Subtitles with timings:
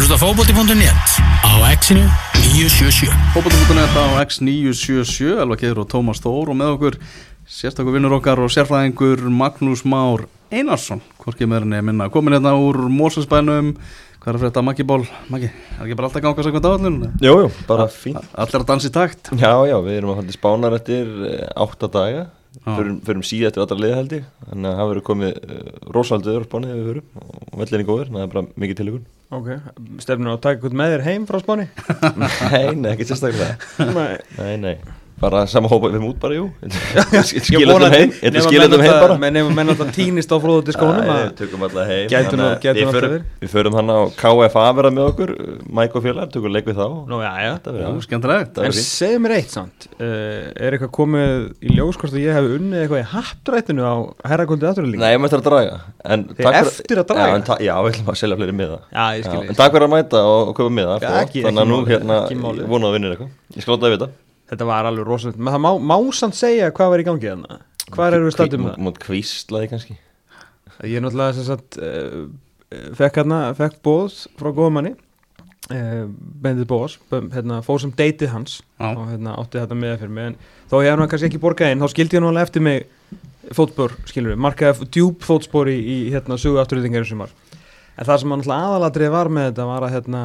[0.00, 1.08] hlusta á fókbóti.net
[1.44, 2.08] á exinu
[2.56, 6.96] 977 Fótbolti.net á X977 Elva Geir og Tómas Þór og með okkur
[7.44, 11.02] sérstakur vinnur okkar og sérfræðingur Magnús Már Einarsson.
[11.20, 12.08] Hvorki meðurinn er minna.
[12.08, 13.74] Komin hérna úr Mórsensbænum
[14.22, 16.98] hvað er að frétta Maggi Ból Maggi, er ekki bara alltaf ganga sækvæmt áallun?
[17.20, 18.24] Jú, jú, bara fínt.
[18.32, 19.34] Allir að dansa í takt?
[19.36, 22.30] Já, já, við erum að falla í spánar eftir eh, átta daga.
[22.64, 25.58] Förum, förum síð eftir allra liðhaldi Þannig að það verður komið uh,
[25.94, 27.10] rosaldi öður spánið við förum.
[27.46, 29.50] Og vellinni góður, það er bara mikið tilíkun Ok,
[30.02, 31.68] stefnir að taka eitthvað með þér heim frá Spáni?
[32.50, 33.54] Nei, nei, ekki sérstaklega.
[33.94, 34.16] Nei.
[34.34, 34.72] Nei, nei,
[35.20, 36.46] bara sama hópa við erum út bara, jú.
[37.30, 39.16] Skilum þeim heim, þetta skilum menn heim bara.
[39.20, 42.06] menn- Nefnum menn alltaf týnist á flóðu skónum Nei, að við tökum alltaf heim.
[42.10, 44.90] Gætu nú- Þannig að gætu við nú förum- alltaf Við förum hann á KFA vera
[44.96, 45.32] með okkur
[45.80, 46.86] Mike og félag, tökum leik við þá.
[47.10, 47.52] Nú, já, já.
[47.60, 49.88] Það Já, verður Það En segðu mér eitt samt.
[50.00, 50.06] Uh,
[50.60, 53.94] Er eitthvað komið í ljós hvort að ég hef unnið eitthvað í hattrættinu á
[54.30, 55.00] herrakvöldi afturlík?
[55.00, 55.76] Nei, ég mætti að draga.
[56.04, 57.58] En Þið takk fyrir- eftir að draga?
[57.60, 58.80] Já, við ætlum að selja fleiri miða.
[58.90, 59.48] Já, ég skil Já, ég.
[59.50, 62.18] En takk fyrir að mæta og, köpa miða Þannig að nú hérna.
[62.30, 63.30] Ég vona að vinna eitthvað.
[63.56, 64.08] Ég láta að vita
[64.50, 65.38] Þetta var alveg rosalegt.
[65.38, 67.60] Men það má, má samt segja hvað var í gangi þarna.
[67.90, 68.80] Hvað eru við stættum Mú- það?
[68.86, 69.96] Mútt kvíslaði kannski.
[70.86, 72.26] Ég er náttúrulega sem sagt uh,
[72.98, 76.06] fekk hérna, fekk bóð frá góðmanni uh,
[76.44, 78.92] Bendið Bóas, hérna, fór sem deytið hans Já.
[78.94, 80.30] og hérna, átti þetta með fyrir mig.
[80.32, 82.64] En þó ég hef hann kannski ekki borgað inn þá skildi ég nú alveg eftir
[82.64, 82.88] mig
[83.56, 87.34] fótspor, skilur við, markaði djúb fótspor í, í hérna, sögu afturrýtingar í sumar.
[87.98, 90.22] En það sem hann alltaf aðalatrið var með þetta var að hérna,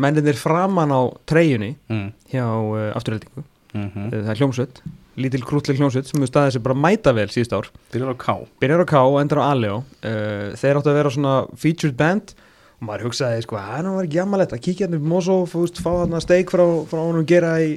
[0.00, 2.06] menninir framan á treyjunni mm.
[2.32, 4.80] hjá uh, afturrýtingu mm það er hljómsveit,
[5.18, 7.70] lítil krútleg hljómsveit sem hefur staðið sér bara mæta vel síðust ár.
[7.90, 8.34] Byrjar á K.
[8.62, 9.80] Byrjar á K og endur á Aleo.
[9.98, 12.34] Uh, þeir áttu að vera svona featured band.
[12.78, 15.90] Og maður hugsaði sko, að það var ekki jammalett að kíkja hérna upp Mosó, fá
[15.90, 17.76] hérna steik frá, frá honum gera í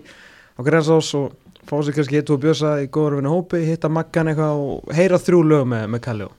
[0.58, 1.34] á Grensás og
[1.68, 5.22] fá sér kannski hitt og bjösa í góður vinna hópi, hitta Maggan eitthvað og heyra
[5.22, 6.32] þrjú lög með, með Kallio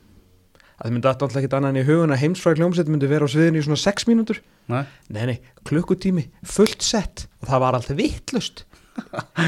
[0.79, 3.33] að það myndi alltaf ekki annað en í hugun að heimsfræk hljómsett myndi vera á
[3.33, 4.43] sviðinu í svona 6 mínútur.
[4.71, 8.65] Nei, nei nei, klukkutími, fullt sett og það var alltaf vittlust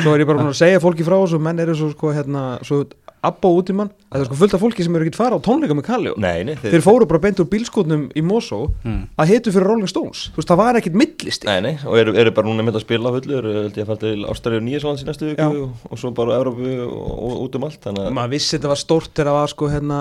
[0.03, 2.43] svo er ég bara búin að segja fólki frá þessu menn eru svo sko hérna
[2.67, 2.83] svo
[3.23, 5.37] abba út í mann að það er sko fullt af fólki sem eru ekkert fara
[5.37, 9.09] á tónleika með Kallio Nei, nei þeir fóru bara beint úr bílskotnum í Mosó Mm.
[9.21, 10.31] að hitu fyrir Rolling Stones.
[10.33, 12.85] Þú veist það var ekkert millist Nei, nei, og eru, eru bara núna með að
[12.87, 15.49] spila á fullu eru held ég að fara til Ástralíu og Nýjasvands í næstu viku
[15.49, 18.81] og, og svo bara Európu og, og, út um allt þannig maður vissi þetta var
[18.81, 19.99] stórt þegar það var sko hérna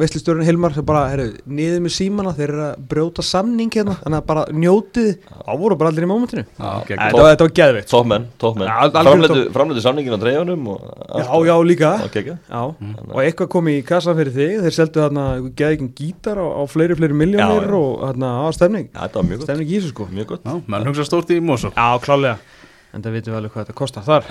[0.00, 4.18] veistlistjórun Hilmar sem bara heru, niður með símana þeir eru að brjóta samning hérna þannig
[4.22, 6.44] að bara njótið á voru bara allir í mómentinu.
[6.56, 7.90] Þetta var, þetta var geðveikt.
[7.92, 10.80] Tópmenn, tópmenn Framleitu, framleitu samningin á dreifunum og
[11.20, 11.92] já já líka
[12.22, 12.62] kekja Já,
[13.10, 15.26] og eitthvað kom í kassan fyrir þig þeir seldu þarna
[15.58, 18.88] geðið gítar á, á fleiri fleiri miljónir Já, og þarna á stemning.
[18.88, 19.48] Já, þetta var mjög gott.
[19.50, 20.08] Stemning í þessu sko.
[20.12, 20.48] Mjög gott.
[20.48, 21.74] Já, menn hugsa stórt í Mosó.
[21.76, 22.38] Já, klálega
[22.92, 24.26] En það vitum við alveg hvað þetta kostar þar.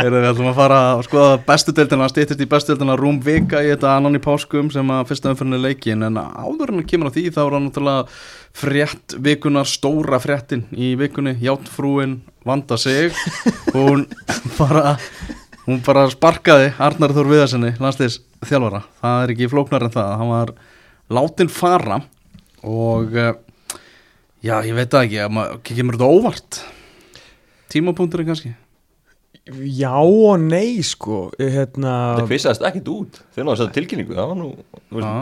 [0.00, 3.60] Erum við ætlum að fara að skoða bestu deildina, stýttist í bestu deildina rúm vika
[3.60, 7.12] í þetta annan í páskum sem að fyrsta umfyrinni leikin en áður en að kemur
[7.12, 8.06] á því þá er það náttúrulega
[8.62, 13.12] frétt vikunar, stóra fréttin í vikunni, Játfrúin vanda sig.
[13.76, 14.08] Hún
[14.56, 14.96] bara
[15.68, 20.30] hún bara sparkaði Arnar Þór Viðarsinni, landsliðs þjálfara það er ekki flóknar en það, hann
[20.32, 20.52] var
[21.12, 21.98] látin fara
[22.64, 23.34] og eh,
[24.40, 25.26] já, ég veit ekki,
[25.68, 26.62] kemur þetta óvart?
[27.68, 28.54] Tímapunkturinn kannski
[29.48, 33.20] Já og nei sko hérna, Það kvissaðist ekkit út.
[33.32, 34.16] Þeir náðu að setja tilkynningu.
[34.18, 34.48] Það var nú.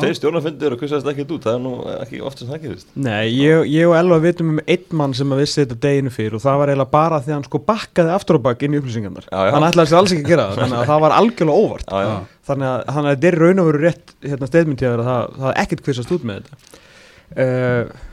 [0.03, 1.47] Þeir stjórnafundir og kvissaðist ekkit út.
[1.47, 2.91] Það er nú ekki oft sem það gerist.
[2.99, 6.39] Nei, ég, ég og Elva vitum um einn mann sem að vissi þetta deginu fyrir
[6.39, 8.81] og það var eiginlega bara því að hann sko bakkaði aftur á bakk inn í
[8.83, 9.29] upplýsingarnar.
[9.31, 9.53] Já, já.
[9.55, 11.87] hann ætlaði sér alls ekki að gera það þannig að það var algjörlega óvart.
[11.87, 12.17] Já, já.
[12.51, 15.41] Þannig að, þannig að þetta er í raun og veru rétt hérna, steðmyndið að það,
[15.45, 16.83] það ekkert kvissast út með þetta.
[17.37, 18.05] Uh,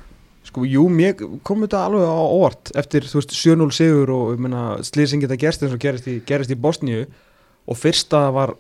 [0.43, 1.15] sko, jú, mér
[1.45, 4.45] kom þetta alveg á óvart eftir, þú veist, 7-0 sigur og
[4.87, 7.05] slýsing geta gerst eins og gerist í, gerist í Bosníu
[7.63, 8.55] og fyrsta var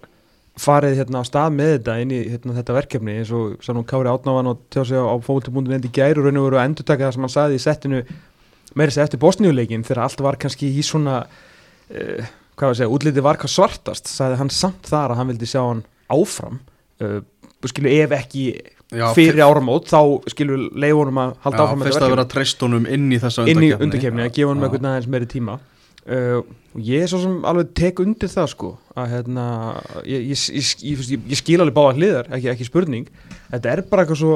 [0.59, 3.81] farið hérna á stað með þetta inn í hérna, þetta verkefni eins og sá nú
[3.89, 7.07] Kári Átnávan og tjá sig á, fólkbúndin endi gæru og raun og veru að endurtaka
[7.07, 8.03] það sem hann sagði í settinu
[8.77, 12.93] meira sér eftir Bosníuleikin þegar allt var kannski í svona uh, hvað var að segja,
[12.93, 15.83] útlitið var hvað svartast sagði hann samt þar að hann vildi sjá hann
[16.13, 16.61] áfram.
[17.01, 17.19] Uh,
[17.65, 18.45] skilu ef ekki
[18.93, 19.99] Já, fyrir áramót þá
[20.31, 23.63] skilu leifunum að halda Já, áfram með fyrst að vera treystunum inn í þessa inn
[23.65, 25.59] í undarkefni að gefa hann með aðeins meiri tíma.
[26.03, 26.41] Uh,
[26.75, 29.45] og ég er svo sem alveg tek undir það sko að hérna
[30.03, 33.05] ég, ég, ég, ég, skil alveg báða hliðar ekki, ekki spurning,
[33.53, 34.33] þetta er bara eitthvað svo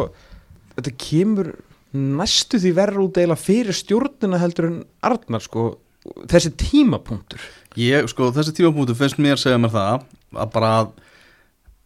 [0.77, 1.49] þetta kemur
[1.91, 5.73] næstu því verður út eiginlega fyrir stjórnina heldur en Arnar sko
[6.31, 7.43] þessi tímapunktur.
[7.77, 10.71] Ég, sko, þessi tímapunktu finnst mér segja mér það að bara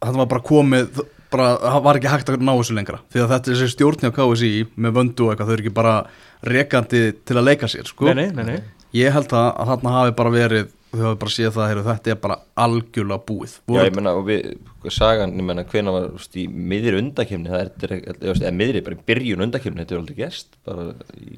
[0.02, 1.02] þetta var bara komið
[1.32, 1.48] bara,
[1.84, 3.00] var ekki hægt að ná þessu lengra.
[3.12, 5.74] Því að þetta er þessi stjórn hjá KSI með vöndu og eitthvað, þau eru ekki
[5.80, 5.96] bara
[6.52, 8.08] rekandi til að leika sér, sko.
[8.10, 8.62] Nei, nei, nei, nei.
[8.96, 12.10] Ég held að, að þarna hafi bara verið þau hafa bara séð það, heyrðu, þetta
[12.12, 13.52] er bara algjörlega búið.
[13.56, 14.48] Já, Voru- ég menna, og við,
[14.92, 18.82] sagan, ég menna, hvena var, veist, í miðri undakefni, það er, er, er, eða miðri,
[18.84, 21.32] bara í byrjun undakefni, þetta er aldrei gerst, bara í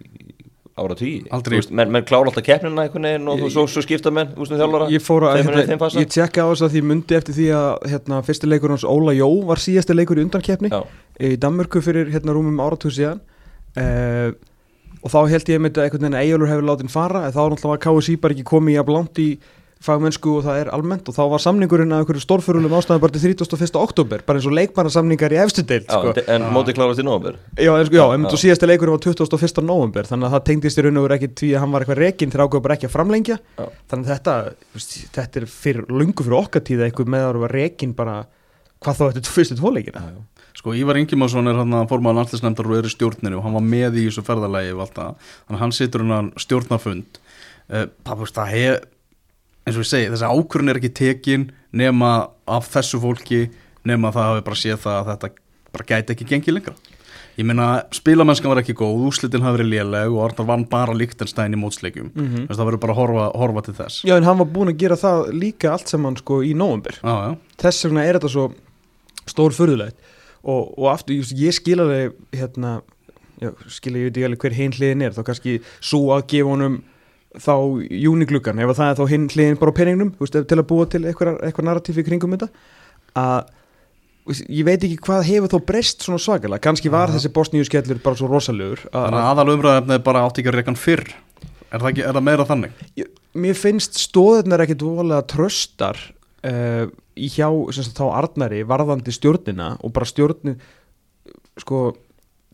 [0.75, 1.23] ára tíu.
[1.35, 1.61] Aldrei.
[1.71, 4.61] Menn, menn klára alltaf keppnina einhvern veginn og svo, svo skipta menn, þú veist, um
[4.63, 4.89] þjálfara.
[4.91, 7.69] Ég fór að, hérna, ég tjekka á þess að því ég mundi eftir því að
[7.93, 10.81] hérna, fyrsti leikur hans Óla Jó var síðasti leikur í undankeppni Já,
[11.23, 13.23] í Danmörku fyrir hérna rúmum áratug síðan
[13.79, 14.35] uh,
[15.05, 17.85] og þá held ég með einhvern veginn að Eyjólfur hefur látið fara þá náttúrulega var
[17.87, 19.29] KSI bara ekki komið í að blant í
[19.85, 23.35] fagmennsku og það er almennt og þá var samningurinn að einhverju stórfyrulum ástæðan bara til
[23.35, 23.79] 31.
[23.81, 26.15] oktober bara eins og leikmannasamningar í efstu deild já, sko.
[26.25, 27.39] en, en móti klárast í nóvember.
[27.59, 28.31] Já, en, sko, já, en Já.
[28.33, 29.65] þú síðasti leikurinn var 21.
[29.69, 32.03] november þannig að það tengdist í raun og veru ekki því að hann var eitthvað
[32.03, 33.67] rekinn þegar ákveður bara ekki að framlengja Já.
[33.93, 34.37] þannig að þetta,
[35.19, 38.23] þetta er fyrir lungu fyrir okkar tíða eitthvað með að vera rekinn bara
[38.85, 40.07] hvað þá eftir fyrstu tvoleikina
[40.55, 43.65] Sko Ívar Ingimarsson er hann að formaða landslisnefndar og er í stjórninu og hann var
[43.67, 48.23] með í þessu ferðalagi og allt það, þannig að hann situr hann stjórnarfund uh, það,
[48.37, 48.85] það hef,
[49.65, 52.11] eins og ég segi, þessi ákvörun er ekki tekin nema
[52.47, 53.47] af þessu fólki
[53.89, 55.31] nema það hafi bara séð það að þetta
[55.75, 56.75] bara gæti ekki gengið lengra.
[57.35, 61.57] Ég meina spilamennskan var ekki góð, úslitin hafi verið léleg og Arnar vann bara Líktenstein
[61.57, 62.13] í mótsleikjum.
[62.15, 62.47] Mm Mhm.
[62.55, 64.05] það verður bara að horfa, horfa til þess.
[64.05, 66.55] Já, en hann var búinn að gera það líka allt saman sko í
[67.03, 68.53] já, þess vegna er þetta svo
[69.27, 69.97] stór furðulegt.
[70.45, 72.83] Og, og aftur, ég, ég skil alveg hérna,
[73.41, 76.51] já, skil ég veit ekki alveg hver hinn hliðin er, þá kannski svo að gefa
[76.55, 76.83] honum
[77.43, 77.55] þá
[78.05, 80.87] júnigluggan, ef að það er þá hinn hliðin bara á peningnum, veist, til að búa
[80.93, 82.49] til eitthvað, eitthvað narratíf í kringum þetta
[83.19, 83.53] að
[84.49, 87.19] ég veit ekki hvað hefur þó breyst svona svakalega, kannski var Aha.
[87.19, 90.49] þessi bosníu skellur bara svo rosalegur að, þannig að aðal umræðefni er bara átt ekki
[90.53, 92.79] að reyka hann fyrr er það, ekki, er það meira þannig?
[93.03, 93.11] Ég-
[93.45, 96.01] mér finnst stóðirnar ekkit voðalega tröstar
[96.47, 96.87] uh,
[97.19, 100.57] í hjá sagt, þá Arnari varðandi stjórnina og bara stjórnin
[101.61, 101.85] sko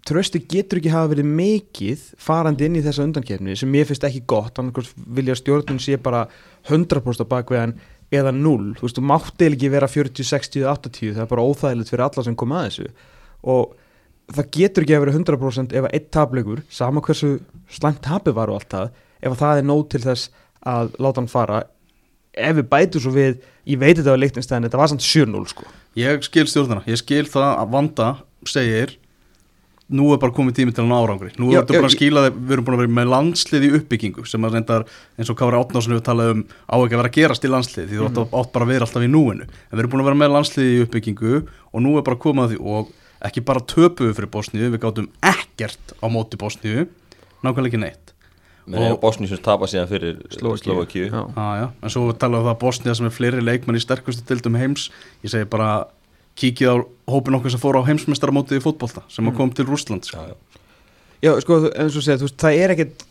[0.06, 4.22] trösti getur ekki hafa verið mikið farandi inn í þessa undankefni sem mér finnst ekki
[4.30, 4.58] gott.
[4.60, 6.26] Að vilja stjórnin sé bara
[6.68, 7.76] 100% á bakveðan
[8.10, 11.46] eða 0 þú veist, þú mátti eiginlega ekki vera 40, 60, 80 það er bara
[11.46, 12.88] óþægilegt fyrir alla sem kom að þessu.
[13.54, 13.76] Og
[14.30, 17.36] það getur ekki að vera 100% ef að eitt tapleikur, sama hversu
[17.70, 20.32] slæmt tapið var og allt það ef að það er nóg til þess
[20.70, 21.62] að láta hann fara.
[22.30, 25.66] Ef við bætum svo við ég veit þetta á leiktinstæðin, þetta var samt 7-0 sko.
[25.98, 28.10] Ég skil stjórnina, ég skil það að Vanda
[28.48, 28.96] segir
[29.90, 31.94] nú er bara komið tími til hann árangri nú Já, erum við já, bara að
[31.96, 34.84] skila þeim, við erum búin að vera með landslið í uppbyggingu sem að reyndar
[35.18, 37.88] eins og Kári Átnársson hefur talað um á ekki að vera að gerast í landslið
[37.90, 38.34] því þú átt, Mhm.
[38.40, 40.70] átt bara að vera alltaf í núinu en við erum búin að vera með landslið
[40.70, 41.34] í uppbyggingu
[41.74, 45.08] og nú er bara komið að því og ekki bara töpuðu fyrir Bosníu, við gátum
[45.22, 46.86] ekkert á móti Bosníu
[47.42, 48.06] nákvæmlega ekki neitt
[49.00, 50.18] Bosni sem tapa síðan fyrir.
[50.30, 51.08] Slovakíu.
[51.10, 51.22] Já.
[51.34, 51.70] Já.
[51.82, 54.90] En svo talaðu það að Bosnia sem er fleiri leikmenn í sterkustu dildum heims
[55.24, 55.86] Ég segi bara
[56.40, 56.76] kíkið á
[57.10, 59.30] hópin okkar sem fór á heimsmeistaramótið í fótbolta sem Mm.
[59.32, 60.16] að kom til Rússland sko.
[60.16, 60.36] Já, já.
[61.20, 63.06] Já, sko, eins og segja, þú veist, það er ekkit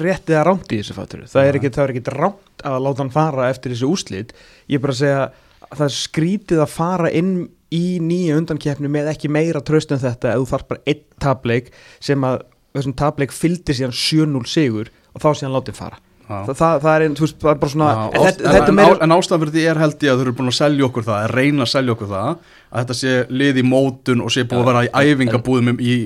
[0.00, 3.02] rétt eða rámt í þessu fattur það er ekkit, það er ekkit rámt að láta
[3.02, 4.30] hann fara eftir þessu úslit
[4.70, 5.22] ég er bara að segja
[5.70, 7.32] að það er skrítið að fara inn
[7.74, 11.72] í nýja undankeppni með ekki meira tröst en þetta ef þú þarf bara einn tableik
[11.98, 12.38] sem að
[12.74, 15.98] þessum tableik fylgdi síðan 7-0 sigur og þá síðan látið fara.
[16.30, 18.68] Þa, það, það er einn, þú veist, það er bara svona Já, en oft- þetta,
[18.70, 21.06] en, meira en fyrir því er held ég að þau eru búin að selja okkur
[21.08, 24.44] það að reyna að selja okkur það að þetta sé lið í mótun og sé
[24.46, 25.96] búið að vera í æfingabúðum í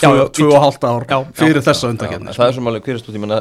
[0.00, 2.00] tvö og hálft ár Já, fyrir þessa en
[2.32, 3.40] það er sem alveg hverjast út, ég menna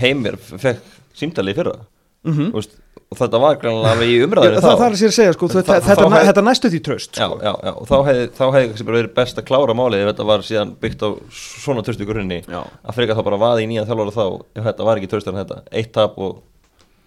[0.00, 0.80] Heimir fekk
[1.18, 1.76] símdali í fyrra.
[2.28, 2.50] Mhm.
[2.52, 2.72] Þú veist,
[3.08, 5.94] og þetta var grannlega í Já, umræðinu það, er sér að segja, sko, þetta, þetta,
[6.04, 7.38] þá hef- þetta næstu því tröst Já, sko.
[7.40, 10.26] já, já, og þá hefði, þá kannski bara verið best að klára málið ef þetta
[10.28, 11.08] var síðan byggt á
[11.40, 12.60] svona tröstu grunni Já.
[12.84, 14.24] að freka þá bara vaði í nýjan þjálfara þá
[14.60, 16.42] ef þetta var ekki tröstar en þetta, eitt tap og,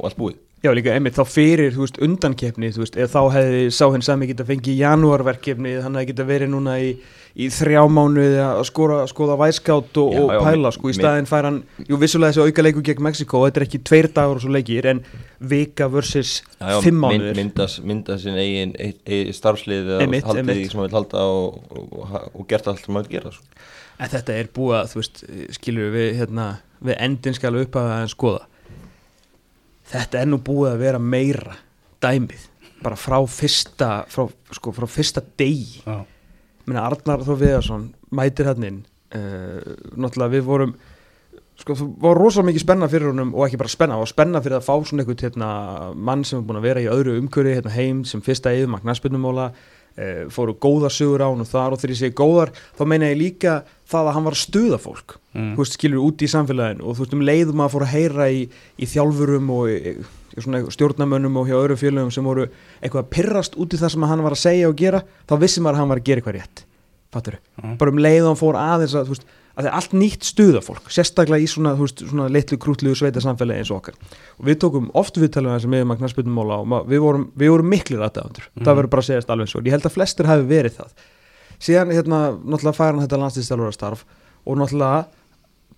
[0.02, 3.22] og allt búið Já, líka einmitt þá fyrir, þú veist, undankeppni, þú veist, eða þá
[3.34, 6.92] hefði sá hinn sami geta fengið janúarverkefni, hann hefði geta verið núna í,
[7.34, 11.30] í þrjá mánuði að skora, skoða væskátt og, Já, og já, pæla, sko, í staðinn
[11.32, 14.46] fær hann, jú, vissulega þessi auka leiku gegn Mexiko, þetta er ekki tveir dagur og
[14.46, 15.02] svo leikir, en
[15.54, 17.42] vika versus Já, fimm mynd, mánuðir.
[17.42, 20.62] myndas, myndas sin eigin, eigin, starfslið eða haldið einmitt.
[20.70, 23.66] sem maður vil halda og, og, og, gert allt sem maður vil gera sko.
[23.98, 25.26] En þetta er búið að, þú veist,
[25.58, 26.48] skilur við, hérna,
[26.86, 28.48] við endin skal upp að það skoða.
[29.92, 31.58] Þetta er nú búið að vera meira
[32.02, 32.48] dæmið,
[32.82, 35.84] bara frá fyrsta, frá, sko, frá fyrsta degi.
[35.86, 36.00] Já.
[36.66, 38.82] Minna Arnar Þór Viðarsson mætir hann inn
[39.18, 39.60] uh,
[39.98, 40.74] náttúrulega við vorum
[41.62, 44.42] sko það var rosalega mikið spenna fyrir honum og ekki bara spenna, það var spenna
[44.42, 45.50] fyrir að fá svona einhvern hérna,
[46.10, 49.52] mann sem er búin að vera í öðru umhverfi hérna, heim sem fyrsta yfirmagn næspennumóla
[49.98, 53.10] uh, fóru góðar sögur á hann og þar og þegar ég segi góðar þá meina
[53.12, 53.58] ég líka
[53.92, 55.54] það að hann var að stuða fólk Mm.
[55.56, 58.26] þú veist, skilur út í samfélaginu og þú veist um leiðum að fóra að heyra
[58.36, 58.42] í,
[58.84, 59.94] í þjálfurum og í,
[60.36, 60.42] í
[60.76, 62.50] stjórnamönnum og hjá öðru félögum sem voru
[62.84, 65.64] eitthvað að pirrast út í það sem hann var að segja og gera þá vissi
[65.64, 66.64] maður að hann var að gera eitthvað rétt
[67.16, 67.78] fattur Mm.
[67.80, 70.24] bara um leið og hann fór aðeins að þú veist, að það er allt nýtt
[70.30, 73.96] stuðafólk sérstaklega í svona, þú veist, svona litlu krútlugu sveita samfélagi eins og okkar.
[74.40, 77.70] Og við tókum oft viðtalina sem við magna spilnumóla og ma- við vorum, við vorum
[77.70, 78.64] miklir aðdæðandur Mhm.
[78.66, 80.90] það verður bara að segjast alveg svo ég held að flestir hafi verið það.
[81.60, 84.06] Síðan hérna, náttúrulega fær hann þetta landslýstjálfara starf
[84.48, 85.06] og náttúrulega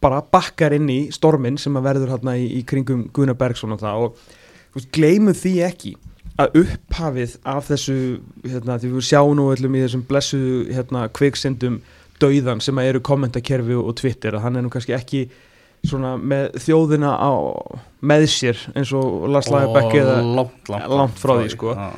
[0.02, 3.80] bara bakkar inn í storminn sem að verður hérna í, í kringum Gunnar Bergson og
[3.80, 3.96] það.
[4.04, 4.16] Og
[4.76, 5.96] veist, gleymum því ekki
[6.40, 10.40] að upphafið af þessu hérna, því við sjáum nú öllum í þessum blessu
[10.74, 11.82] hérna, kviksindum
[12.22, 15.24] dauðan sem eru kommentakerfi og Twitter að hann er nú kannski ekki
[15.84, 17.32] svona með þjóðina á,
[18.06, 21.74] með sér eins og Lars Lagerbäck eða langt, langt, langt frá því, sko.
[21.76, 21.90] Já.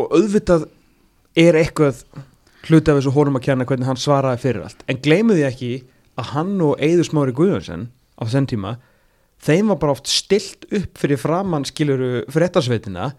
[0.00, 0.68] og auðvitað
[1.44, 2.00] er eitthvað
[2.64, 5.72] hluti af þessu honum að kjanna hvernig hann svaraði fyrir allt en gleymu því ekki
[6.20, 8.76] að hann og Eiður Smári Guðjónsson á þenn tíma
[9.44, 13.10] þeim var bara oft stilt upp fyrir framann skiluru fréttasveitina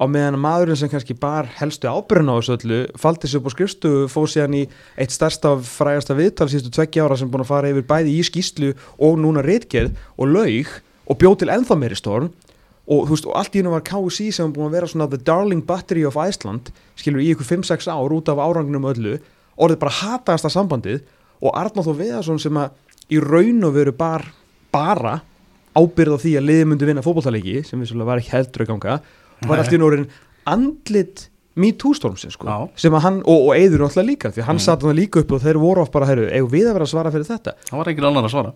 [0.00, 3.50] á meðan að maðurinn sem kannski bar helstu ábyrðin á þessu öllu faldi sér upp
[3.52, 4.62] á skrifstu fóð síðan í
[4.96, 8.70] eitt stærsta frægasta viðtal síðustu tveggja ára sem búin að fara yfir bæði í skýslu
[8.96, 10.72] og núna reitgerð og laug
[11.04, 12.30] og bjóð til ennþá meiri storm.
[12.90, 15.20] Og þú veist, og allt í hennu var KSI sem búin að vera svona the
[15.20, 19.18] darling battery of Iceland skilur í ykkur 5-6 ár út af árangnum öllu,
[19.60, 21.04] orðið bara hataðasta sambandið.
[21.44, 22.74] Og Arnáð Þór Viðarsson sem að
[23.12, 24.24] í raun og veru bar,
[24.74, 25.20] bara
[25.76, 28.96] ábyrð á því að liði myndi vinna fótballtaleiki sem við var ekki heldur að ganga
[29.48, 30.06] var allt í orðin
[30.46, 31.28] andlit
[31.60, 34.60] me too stormsins sko, sem að hann, og, og Eiður náttúrulega líka, því hann Mm.
[34.60, 34.64] mm.
[34.64, 36.92] satt hann líka upp og þeir voru oft bara, heyrðu, eigum við að vera að
[36.94, 38.52] svara fyrir þetta það var ekki annar að svara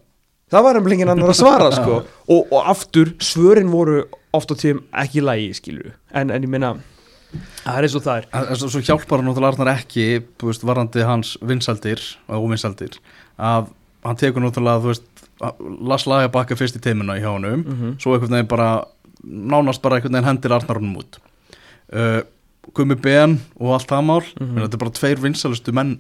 [0.55, 1.99] það var um lengið annar að svara sko.
[2.29, 6.73] og, og aftur, svörin voru oft á tíðum ekki lægi skilur en, en ég meina,
[7.65, 10.07] það er eins og það er En Svo, svo hjálpar hann náttúrulega Arnar ekki
[10.45, 12.99] veist, varandi hans vinsaldir og óvinsaldir
[13.43, 13.69] að
[14.07, 15.09] hann tekur náttúrulega þú veist,
[15.91, 17.97] las laga bakka fyrst í teimuna í hjá honum Mhm.
[18.01, 18.85] svo einhvern veginn bara
[19.25, 21.19] nánast bara einhvern veginn hendir Arnar honum út.
[21.93, 22.21] Uh,
[22.75, 24.61] Gummi Ben og allt það mál Mhm.
[24.65, 25.99] þetta er bara tveir vinsalustu menn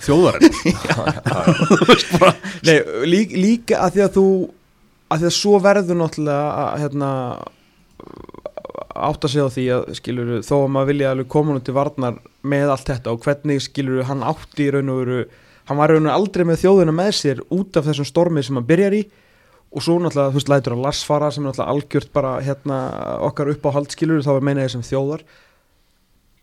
[0.00, 0.54] þjóðarinn
[1.70, 2.34] þú veist bara
[2.66, 2.78] Nei,
[3.10, 4.26] lík, líka að því að þú
[5.14, 7.10] að því að svo verður náttúrulega að hérna
[8.94, 12.18] átta sig á því að skilur þó að maður vilja alveg koma nú til varnar
[12.46, 15.18] með allt þetta og hvernig skilur hann átti í raun og veru
[15.68, 18.46] hann var í raun og veru aldrei með þjóðina með sér út af þessum stormið
[18.48, 19.02] sem hann byrjar í
[19.74, 22.78] og svo náttúrulega þú veist lætur að Lars fara sem er náttúrulega algjört bara hérna
[23.26, 25.24] okkar upp á hald skilur þá er meina ég sem þjóðar.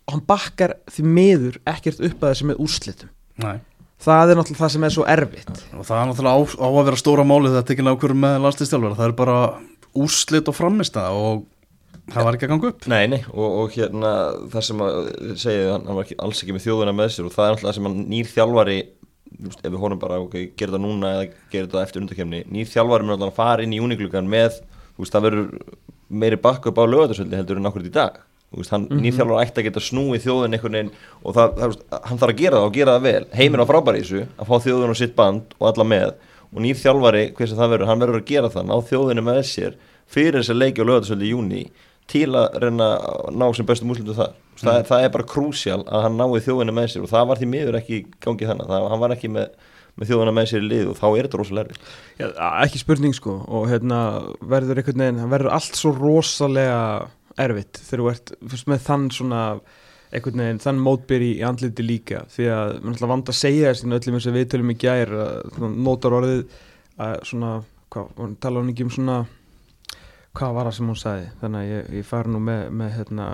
[0.02, 3.12] Og hann bakkar því miður ekkert upp að þessi með úrslitum.
[3.42, 3.58] Nei.
[4.02, 5.54] það er náttúrulega það sem er svo erfitt.
[5.78, 8.98] Og það er náttúrulega á, á að vera stóra málið það tekinn ákvörðum með landslýstjálfara
[8.98, 9.38] það er bara
[10.02, 11.44] úrslit og framistæða og
[12.12, 12.88] það var ekki að ganga upp.
[12.90, 14.10] Nei, nei, og, og hérna
[14.52, 14.98] það sem að
[15.40, 17.72] segja, hann, var ekki, alls ekki með þjóðuna með sér og það er alltaf
[19.46, 22.68] veist, ef við honum bara, ok, gerir það núna eða gerir það eftir undakefni, nýr
[22.70, 24.58] þjálfari alltaf að fara inn í úniklugan með
[24.98, 25.46] veist, það verður
[26.12, 28.18] meiri bakku upp á lögatarsöldi heldur en okkur í dag.
[28.52, 31.76] Veist, hann, nýr þjálfari ætti að geta snúið þjóðin einhvern veginn og það, það,
[32.08, 34.66] hann þarf að gera það og gera það vel, heimir á frábæri þessu að fá
[34.66, 36.10] þjóðin og sitt band og alla með
[36.52, 39.40] og nýr þjálfari, hver sem það verður, hann verður að gera það ná þjóðinu með
[39.48, 39.78] sér
[40.12, 40.52] fyrir þess
[42.12, 44.62] að til að reyna að ná sem bestum úslutu þar mm.
[44.62, 47.40] það, er- það er bara krúsjál að hann nái þjóðina með sér og það var
[47.42, 50.64] því miður ekki í gangi þannig það, hann var ekki með, með þjóðina með sér
[50.64, 51.92] í lið og þá er þetta rosalega erfitt.
[52.20, 52.26] Já,
[52.66, 54.00] ekki spurning sko og hérna
[54.54, 56.82] verður einhvern veginn, það verður allt svo rosalega
[57.40, 59.42] erfitt þegar þú ert fyrst með þann svona
[60.12, 63.70] einhvern veginn, þann mótbyr í andliti líka því að mér er alltaf vand að segja
[63.72, 66.42] þess öllum eins og við tölum í gær að svona notar orðið
[67.00, 67.52] að svona,
[67.94, 69.16] hvað, tala hún ekki um svona
[70.38, 71.28] hvað var það sem hún sagði?
[71.42, 73.28] Þannig að ég, ég fari nú með, með hérna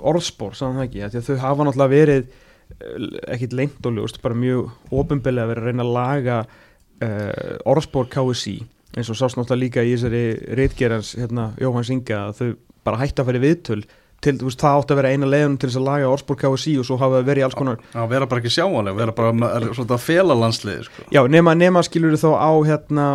[0.00, 1.02] orðspor, sagði það ekki?
[1.04, 5.66] Að að þau hafa náttúrulega verið eh, ekkit lengt og ljóst, bara mjög ofinbellega verið
[5.66, 8.56] að reyna að laga uh, orðspor KSI
[8.96, 10.24] eins og sást náttúrulega líka í þessari
[10.56, 12.50] reitgerans hérna, Jóhann Inga að þau
[12.86, 13.80] bara hætti að fara í viðtöl
[14.24, 16.76] til, þú veist, það átti að vera eina leiðun til þess að laga orðspor KSI
[16.80, 19.50] og svo hafa það verið í alls konar að vera bara ekki sjáanleg, vera bara
[19.50, 21.04] er, svona að fela landslið sko.
[21.12, 23.06] já, nema, nema skilur þó á hérna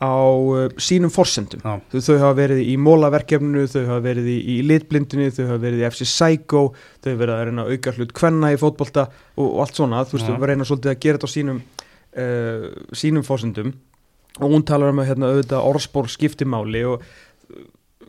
[0.00, 1.60] á uh, sínum forsendum.
[1.60, 1.76] Já.
[1.92, 5.82] þau, þau hafa verið í mólaverkefninu þau hafa verið í, í litblindinu þau hafa verið
[5.82, 9.44] í FC Psycho þau hafa verið að reyna að auka hlut kvenna í fótbolta og,
[9.44, 10.32] og allt svona, þú veist, Já.
[10.32, 12.66] þau reyna svolítið að gera þetta á sínum uh,
[12.96, 13.74] sínum forsendum.
[14.40, 17.62] Og hún talar um að hérna, auðvitað orðspor skiptimáli og uh,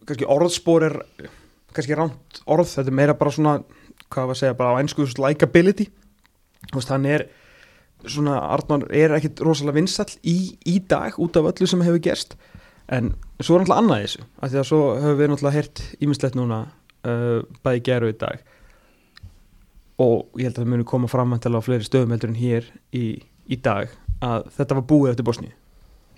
[0.07, 0.97] kannski orðspor er
[1.75, 3.59] kannski ránt orð, þetta er meira bara svona
[4.11, 5.87] hvað var að segja, bara á ennsku likeability
[6.69, 7.27] þú veist, hann er
[8.09, 12.37] svona, Arnór er ekkit rosalega vinsall í, í dag út af öllu sem hefur gerst.
[12.91, 16.37] En svo er náttúrulega annað þessu af því að svo höfum við náttúrulega heyrt ímislegt
[16.39, 16.61] núna
[17.07, 18.45] uh, bæði geru í dag.
[20.01, 23.05] Og ég held að það muni koma fram á fleiri stöðum heldur en hér í,
[23.47, 23.91] í dag
[24.21, 25.53] að þetta var búið eftir Bosníu.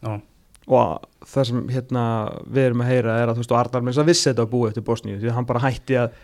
[0.04, 0.20] Já.
[0.68, 2.04] og að það sem hérna
[2.44, 4.44] við erum að heyra er að þú veist og Arnar með þess að vissi þetta
[4.44, 6.18] var búið eftir Bosníu því að hann bara hætti að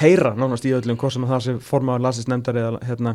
[0.00, 3.14] heyra nánast í öllum hvort sem að það sem formaður landsins nefndar eða hérna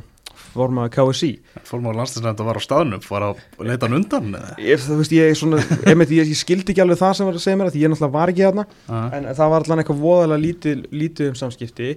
[0.53, 1.31] formaður KSI
[1.67, 5.61] Fólmáður landslisnefnd var á staðnum, var að leita hann undan ég, þú veist, ég, svona,
[5.87, 8.17] einmitt, ég, ég skildi ekki alveg það sem var að segja mér því ég náttúrulega
[8.17, 9.09] var ekki þarna Ah.
[9.17, 11.89] en það var allan eitthvað voðalega lítið, lítið um samskipti.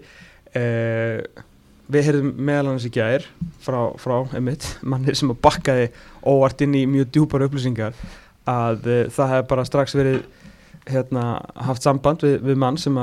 [0.57, 1.45] Eh,
[1.93, 3.25] við heyrðum meðal annars í gær
[3.65, 5.87] frá, frá einmitt, mannir sem að bakkaði
[6.29, 7.97] óvart inn í mjög djúpar upplýsingar
[8.49, 10.23] að eh, það hefði bara strax verið
[10.89, 11.25] hérna,
[11.69, 12.97] haft samband við, við mann sem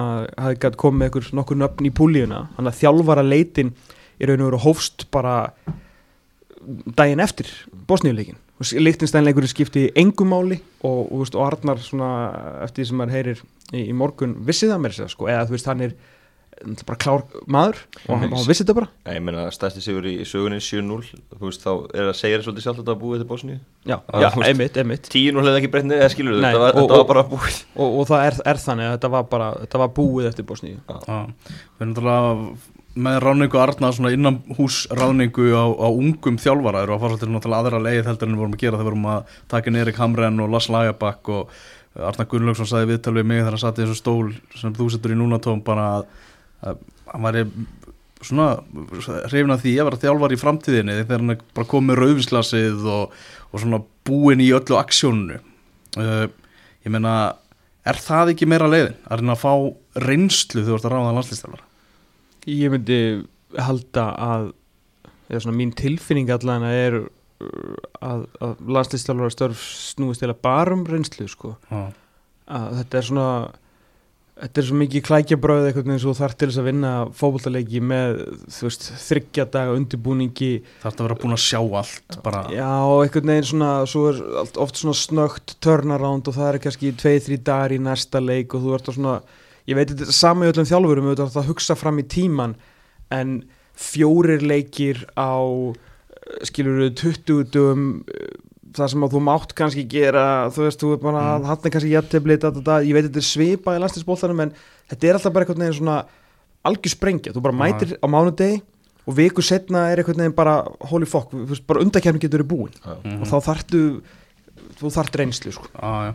[0.61, 2.47] gætt komið með nokkur nöfn í púlíuna.
[2.57, 3.73] Hann að þjálfara leitin
[4.21, 5.35] í raun og veru hófst bara
[6.97, 7.49] daginn eftir
[7.89, 8.39] bosníuleikin.
[8.79, 12.09] Líktinstænleikurinn skipti engum máli og, og, og Arnar svona
[12.63, 13.41] eftir því sem maður heyrir
[13.75, 15.95] í, í morgun vissi það mér sér sko, eða þú veist hann er
[16.87, 18.87] bara klár maður og hann, hann vissi þetta bara.
[19.03, 21.01] Nei, ég meina, stærsti sigur í sögunni 7-0
[21.35, 23.57] Þú veist, þá er að segja þér svolítið sjálf þetta að búið til Bosníu.
[23.83, 24.47] Já, já þú veist.
[24.53, 25.09] einmitt, einmitt.
[25.11, 27.59] 10-0 hefði ekki breytni, eða skilur Nei, þetta var, og- þetta var bara búið.
[27.75, 30.79] og, og það er, er þannig að þetta var bara þetta var búið eftir Bosníu.
[30.87, 31.19] Já,
[31.75, 36.85] við erum náttúrulega með ráningu Arna svona innan hús ráningu á, á ungum þjálfara.
[36.85, 38.77] Eru að fara svolítið náttúrulega aðra leið heldur en við vorum að gera.
[38.79, 41.55] Þegar við vorum að taka Erik Hamren og Lars Lagerbakk og
[41.95, 45.13] Arna Gunnlaugsson sagði viðtal við mig þegar hann satt í þessu stól sem þú setur
[45.15, 46.07] í núna tóm bara að,
[46.67, 46.81] að
[47.13, 47.45] hann væri
[48.25, 48.47] svona
[49.29, 53.15] hrifin af því að vera þjálfar í framtíðinni þegar hann bara komið með rauðvinslasið og,
[53.51, 57.15] og svona búin í öllu aksjónu uh, ég meina
[57.85, 59.53] er það ekki meira leiðin að reyna að fá
[60.05, 61.74] reynslu þegar þú ert að ráða landslýstjálfara
[62.45, 62.99] Ég myndi
[63.57, 64.47] halda að
[65.29, 69.61] eða svona mín tilfinning allan er uh, að, að landslýstjálfara störf
[69.91, 71.55] snúist til að bara um reynslu sko.
[71.71, 71.87] Já,
[72.45, 73.29] að þetta er svona
[74.35, 78.17] þetta er svo mikið klækjabröð eitthvað eins og þarf til þess að vinna fótboltaleiki með
[78.51, 80.51] þú veist þryggja daga undirbúningi.
[80.83, 84.19] Þarf að vera búin að sjá allt bara, já eitthvað neginn svona svo er
[84.65, 88.75] oft svona snögt turnaround og það er kannski 2-3 dagar í næsta leik og þú
[88.75, 89.15] ert að svona
[89.67, 90.11] ég veit þetta
[90.45, 92.55] í öllum þjálfurum ert að hugsa fram í tíman
[93.11, 93.43] en
[93.75, 95.35] fjórir leikir á
[96.45, 97.87] skilur við 20 dögum
[98.75, 101.41] það sem að þú mátt kannski gera þú veist, þú er bara Mm.
[101.41, 101.45] mm.
[101.47, 104.53] hann er kannski jættibli, ég veit þetta er svipað í landstinsbóltanum en
[104.89, 105.97] þetta er alltaf bara eitthvað neginn svona
[106.65, 108.61] algjör sprengja, þú bara mætir á mánudegi
[109.05, 111.31] og viku setna er eitthvað neginn bara holy fuck,
[111.67, 113.21] bara undakefni getur verið búin Mhm.
[113.21, 114.01] og þá þarftu
[114.79, 115.67] þú þarft reynslu sko.
[115.77, 116.13] á, já.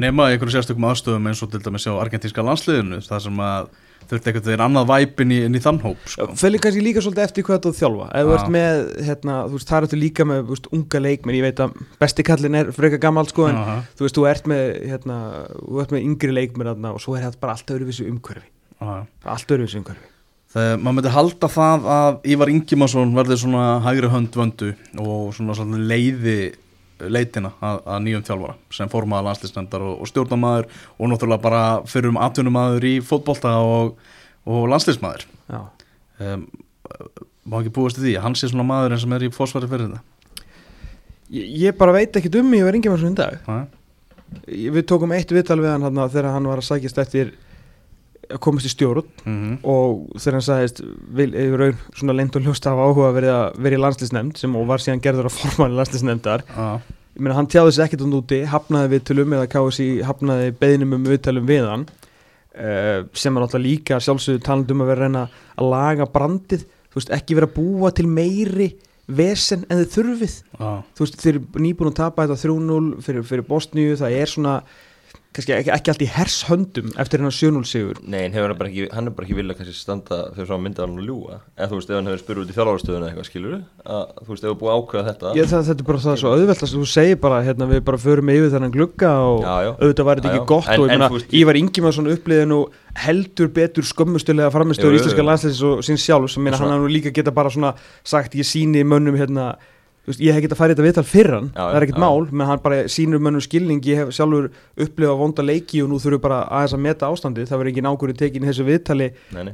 [0.00, 3.72] Nema í einhverju sérstökum aðstöðum eins og til dæmis á argentínska landsliðinu það sem að
[4.10, 6.28] þurfti einhvern veginn annað væpin inn í þann hóp sko.
[6.38, 8.06] Fölur kannski líka svolítið eftir hvað þú þjálfa.
[8.18, 11.38] Ef þú ert með, hérna, þú veist, það er eftir líka með veist, unga leikmenn,
[11.38, 14.48] ég veit að besti kallin er frekar gammal sko, en Aha, þú veist, þú ert
[14.52, 15.18] með hérna,
[15.58, 18.48] þú ert með yngri leikmenn þarna, og svo er þetta bara allt öðruvísu umhverfi.
[18.82, 18.94] Já.
[19.36, 20.08] allt öðruvísu umhverfi.
[20.52, 25.54] Þegar maður myndi halda það að Ívar Ingimarsson verði svona hægri hönd vöndu og svona,
[25.56, 26.36] svona leiði
[27.10, 32.12] leitina að, að nýjum þjálfara sem formaða landslýsnefndar og, og stjórnamaður og náttúrulega bara fyrir
[32.12, 33.94] um atvinnumaður í fótbolta og,
[34.46, 35.60] og landslýsmaður Já.
[36.22, 36.46] um,
[37.48, 39.90] má ekki búast í því að hann sé svona maðurinn sem er í fósfæri fyrir
[39.92, 40.08] þetta
[41.32, 43.38] Ég, ég bara veit ekkit um ég var yngjum þessu dag?
[44.52, 47.32] Ég- Við tókum eitt viðtal við hann hana, þegar hann var að sækjast eftir
[48.32, 50.80] að komast í stjórn Mm og þegar hann sagðist
[51.16, 54.56] vil, yfir raun svona lend og hljóst hafa áhuga að vera, vera í landslýsnefnd sem
[54.56, 56.80] og var síðan gerður að formann landslýsnefndar -hmm.
[57.16, 61.04] ég meina hann tjáði sig ekkert um úti hafnaði viðtölum eða KSI hafnaði beðnum um
[61.04, 61.86] viðtölum við hann
[62.56, 66.64] uh, sem er náttúrulega líka sjálfsögðu talandi um að vera að reyna að laga brandið.
[66.92, 68.68] Þú veist ekki vera að búa til meiri
[69.12, 70.38] vesen en þið þurfið.
[70.58, 74.56] Þú veist þeir eru nýbúin að tapa þetta 3-0 fyrir, fyrir Bosníu það er svona
[75.32, 78.00] kannski ekki, ekki allt í hers höndum eftir hennar 7-0 sigur.
[78.04, 80.84] Nei, en hann bara ekki, hann er bara ekki vilja kannski standa fyrir frá mynda
[80.84, 81.38] hann og ljúga?
[81.56, 84.44] Eða þú veist, ef hann hefur spurð út í þjálfarastöðuna eitthvað, skilur að þú veist,
[84.44, 85.32] ef þú búið að ákveða þetta.
[85.40, 88.02] Ég, það, þetta er bara það svo auðvelt að þú segir bara hérna við bara
[88.04, 89.70] förum yfir þennan glugga og Já, já.
[89.80, 90.46] auðvitað var þetta ekki já.
[90.52, 92.60] gott En- og ég veist- Ívar Ingimarsson uppliði nú
[93.02, 96.92] heldur betur skömmustulega framistöður íslenska landsleis og sín sjálf sem meina Svona- hann har nú
[96.92, 97.72] líka geta bara svona
[98.04, 99.54] sagt ég síni mönnum hérna
[100.08, 102.02] veist, ég hef geta farið þetta viðtal fyrir hann Já, það er ekkert já.
[102.02, 104.48] mál, menn hann bara sínur mönnum skilning ég hef sjálfur
[104.82, 108.18] upplifað vonda leiki og nú þurfum bara aðeins að meta ástandið það verður ekki nákvæmur
[108.18, 109.08] tekin í þessu viðtali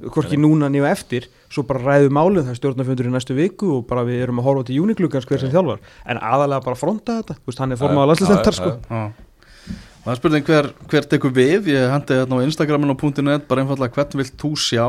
[0.08, 3.86] hvorki núna nýja eftir svo bara ræðum málið, það er stjórnafundur í næstu viku og
[3.88, 7.38] bara við erum að horfa til júniklugans hver sem þjálfar en aðalega bara fronta þetta,
[7.40, 9.00] þú veist, hann er formáða Já, landslisnefndar já, sko já.
[9.08, 9.28] Já.
[10.04, 13.64] Það er spurning hver, hver tekur við, ég hendi þetta á Instagramin og .net, bara
[13.64, 14.86] einfallega hvern vilt þú sjá,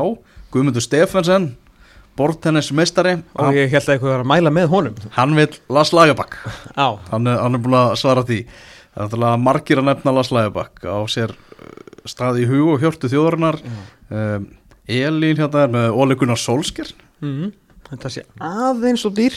[0.48, 1.50] Guðmundur Stefansen,
[2.20, 4.98] bortennis meistari, og ég held að eitthvað var að mæla með honum.
[5.16, 6.36] Hann vil Lars Lagerbakk,
[6.76, 8.42] hann hann er búin að svara því.
[8.94, 11.70] Það er margir að nefna Lars Lagerbakk á sér uh,
[12.10, 13.60] stað í hug og hjörtu þjóðarinnar,
[14.10, 14.48] um,
[14.90, 16.90] Elín hérna er með Óli Gunnar Solskjær,
[17.22, 17.52] mm,
[17.92, 19.36] þetta sé aðeins og dýr.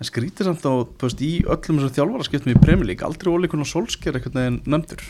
[0.00, 4.18] En skrítið samt á, veist, í öllum þessum þjálfaraskiptum í Premjölík, aldrei Óli Gunnar Solskjær
[4.18, 5.02] eitthvað nefndur.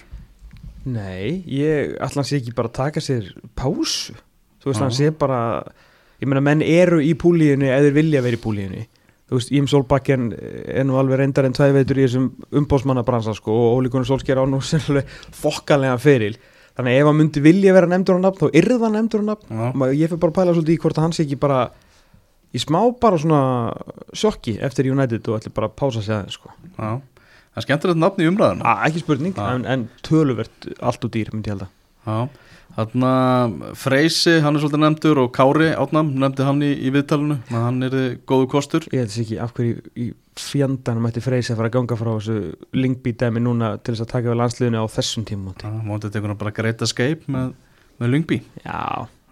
[0.85, 4.17] nei, ég ætla hann sé ekki bara taka sér pásu.
[4.63, 5.39] Þú veist, hann sé bara
[6.23, 8.85] ég meina, menn eru í púlíunni eða vilja vera í púlíunni.
[9.33, 12.27] Þú veist, Jím Solbakken er nú alveg reyndar en tvæ veitur í þessum
[12.61, 14.61] umbósmannabransa sko og Óli Gunnar Solskjær á nú
[15.43, 16.37] fokkalega feril.
[16.77, 19.49] Þannig ef hann myndi vilja vera nefndur á nafn þá yrði það nefndur á nafn.
[19.69, 21.59] Og maður- ég fyrir bara að pæla svolítið í hvort að hann sé ekki bara
[22.53, 23.41] í smá bara svona
[24.17, 26.53] sjokki eftir United og ætli bara að pása sig aðeins sko.
[26.79, 26.91] Já,
[27.53, 31.33] það er skemmtilegt nafn í umræðinu A, ekki spurning, en, en töluvert allt og dýr
[31.33, 31.73] myndi ég held að
[32.03, 32.29] Já,
[32.77, 33.11] þarna
[33.79, 37.89] Freysi, hann er svolítið nefndur og Kári átnam, nefndi hann í, í viðtalinu að hann
[37.89, 37.97] er
[38.29, 38.87] góðu kostur.
[38.91, 40.09] Ég held þess ekki af hverju í
[40.41, 42.39] fjandanum ætti Freysi að fara að ganga frá þessu
[42.79, 46.41] Lingby-dæmi núna til þess að taka við landsliðinu á þessum tímumóti Já, mótið tekur hann
[46.41, 47.53] bara greita skeip með,
[48.01, 48.81] með Lungby, Já,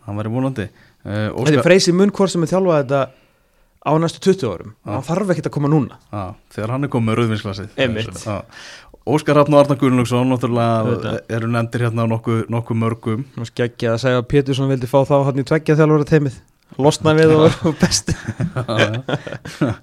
[0.07, 0.69] hann væri vonandi.
[1.01, 3.03] Uh, þetta er Freysi mun hvort sem er þjálfað þetta
[3.81, 4.73] á næstu 20 árum.
[4.85, 4.93] Já.
[4.93, 5.97] hann þarf ekkert að koma núna.
[6.13, 8.11] Já, þegar hann er komið með.
[8.21, 8.37] Já.
[9.09, 11.19] Óskar Rafn og Arnar Gunnlaugsson náttúrulega Auðvitað.
[11.37, 15.01] eru nefndir hérna á nokkuð nokku mörgum Nú skeggja að segja að Pétursson vildi fá
[15.09, 16.37] þá hann í tveggja þjálfara teimið
[16.79, 18.15] losna við og, besti
[18.61, 19.79] uh,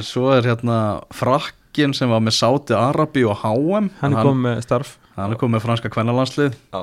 [0.08, 0.78] Svo er hérna
[1.14, 4.94] frakkin sem var með Sáti Arabi og HM hann er komið með starf.
[5.18, 6.82] hann er komið með franska kvennalandslið Já,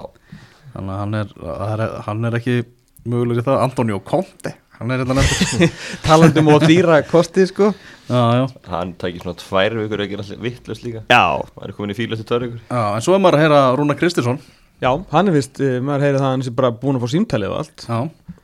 [0.76, 2.58] þannig að hann er, það er, hann er ekki
[3.08, 5.74] möguleg í það, Antonio Conte hann er hérna nefndir
[6.08, 7.72] talandum og dýra kosti sko.
[8.08, 8.46] Já, já.
[8.72, 11.04] hann tækir svona tvær vikur ekki allir vittlust líka.
[11.12, 12.63] Já, hann er komin í fílu eftir tvær vikur.
[12.70, 14.40] Já, en svo er maður að heyra Rúna Kristinsson.
[14.84, 17.13] Já, hann er vist, uh, maður heyrið það að hann sé bara búin að fá
[17.16, 17.88] símtalið og allt.
[17.88, 18.36] Já,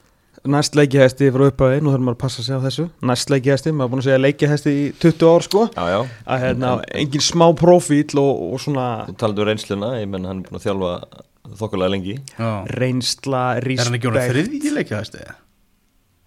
[0.54, 2.88] næst leikihæsti frá upphæði, nú þarf maður að passa sig á þessu.
[3.08, 5.67] Næst leikihæsti, maður er búin að segja leikihæsti í 20 ár sko.
[5.78, 10.10] Já, já, að hérna, engin smá profíl og, og svona þú talaðu um reynsluna ég
[10.10, 11.24] menn hann er búin að þjálfa
[11.62, 12.17] þokkulega lengi.
[12.36, 12.52] Já.
[12.82, 15.42] reynsla, er hann ekki respekt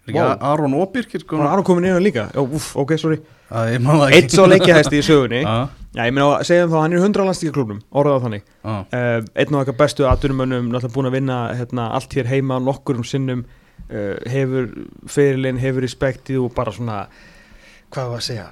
[0.06, 0.52] leikja hæsti er ekki Vá.
[0.52, 0.76] Aron
[1.52, 2.28] Aron komin inn á líka?
[2.34, 3.18] Já, úff, ok, sorry.
[3.50, 5.42] Að það Eitt svo leikihæsti í sögunni.
[5.46, 5.56] Já,
[5.96, 8.42] Já, ég meina, segjum þá, hann er í 100 landstíkaklubnum Orðað á þannig.
[8.44, 12.58] Já, uh, Einn og eitthvað bestu aðdunumönnum Náttúrulega búin að vinna hérna, allt hér heima
[12.60, 14.68] Nokkur um sinnum uh, Hefur
[15.08, 16.98] fyrirlin, hefur respektið Og bara svona,
[17.94, 18.46] hvað var að segja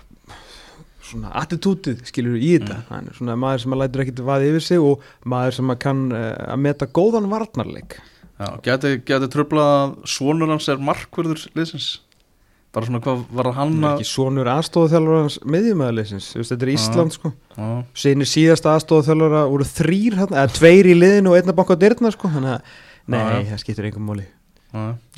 [1.04, 2.80] Svona attitútið Skilur í þetta.
[2.96, 6.04] Er svona maður sem að lætur ekkit vaði yfir sig Og maður sem að kann
[6.16, 8.00] uh, að meta góðan varnarleik
[8.40, 11.90] já geti, geti tröflað svonur hans er markverður liðsins?
[12.74, 17.30] Bara svona hvað var hann að ekki sonur aðstofþjálfur hans miðjumæðarleysins Þetta er Ísland sko.
[17.54, 17.66] Já,
[18.02, 22.56] Seinir síðasta aðstofþjálfara voru þrýr eða tveir í liðinu og einna banka dyrna sko, þannig
[22.56, 22.72] að
[23.14, 24.26] nei, það skiptir einhver máli.
[24.26, 24.40] Já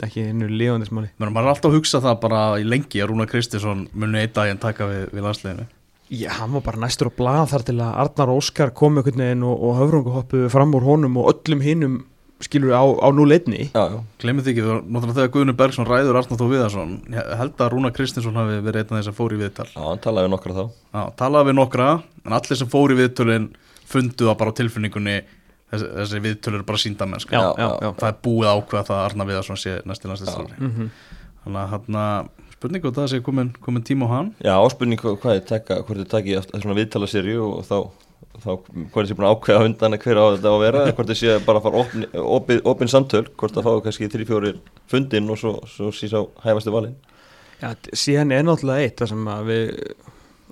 [0.05, 3.11] ekki einu lífandis máli Menum, maður er alltaf að hugsa það bara í lengi að
[3.13, 5.65] Rúna Kristinsson muni einn daginn taka við, við landsliðinu.
[6.13, 9.47] Já, hann var bara næstur á blað þar til að Arnar Óskar kom einhvern veginn
[9.49, 11.97] og, og höfrungu hoppuðu fram úr honum og öllum hinnum
[12.41, 16.19] skilur á, á núleitni Já, já, Glemir því ekki, þú- náttúrulega þegar Guðnur Bergson ræður
[16.21, 16.91] Arnar Þó Viðarsson,
[17.41, 19.67] held að Rúna Kristinsson hafi verið einn af þess að fór í viðtal.
[19.73, 20.65] Já, hann talaði við nokkra þá.
[20.93, 21.89] Já, talaði við nokkra,
[22.27, 23.49] en allir sem fór í viðtölin
[23.87, 25.17] fundu það bara á tilfinningunni
[25.73, 27.79] þessi, þessi viðtöl eru bara sínda mennska Já, Já, já, já.
[27.87, 30.91] já, það er búið að ákveða það að Arnar Viðarsson sé næsti landslistari Mhm.
[31.47, 34.35] þannig að hann spurning á það sé komin, komin tíma á hann.
[34.43, 37.91] Já, áspurning hvað, er taka, hvort þið takið eftir svona viðtala serju og þá,
[38.37, 38.51] þá
[38.93, 41.61] hvort sé búin að ákveða á undan hver á þetta að vera, hvort sé bara
[41.61, 44.59] að fara opin, opin, opin samtöl, hvort það fáið kannski þrjí fjórir
[44.91, 46.99] fundin og svo, svo síðan hæfastu valin.
[47.63, 49.71] Já, síðan er náttúrulega eitt það sem að við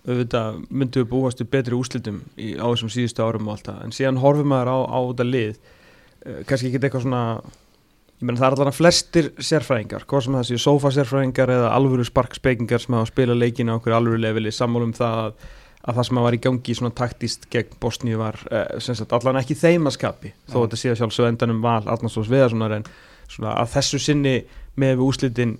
[0.05, 3.85] auðvitað myndum við búast við betri úslitum í, á þessum síðustu árum og allt það
[3.87, 8.40] en síðan horfum maður á, á þetta lið uh, kannski ekki eitthvað svona ég meina
[8.40, 12.98] það er allavega flestir sérfræðingar hvað sem það séu sofa sérfræðingar eða alvöru sparkspekingar sem
[12.98, 15.48] hafa spilað leikina á okkur alvöru leveli sammálum það að,
[15.85, 18.38] að það sem að var í gangi svona taktist gegn Bosníu var
[18.81, 21.83] sem sagt allan ekki þeim að skapi þó að þetta sé að sjálfsög endanum val
[21.85, 22.87] Arnarsdóðs Viðarssonar en
[23.29, 24.35] svona að þessu sinni
[24.81, 25.57] með við úslitin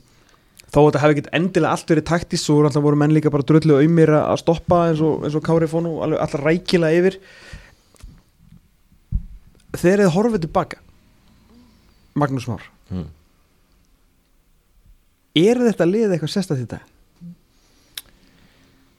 [0.74, 3.46] þó að þetta hefði ekkert endilega allt verið taktist svo alltaf voru menn líka bara
[3.46, 7.18] drullu auðmýr að stoppa eins og, eins og Kári fónu alltaf rækilega yfir
[9.74, 10.80] þegar þið horfið tilbaka
[12.14, 13.06] Magnús Már Hmm.
[15.34, 16.78] er þetta lið eitthvað sérstætt þetta?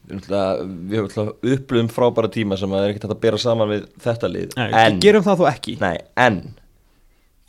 [0.05, 4.29] Við höfum alltaf upplöfum frábæra tíma sem að er ekkert að bera saman við þetta
[4.31, 5.77] lið, Nei, en, gerum það þó ekki.
[5.81, 6.41] Nei, en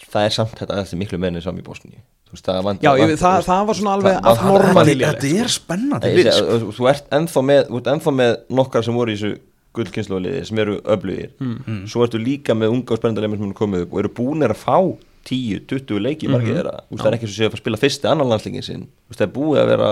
[0.07, 2.01] það er samt þetta er miklu menni saman í Bosníu.
[2.27, 4.73] Þú það, vant, Já, vant, ég, það, það var svona alveg það- að það- norma
[4.81, 6.57] það- líka þetta er spennandi sko.
[6.63, 9.39] þú- Þú ert ennþá með, þú ert ennþá með nokkar sem voru í þessu
[9.77, 11.31] gullkynnslóliði sem eru öflugir.
[11.41, 11.87] Mm.
[11.87, 14.51] svo ertu líka með unga og spennandi leimir sem eru komið upp og eru búinir
[14.51, 16.57] að fá 10-20 leiki margir Mhm.
[16.57, 19.11] þeirra, þú veist það er ekki svo að að spila fyrsti annan landslingin sinn, þú
[19.11, 19.91] veist það er búið að vera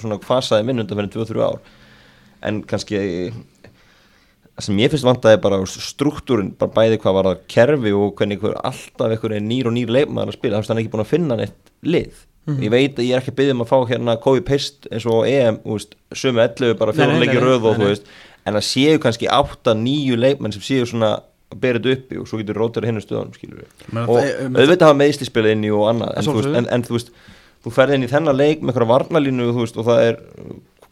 [0.00, 1.58] svona fasaði minn undan fyrir 2-3 ár
[2.48, 3.00] en kannski
[4.52, 8.42] það sem ég finnst vantaði bara struktúrin, bara bæði hvað var það kerfi og hvernig
[8.42, 11.04] hver, alltaf einhver nýr og nýr leikmaður að spila, þannig að hann er ekki búin
[11.06, 12.20] að finna neitt lið.
[12.58, 14.14] Ég veit að ég er ekki að byggja um að fá hérna
[14.48, 17.76] Pist eins og EM sömu 11 bara Nei, nei, fjóra nei, leiki nei, röð og
[17.78, 18.08] þú veist.
[18.42, 21.12] En það séu kannski 8-9 leikmenn sem séu svona
[21.52, 23.70] að bera þetta uppi og svo getur rótur hinn stöðunum skilur við.
[23.92, 26.82] Men og það- auðvitað hafa meðslispil inn í og annað en, þú veist, en, en
[26.88, 27.14] þú veist
[27.62, 30.20] þú ferði inn í þennan leik með eitthvað varnalínu veist, og það er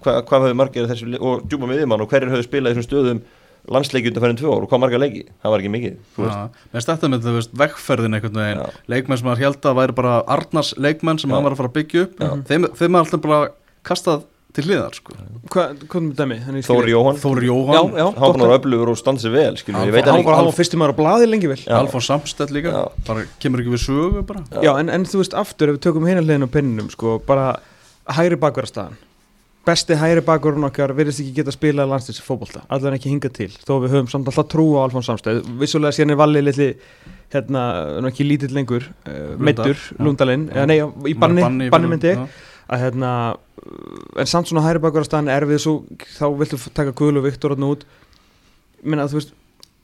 [0.05, 2.89] hvað, hvað höfðu margir af þessu og djúpa miðjumann og hverjir höfðu spilað í þessum
[2.89, 3.23] stöðum
[3.71, 5.97] landsleiki undan færin tvö ár og hvað marga leiki það var ekki mikið.
[6.17, 6.37] Já,
[6.73, 8.79] Mér stætti með þú veist, vegferðin einhvern veginn Já.
[8.95, 11.37] leikmenn sem maður held að væri bara Arnars leikmenn sem Já.
[11.37, 12.31] hann var að fara að byggja upp Já.
[12.49, 13.41] þeim, þeim er alltaf bara
[13.85, 14.25] kastað
[14.57, 15.15] til hliðar sko.
[16.67, 19.91] Þóri Jóhann Þóri Já, Jóhann, já, hann var öflugur og standa sig vel skilur, Hann
[19.91, 21.77] ég veit Hann hann var var fyrstum maður á blaði lengi vel Já.
[21.79, 22.81] Alfons Samstedt líka Já.
[23.07, 26.09] bara kemur ekki við sögu bara Já, en, en þú veist aftur ef við tökum
[26.09, 27.53] hérna hliðin á pinninum sko, bara
[28.11, 28.99] hægri bakverðarstaðan
[29.71, 33.77] besti hægri bakverðun okkar virðist ekki geta spilað landsins fótbolta, allan ekki hinga til þó
[33.85, 36.69] við höfum samt alltaf trú á Alfons Samstæð vissulega síðan er valið litli
[37.31, 37.65] hérna,
[38.11, 39.99] ekki lítill lengur uh, meittur, já.
[40.03, 42.25] Lundalinn eða nei, í banni, banni í banni myndi já.
[42.71, 43.13] að hérna
[44.19, 45.77] en samt svona hægri bakverðarstaðan er við svo
[46.17, 47.87] þá viltu taka Guðlu Viktor út
[48.83, 49.35] minna, þú veist,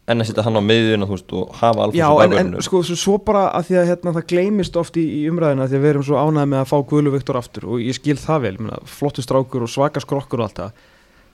[0.07, 3.49] en að setja hann á veist, og hafa alveg Já, en, en sko, svo, bara
[3.59, 6.21] að því að hérna, það gleymist oft í, í umræðina því að við erum svo
[6.21, 8.55] ánægð með að fá Guðlu Viktor aftur og ég skil það vel,
[8.90, 10.85] flottu strákur og svaka skrokkur og allt það.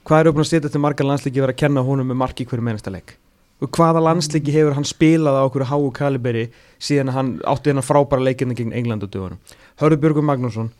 [0.03, 2.49] Hvað eru búin að setja til margar landslíki verið að kenna honum með marki í
[2.49, 3.15] hverju mennasta leik?
[3.63, 6.49] Og hvaða landslíki hefur hann spilað á okkur háu kaliberi
[6.81, 9.39] síðan hann átti hennar frábæra leikina gegn England og dögunum?
[9.79, 10.73] Hörður Björgur Magnússon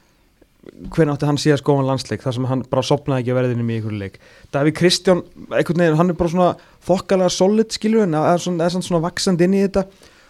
[0.63, 3.77] hvernig átti hann síðast góðan landsleik þar sem hann bara sopnaði ekki að verðinum í
[3.77, 4.17] einhverju leik.
[4.53, 6.49] Davíð Kristján, einhvern veginn, hann er bara svona
[6.87, 9.85] þokkalega solid skilur en er svona, er svona, vaksandi inn í þetta.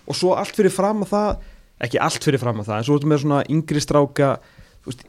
[0.10, 1.50] Og svo allt fyrir fram að það
[1.88, 4.30] ekki allt fyrir fram að það, en svo ertu með svona yngri stráka
[4.88, 5.04] veist,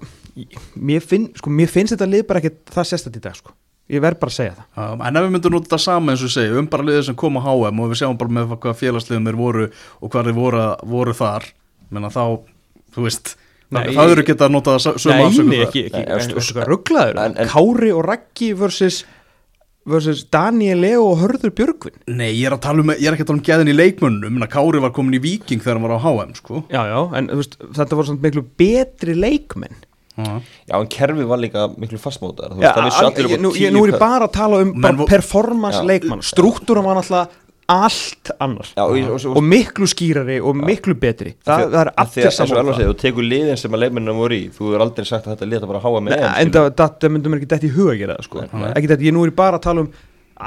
[0.74, 3.54] mér, finn, sko, mér finnst þetta lið bara ekki það sérstætt í dag sko.
[3.92, 4.66] ég verð bara að segja það.
[4.76, 7.06] Já, En ef við myndum nota þetta sama eins og við segjum um bara liðið
[7.08, 9.66] sem kom á HM og við sjáum bara með hvað félagsliðum þeir voru
[10.00, 10.62] og hvað þeir voru,
[10.94, 11.48] voru þar
[11.92, 12.24] menna þá,
[12.96, 13.34] þú veist
[13.72, 16.66] Nei, það eru geta að nota það sömu Nei, afsökun nei, ekki, ekki, stu- ekki
[16.68, 18.98] rugglaður Kári og Raggi versus,
[19.88, 21.96] versus Daniel Leo og Hörður Björgvin.
[22.12, 24.44] Nei, ég er, að tala um, ég er ekki að tala um gæðin í leikmönnum.
[24.52, 26.62] Kári var komin í Viking þegar hann var á HM sko.
[26.68, 29.82] Já, já, en þú veist, þetta voru svona miklu betri leikmenn.
[30.14, 30.38] Já.
[30.70, 33.96] já, en kerfið var líka miklu fastmótar þú Já, veist, ég, nú, ég, nú er
[33.96, 34.70] ég bara að tala um
[35.10, 37.32] performance leikmann Struktúran var náttúrulega
[37.72, 41.34] allt annar Já, og, og, og, og miklu skýrari og miklu betri.
[41.46, 41.92] Það, það er
[42.28, 45.36] og saman þú tekur liðin sem að leikmennina voru í þú er aldrei sagt að
[45.36, 47.94] þetta lið það bara háa með Nei, en það, myndum mér ekki dætt í huga
[47.94, 48.48] að gera það sko.
[48.72, 49.94] Ekki dætt, ég nú er bara að tala um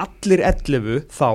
[0.05, 1.31] allir 11 þá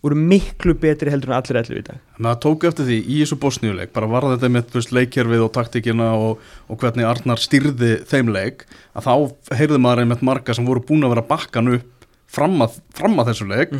[0.00, 2.00] voru miklu betri heldur en allir 11 í dag.
[2.16, 6.10] Men það tóku eftir því í þessu bósníuleik bara var þetta með leikjörfið og taktikina
[6.16, 8.64] og, og hvernig Arnar styrði þeim leik
[8.96, 11.99] að þá heyrði maður einmitt marga sem voru búin að vera bakkan upp
[12.30, 13.72] fram að, fram að þessu leik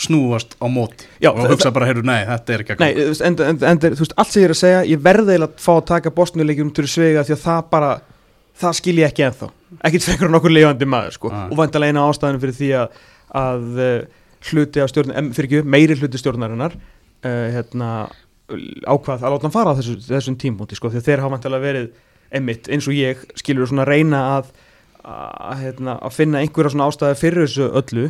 [0.00, 1.22] snúast á móti Mhm.
[1.26, 4.00] Já, og hugsa bara, heyrðu, nei, þetta er ekki að veist, en, en, en, þú
[4.04, 6.70] veist, allt sem ég er að segja ég verði eiginlega að fá að taka bostnuleikjum
[6.74, 7.90] til svega því að það bara
[8.58, 9.50] það skil ég ekki ennþá
[9.84, 11.28] ekkit frekar en okkur lifandi maður sko.
[11.30, 13.02] Og vantalega eina ástæðan fyrir því að,
[13.38, 13.98] að uh,
[14.48, 17.90] hluti af stjórn fyrir ekki, meiri hluti stjórnarinnar uh, hérna,
[18.88, 21.66] ákvað að láta hann fara á þessu, þessum tímpúnti sko, því að þeir hafa vantalega
[21.68, 21.90] verið
[22.38, 24.50] emitt eins og ég skilur svona reyna að
[25.08, 28.06] að, hérna, að finna einhverja svona ástæði fyrir þessu öllu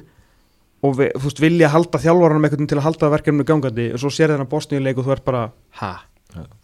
[0.87, 4.12] og við, þú veist, vilja halda þjálfaranum einhvern til að halda verkefninu gangandi og svo
[4.14, 5.42] sér þennan bosníuleik og þú ert bara
[5.80, 5.90] ha,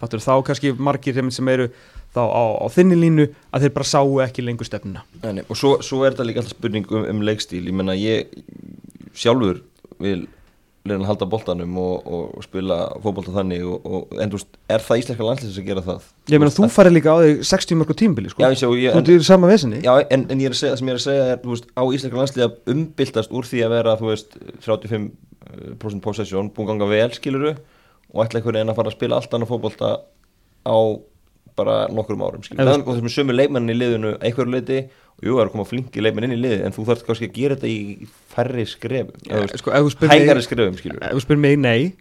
[0.03, 1.69] fattur þá kannski margir sem, eru
[2.15, 5.03] þá á, á þinni línu að þeir bara sáu ekki lengur stefnuna.
[5.25, 7.65] Nei, og svo, svo er þetta líka alltaf spurning um, um leikstíl.
[7.67, 8.31] Ég menna ég
[9.19, 9.63] sjálfur
[10.03, 10.27] vil
[10.85, 14.99] reyna að halda boltanum og, og spila fótbolta þannig og, og, en veist, er það
[15.01, 16.09] íslenska landsliðs að gera það?
[16.29, 18.45] ég meina þú farið líka á þig 60 mörgur tímbili sko.
[18.45, 20.61] Já, ég ég, þú en, ert í sama vesinni já en, en ég er að
[20.61, 23.33] segja, það sem ég er að segja er, þú veist, á íslenska landslið að umbyltast
[23.33, 28.61] úr því að vera, þú veist, 35% possession, búin ganga vel, skiluru og ætla einhvern
[28.61, 29.95] veginn að fara að spila allt annað fótbolta
[30.69, 30.79] á
[31.57, 35.43] bara nokkrum árum, skiluru og þessum sömu leikmennin í liðinu einhverju leiti og jú, það
[35.43, 37.71] er að koma flinki leikmenn inn í liði en þú þarf kannski að gera þetta
[37.71, 41.41] í færri skrefum, ja, eða, veist, sko, spyr mig, hægari skrefum, skiluru ef þú spyr
[41.45, 41.93] mig nei.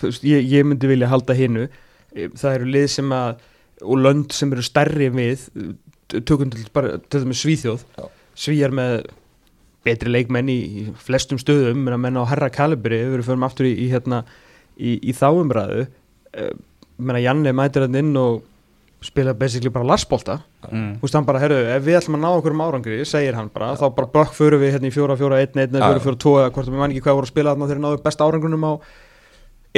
[0.00, 1.68] Þú veist, ég, ég myndi vilja halda hinnu
[2.12, 3.46] það eru lið sem að
[3.84, 5.46] og lönd sem eru stærri við
[6.26, 7.84] tökum til bara til með Svíþjóð.
[7.98, 8.06] Já.
[8.38, 9.08] Svíjar með
[9.86, 13.88] betri leikmenn í, í flestum stöðum menna á herra kalibri við fyrir aftur í, í,
[13.92, 14.22] hérna,
[14.76, 15.86] í, í þáumræðu
[16.98, 18.42] menna Janne mætir hann inn og
[19.04, 20.96] spila basically bara larsbolta mm.
[20.98, 23.50] þú veist hann bara, herru, ef við ætlum að ná okkur um árangri segir hann
[23.54, 25.84] bara, þá bara bökk fyrir við hérna í fjóra, fjóra, einn, einn, Já.
[25.84, 28.00] fjóra, fjóra, tvo eða hvort við mann ekki hvað voru að spila þarna þegar náðu
[28.08, 28.72] besta árangrunum á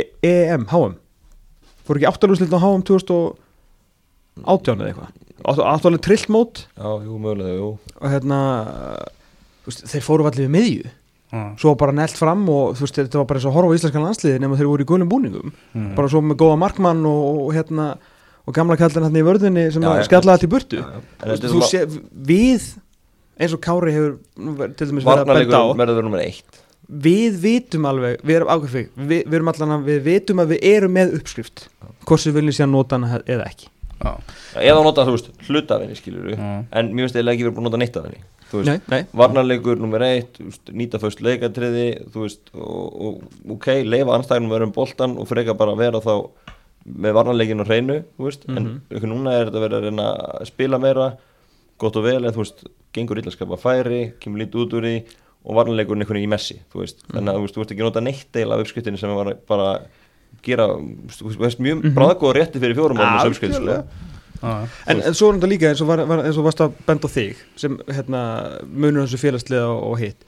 [0.00, 0.94] e EM, HM
[1.84, 7.68] fóru ekki áttalúslitin á HM 2018 eða eitthvað áttalúslitin trillt mót Já, jú, mögulega, jú
[8.00, 8.38] og hérna
[9.66, 10.86] veist, þeir fóru allir við miðju
[11.30, 11.42] Já.
[11.62, 14.06] svo bara nelt fram og þú veist, þetta var bara eins og horfa á íslenskan
[14.08, 15.92] landsliði nema þeir voru í gulum búningum Mm.
[15.94, 17.84] bara svo með góða markmann og, og hérna
[18.50, 20.80] og gamla kallin hérna í vörðinni sem Já, skallaði allt í burtu.
[20.80, 21.02] Já, já.
[21.24, 21.84] En Þú veist, sé,
[22.30, 22.66] við
[23.40, 24.16] eins og Kári hefur
[24.76, 26.62] til dæmis verið að benda á Varnarleikur verður verður nummer eitt.
[26.90, 30.64] Við vitum alveg, við erum ákveð við, við erum allan að við vitum að við
[30.72, 31.68] erum með uppskrift.
[32.02, 33.70] Hvort sem við viljum síðan nota hana eða ekki.
[34.00, 34.12] Já.
[34.64, 36.44] Eða nota, þú veist, hluta af henni, skilur Já.
[36.72, 38.78] En mér finnst eða ekki verið búin að nota neitt af henni þú veist, Nei,
[38.90, 39.08] nei.
[39.20, 44.56] Varnarleikur nummer eitt, veist, nýta föst leikatriði þú veist, og, og ok leifa anstæðinum að
[44.56, 46.14] vera um boltan og freka bara að vera þá
[46.86, 49.10] með varnarleikin og hreinu þú veist, en Mhm.
[49.10, 50.06] núna er þetta verið að reyna
[50.40, 51.16] að spila meira
[51.78, 54.82] gott og vel, en þú veist, gengur illa að skapa færi, kemur lítið út úr
[54.88, 55.04] því
[55.44, 57.86] og varnarleikurinn einhvern veginn í messi, þú veist þannig að þú veist, þú veist ekki
[57.86, 59.80] nota neitt deil af uppskriftinu sem var bara
[60.42, 61.94] gera, þú veist, mjög mm -hmm.
[61.94, 63.64] bráðgóða rétti fyrir fjórum árum þessu uppskrift, sko.
[63.66, 63.84] Já,
[64.86, 67.08] En, en svo er þetta líka eins og, var, var, eins og varst að benda
[67.08, 68.20] á þig sem hérna,
[68.72, 70.24] munur þessu félagslega og, og hitt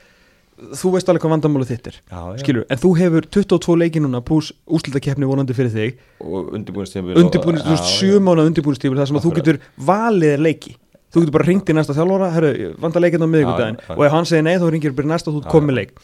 [0.59, 1.99] þú veist alveg hvað vandamálu þitt er.
[2.03, 2.41] Já, já.
[2.43, 6.01] skilur, en þú hefur 22 leiki núna pluss úslitakeppni vonandi fyrir þig.
[6.23, 9.61] Og undirbúinistímabil undirbúinist, þú veist, sjö mánu undirbúinistífur þar sem að þú getur
[9.91, 10.75] valið leiki.
[11.13, 13.97] Þú getur bara ringt í næsta þjálfara herru, vanda leikinn á já.
[13.97, 15.97] og ef hann segir nei þá ringir bara næsta og þú komið leik.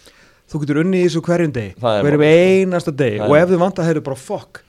[0.48, 4.04] Þú getur unni í þessu hverjum er hverjum einasta Það og ef þið vanda herru
[4.04, 4.62] bara fokk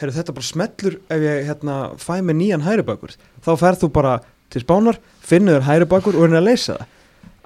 [0.00, 4.18] herru þetta bara smellur ef ég hérna fæ með nýjan hæribakur þá ferð þú bara
[4.52, 6.92] til spánar finnur hæribakur og er að leysa það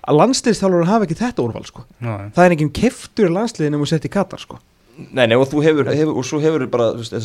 [0.09, 1.85] að landsliðstjálfur hafa ekki þetta úrval sko.
[2.01, 4.59] það er enginn keftur í landsliðinu og sett í Katar sko.
[5.01, 7.23] Nei, nei, og þú hefur, hefur og svo hefur bara, að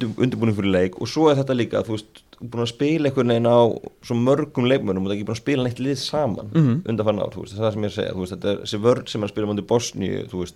[0.00, 3.30] til undirbúning fyrir leik og svo er þetta líka, þú veist, búin að spila einhvern
[3.30, 3.58] veginn á
[4.02, 6.82] svo mörgum leikmönum og það er ekki búin að spila neitt lið saman Mhm.
[6.88, 8.50] undan ár, þú veist, það er það sem ég er að segja, þú veist, þetta
[8.50, 10.54] er þessi vörn sem er að spila mútið Bosníu, þú veist,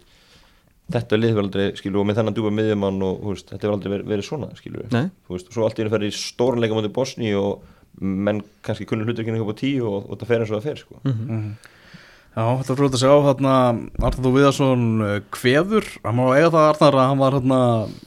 [0.90, 3.76] þetta lið verður aldrei, skilur, og með þennan djúpa miðjumann og, þú veist, þetta verður
[3.78, 5.06] aldrei verið, verið svona, skilur, Nei.
[5.28, 7.46] þú veist, og svo allt í
[7.98, 10.59] og menn kannski kunnur hlutur ekki upp á tíu og, og það fer eins og
[10.61, 11.00] það fer, sko.
[11.05, 11.53] Mhm.
[12.31, 13.53] Já, þetta er frúið að sjá þarna
[13.98, 17.59] Arnar Þú Viðarsson uh, kveður hann má eiga það Arnar að hann var hérna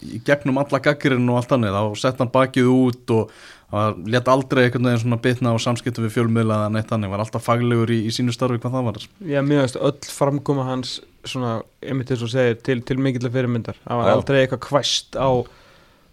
[0.07, 3.33] í gegnum alla gaggirinn og allt annað þá sett hann bakið út og
[3.73, 7.23] hann let aldrei einhvern veginn svona bitna á samskiptum við fjölmiðla eða neitt þannig, var
[7.25, 9.01] alltaf faglegur í, í sínu starfi hvað það var
[9.33, 10.95] Já, mér veist öll framkoma hans
[11.27, 14.15] svona, einmitt þess að segja, til, til mikill fyrirmyndar það var Já.
[14.15, 15.29] aldrei eitthvað kvæst á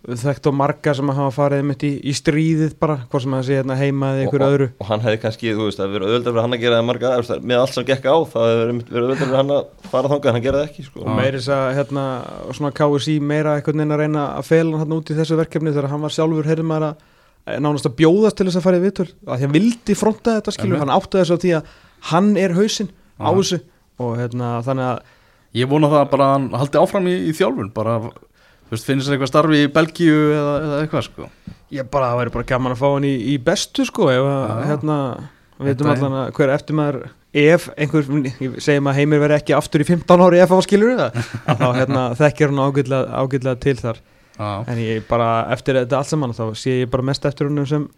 [0.01, 3.61] þekkt og marga sem hafa farið einmitt í, í stríðið bara, hvað sem að segja
[3.61, 4.69] hérna heima eða ykkur öðru.
[4.81, 7.13] og hann hefði kannski, þú veist, að vera auðvitað fyrir hann að gera það marga,
[7.21, 10.13] veist, með allt sem gekk á það hefði verið verið auðvitað fyrir hann að fara
[10.15, 11.05] þangað en hann gera það ekki, sko.
[11.05, 12.07] Og meiri þess að hérna,
[12.57, 15.93] svona KSI meira einhvern veginn að reyna að fela hann út í þessu verkefni þegar
[15.93, 17.07] hann var sjálfur heyrðum maður að
[17.51, 20.35] að nánast að bjóðast til þess að fara í vitur að því hann vildi fronta
[20.37, 21.71] þetta skilur, hann átti þess að því að
[22.11, 23.59] hann er hausinn á þessu
[24.01, 25.01] og hérna þannig að
[25.51, 27.97] Ég vona það bara að hann haldi áfram í, í þjálfun bara,
[28.71, 31.29] þú veist, finnir sér eitthvað starfi í Belgíu eða, eða eitthvað sko?
[31.75, 34.61] Ég bara, það væri bara gaman að fá hann í, í bestu sko, ef að,
[34.69, 34.99] hérna,
[35.59, 37.01] við veitum allan að hver eftir maður,
[37.43, 40.95] ef einhver, ég segi maður heimir veri ekki aftur í 15 ári ef á skilur
[41.01, 44.01] það, að þá hérna, þekkir hann ágætlega, til þar,
[44.39, 47.67] Já, en ég bara, eftir þetta allt saman, þá sé ég bara mest eftir húnum
[47.69, 47.91] sem,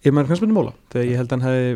[0.00, 1.72] ég maður kannski móla, þegar ég held að hann hefði,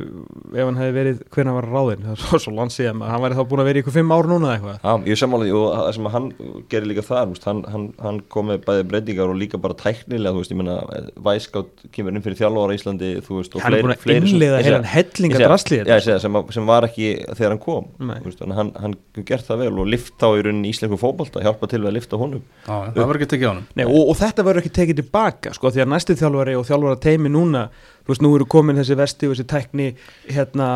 [0.54, 3.10] ef hann hefði verið, hvernig hann var ráðinn, það er svo, svo langt síðan, að
[3.12, 4.78] hann væri þá búin að vera í ykkur 5 ár núna eða eitthvað.
[4.80, 6.28] Já, ég sammála því og það sem hann
[6.72, 10.40] gerir líka veist, hann, hann, hann kom með bæði breytingar og líka bara tæknilega, þú
[10.40, 10.76] veist, ég meina,
[11.24, 14.64] Væskátt kemur inn fyrir þjálfára í Íslandi, þú veist, og Hann er búin að ég
[14.64, 17.08] heilan segi- helling ég að segi- drasli Já, ég segi það, sem, sem var ekki
[17.36, 17.88] þegar hann kom,
[18.24, 18.96] veist, hann, hann
[19.28, 22.42] gert það vel og lift þá í rauninni íslensku fótbolta, hjálpa til að lifta honum.
[28.04, 29.94] Já, og, og og þú veist, nú eru komin þessi vesti og þessi tækni,
[30.28, 30.68] hérna,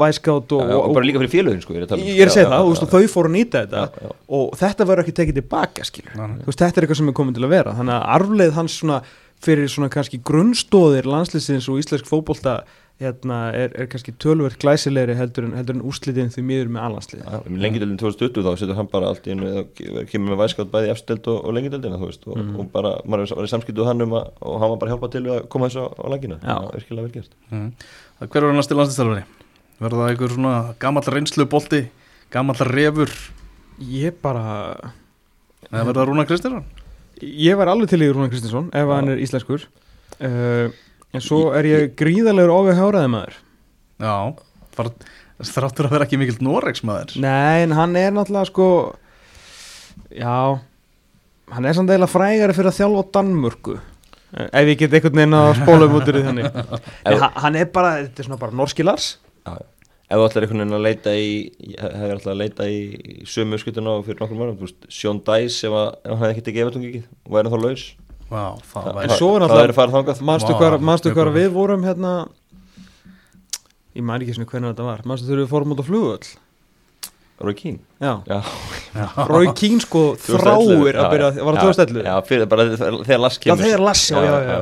[0.00, 2.08] væskátt og, Já, og, bara líka fyrir félögin, sko, ég er að tala um.
[2.08, 3.64] ég er að segja Já, það, já, þú veist, já, og þau fóru að nýta
[3.64, 4.12] þetta Já, já.
[4.38, 7.36] og þetta verður ekki tekið tilbaka, skilur þú veist, þetta er eitthvað sem er komin
[7.36, 9.02] til að vera þannig að arfleið hans svona
[9.40, 12.64] fyrir svona kannski grunnstóðir landslýsins og íslensk fótbolta
[13.00, 17.22] hérna, er, er kannski tölvert glæsilegri heldur en, heldur en úrslitin því miður með allandslið
[17.24, 20.72] Já, um lengjadöldin 2020 þá setur hann bara allt í einu eða kemur með væskátt
[20.74, 22.58] bæði efstild og, og lengjadöldina þú veist og, Mhm.
[22.60, 25.10] og bara, maður var í samskiptu hann um að og hann var bara að hjálpa
[25.16, 26.52] til við að koma þessu á, á langina Já.
[26.52, 27.70] það var virkilega vel gert mm.
[28.20, 29.24] Hver var næsti landslistælfari?
[29.80, 31.82] Verður það einhver svona gamall reynslu bolti
[32.30, 33.14] gamall refur
[33.80, 34.44] ég bara
[35.70, 36.64] verður það Rúna Kristjánsson?
[37.20, 39.64] Ég var alveg til í Rúnar Kristinsson ef hann er íslenskur
[40.24, 40.68] uh,
[41.14, 43.38] en svo er ég gríðalegur ofið háraði maður.
[44.00, 44.14] Já,
[44.76, 44.92] bara
[45.50, 47.16] þráttur að vera ekki mikill Norex maður.
[47.22, 48.68] Nei, en hann er náttúrulega sko
[50.14, 50.60] já
[51.50, 53.76] hann er samt eiginlega frægari fyrir að þjálfa á Danmörku.
[54.30, 56.58] Ef ég get einhvern veginn að spóla um út því þannig.
[57.10, 59.08] En hann- er bara, þetta er svona bara norski Lars.
[59.42, 59.64] Já, já.
[60.10, 61.32] ef þú ætlar einhvern veginn að leita í
[61.80, 62.78] hefur alltaf að leita í
[63.26, 66.46] sömu skutuna fyrir nokkur mörgum, þú veist, Sjón Dæs ef, að, ef hann hefði ekki
[66.50, 67.84] tekið efatungi og væri þá laus
[68.30, 69.42] Vá, það En svo er
[70.76, 71.38] er manstu mjög hvað góð.
[71.40, 72.12] við vorum hérna?
[73.96, 75.02] Ég maður ekki svona hvernig þetta var.
[75.10, 76.30] Manstu þegar við fórum út á flugvöll?
[77.40, 78.38] Rói Kín já, já,
[79.30, 82.04] Rói Kín sko 2011, þráir að já, byrja, var það já, 2011?
[82.04, 83.62] já, fyrir, bara þegar Lars Já, kemur.
[83.64, 84.58] þegar Lass, já, já, já,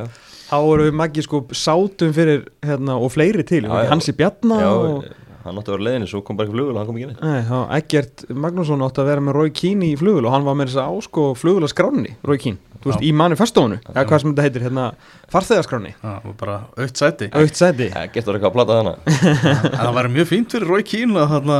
[0.48, 3.90] Þá vorum við maggi sko sátum fyrir hérna og fleiri til, Já, já, já.
[3.90, 5.08] Hansi Bjarna já, og,
[5.48, 7.22] hann átti að vera leiðinni, svo kom bara ekki flugul og hann kom ekki neitt
[7.24, 10.58] Nei, þá Eggert Magnússon átti að vera með Rói Kín í flugul og hann var
[10.60, 13.06] með þess að ásko flugula skráni, Rói Kín, þú veist, Já.
[13.08, 14.86] í manifestónu eða hvað sem þetta heitir, hérna,
[15.34, 17.30] farþegaskráni það var bara aukt sæti.
[17.32, 17.88] Aukt sæti.
[17.96, 18.78] Það getur eitthvað að plata
[19.72, 21.58] en það væri mjög fínt fyrir Rói Kín að þarna,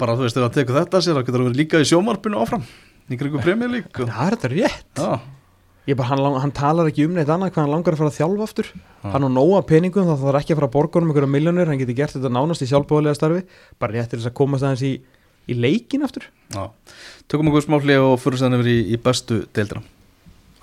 [0.00, 2.42] bara þú veist, ef hann tekur þetta sér þá getur hann verið líka í sjómarpinu
[2.42, 2.66] áfram
[5.86, 8.16] Ég bara, hann, hann talar ekki um neitt annað hvað hann langar að fara að
[8.18, 8.70] þjálfa aftur.
[9.06, 11.78] Hann á nóga peningum, það þarf ekki að fara að borga honum einhverja miljónir, hann
[11.78, 13.42] getur gert þetta nánast í sjálfbóðlega starfi.
[13.78, 14.94] Bara rétt til þess að komast aðeins í,
[15.46, 16.26] í leikin aftur.
[16.56, 16.64] Já.
[17.30, 19.84] Tökum okkur smá hlið og fyrir sæðan yfir í, í bestu deildina.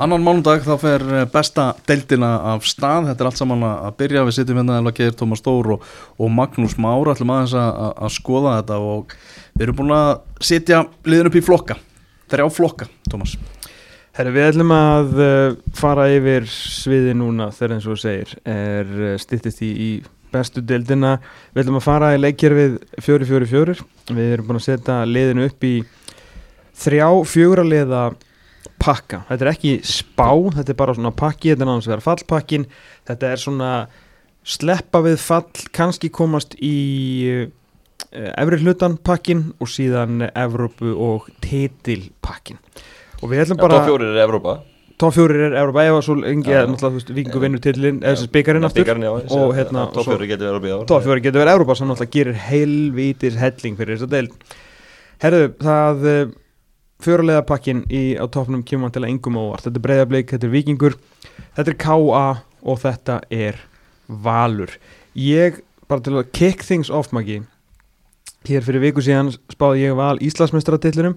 [0.04, 3.08] Annan mánudag þá fer eh, besta deildina af stað.
[3.12, 4.24] Þetta er allt saman að byrja.
[4.28, 5.84] Við sitjum hérna eða Geir Tómas Stór og,
[6.18, 9.14] og Magnús Mára ætlum aðeins að, að- að skoða þetta og
[9.54, 10.12] við erum búin að
[10.50, 11.78] sitja liðin upp í flokka.
[12.34, 13.38] Þrjá flokka, Tómas
[14.14, 19.14] Herri, við ætlum að uh, fara yfir sviði núna þegar eins og segir er uh,
[19.18, 19.88] styttist í, í
[20.30, 21.16] bestu deildina.
[21.56, 23.76] Við ætlum að fara í leikjörfið 4-4-4
[24.14, 25.74] Við erum búin að setja liðinu upp í
[26.84, 28.04] þrjá fjögra liða
[28.84, 29.24] pakka.
[29.32, 32.70] Þetta er ekki spá, þetta er bara svona pakki Þetta er náttúrulega að vera fallpakkin
[33.10, 33.74] Þetta er svona
[34.46, 36.78] sleppa við fall kannski komast í
[37.34, 37.46] uh,
[38.14, 42.62] efri hlutan pakkin og síðan Evrópu og titilpakkin
[43.24, 44.58] og við ætlum bara Top fjórir er Evrópa.
[45.02, 46.66] Top fjórir er Európa ef að svo engi ja.
[46.70, 48.92] náttúrulega Víkingu vinnur titlin eða þessi byggarinn aftur.
[49.40, 50.86] og hérna að Top svo- fjórir getur Evrópa í ár.
[50.92, 54.30] Top fjórir getur verið Európa sem náttúrulega gerir heilvítis helling fyrir þess að deil
[55.24, 56.24] herðu það uh,
[57.04, 59.66] fjórulega pakkin í, á topnum kemur hann til að engum óvart.
[59.66, 61.00] Þetta er breyðablík, þetta er Víkingur
[61.56, 62.26] þetta er KA
[62.64, 63.60] og þetta er
[64.08, 64.78] Valur.
[65.16, 67.42] Ég bara til að kick things off magi
[68.48, 71.16] hér fyrir viku síðan spáði ég val Íslandsmeistaratitlinum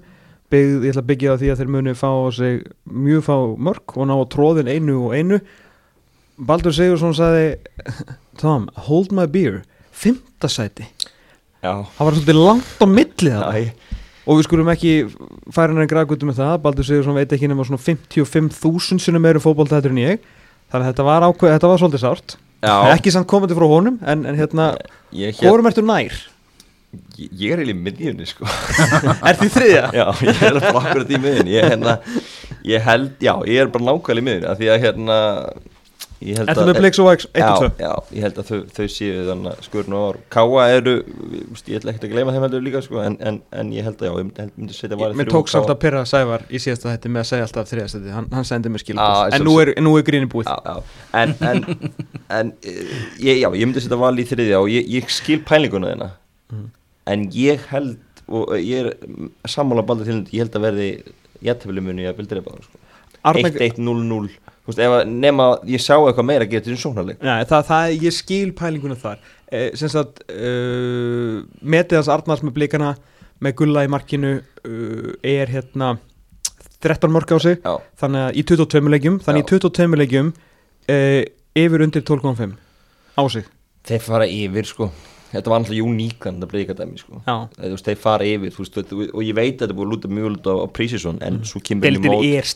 [0.52, 3.36] byggð, ég ætla að byggja á því að þeir muni fá sig mjög fá
[3.68, 5.40] mörg og ná á tróðin einu og einu.
[6.36, 7.46] Baldur Sigursson sagði
[8.40, 9.62] Tom, hold my beer.
[9.96, 10.84] Fymta sæti,
[11.64, 13.62] Já, það var svolítið langt á milli það Æ,
[14.26, 14.90] og við skulum ekki
[15.54, 16.56] færa hennar græðgutum með það.
[16.66, 20.26] Baldur Sigursson veit ekki nema svona 55.000 sinni meira fótboltættur en ég.
[20.70, 22.36] Þannig að þetta var ákveð, þetta var svolítið sárt.
[22.66, 22.74] Já.
[22.92, 24.70] Ekki samt komandi frá honum en, en hérna,
[25.14, 26.16] Ég, hér, hvorum ertu nær?
[27.16, 28.48] Ég, er eiginlega í miðjunni sko.
[29.30, 29.84] Er því þriðja?
[29.96, 31.54] Já, ég er bara akkurat í miðjunni.
[31.56, 31.96] Ég, hérna,
[32.66, 35.16] ég held, já, ég er bara nákvæmlega í miðjunni Því að hérna
[36.26, 37.66] ég held Ertu að- með Blix og X 1 og 2?
[37.76, 40.18] Já, já, ég held að þau, þau séu þannig skurnu ár.
[40.32, 40.94] Káa eru,
[41.68, 44.08] ég ætla ekkert að gleyma þeim heldur líka sko, en, en, en ég held að
[44.08, 47.20] já, ég myndi, setja valið Mér tók samt að pyrra Sævar í síðasta hætti með
[47.22, 50.06] að segja alltaf þriðastætti, hann, hann sendi mér skilabóð en svo- nú er, nú er
[50.08, 50.48] gríni búið.
[50.48, 51.92] Já, já, en, en,
[52.40, 52.80] en eh,
[53.28, 56.10] ég, já, ég myndi setja valið í þriðja og ég, ég skil pælinguna þeirna
[56.46, 56.66] Mhm.
[57.06, 57.96] En ég held
[58.26, 58.90] og ég er
[59.46, 60.88] sammála baldur til ég held að verði
[61.46, 62.82] jættefli muni að bildir eða sko.
[63.26, 64.34] Arna- 1-1-0-0
[64.66, 66.66] Þú veist, ef að nema ég sá eitthvað meira að gera
[67.22, 69.20] Nei, það, það, ég skil pælinguna þar.
[69.78, 72.96] Sem sagt uh, metið hans Arnars með blikana
[73.38, 75.92] með gulla í markinu uh, er hérna
[76.82, 77.60] 13 mörg á sig.
[77.62, 80.32] Já, þannig að í 22 leikjum þannig í 22 leikjum
[81.56, 82.58] yfir undir 12,5
[83.14, 83.46] á sig.
[83.86, 84.90] Þeir fara yfir sko
[85.36, 87.20] Þetta var alltaf uníkan þetta bleika dæmi sko.
[87.86, 88.78] Þeir fara yfir veist,
[89.12, 91.60] og ég veit að þetta búið að lúta mjög lúta á, á prísisson en svo
[91.64, 92.46] kemur inn í Deildin mót- er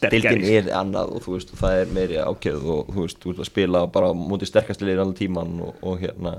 [0.60, 3.44] er annað og þú veist, og það er meiri ákjöð og þú veist, þú veist
[3.44, 6.38] að spila bara móti sterkast liðir allan tíman og, og hérna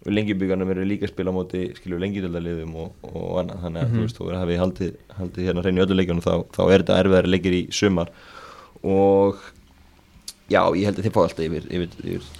[0.00, 3.58] og lengjubíkarnir verður líka að spila móti skilur lengjudöldaliðum og, og annað.
[3.66, 6.60] Þannig að þú veist, þú hefði haldið, haldið hérna hrein í öllu leikjunum þá, þá
[6.64, 8.12] er þetta erfiðari leikir í sumar.
[8.80, 9.42] Og
[10.48, 12.30] já, ég held að þið fá alltaf yfir, yfir, yfir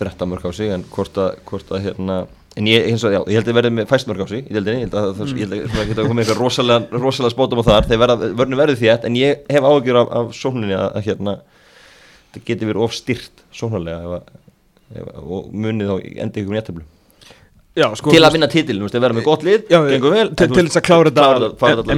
[0.00, 2.16] 13 mörg á sig en hvort að, hvort að hérna
[2.60, 4.52] en ég, eins og, já, ég held að verði með fæst mörg á sig í
[4.54, 7.88] deildinni, ég held að það, að það geta komið eitthvað rosalega, rosalega spótum á þar.
[8.04, 11.34] Verða, vörnum verður þétt, en ég hef áhugjur af, af sókninni að, að hérna
[12.34, 15.94] það geti verið of styrt sóknarlega að- að- og munið þá
[16.26, 16.84] endi ykkur néttablu
[17.94, 20.28] sko, til að vinna titil, þú veist, að vera með gott lið Já, gengur vel,
[20.34, 21.94] til- þess að klára þetta- fara þetta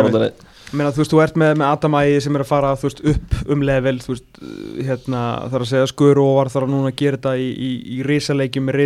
[0.00, 0.30] alla
[0.70, 3.00] Meina, þú veist, þú ert með, með Adam Ægi sem er að fara þú veist,
[3.10, 4.40] upp um level þú veist,
[4.86, 7.70] hérna, þarf að segja skur og var þarf að núna að gera þetta í, í,
[7.96, 8.76] í risaleikjum með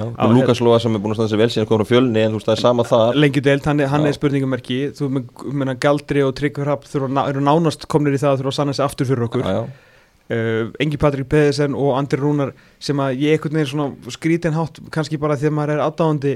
[0.00, 2.22] já, og Lukas Lóa sem er búin að standa sér vel síðan kom frá fjölni
[2.24, 3.20] en þú veist það er sama þar.
[3.20, 5.28] Lengi deilt, hann, er- hann er spurningamerki þú með,
[5.60, 9.10] meina, Galdri og ná- eru nánast komnir í það að þurfa að sanna sig aftur
[9.10, 9.44] fyrir okkur.
[9.44, 9.90] Já, já.
[10.30, 14.80] uh, Engi Patrik Pedersen og Andri Rúnar sem að ég einhvern veginn svona skrítin hátt
[14.94, 16.34] kannski bara því að maður er aðdáðandi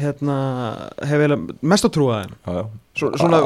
[0.00, 0.36] hérna,
[1.04, 1.22] hef
[1.62, 2.20] mest að trúa.
[2.96, 3.40] Svo, svona,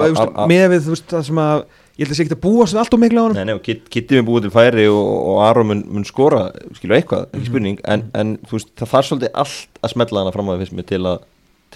[0.51, 1.61] með við þú veist, það sem að
[1.97, 3.55] ég held að sé ekki að búa sem allt og miklu á hann Nei, nei,
[3.57, 7.26] og Kit- Kitty mun búið til færi og, og Aron mun, mun skora, skilur eitthvað,
[7.30, 7.38] Mhm.
[7.40, 7.80] ekki spurning.
[7.84, 10.86] En, en þú veist, það þarf svolítið allt að smetla hana fram að fyrst mér
[10.86, 11.18] til að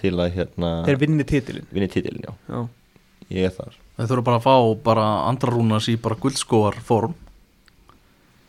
[0.00, 2.68] til að hérna þeir vinni titilin vinni titilin, já, Já.
[3.30, 3.74] ég er þar.
[3.98, 7.14] Þeir þurfa bara að fá bara andra rúnas í bara guldskóar form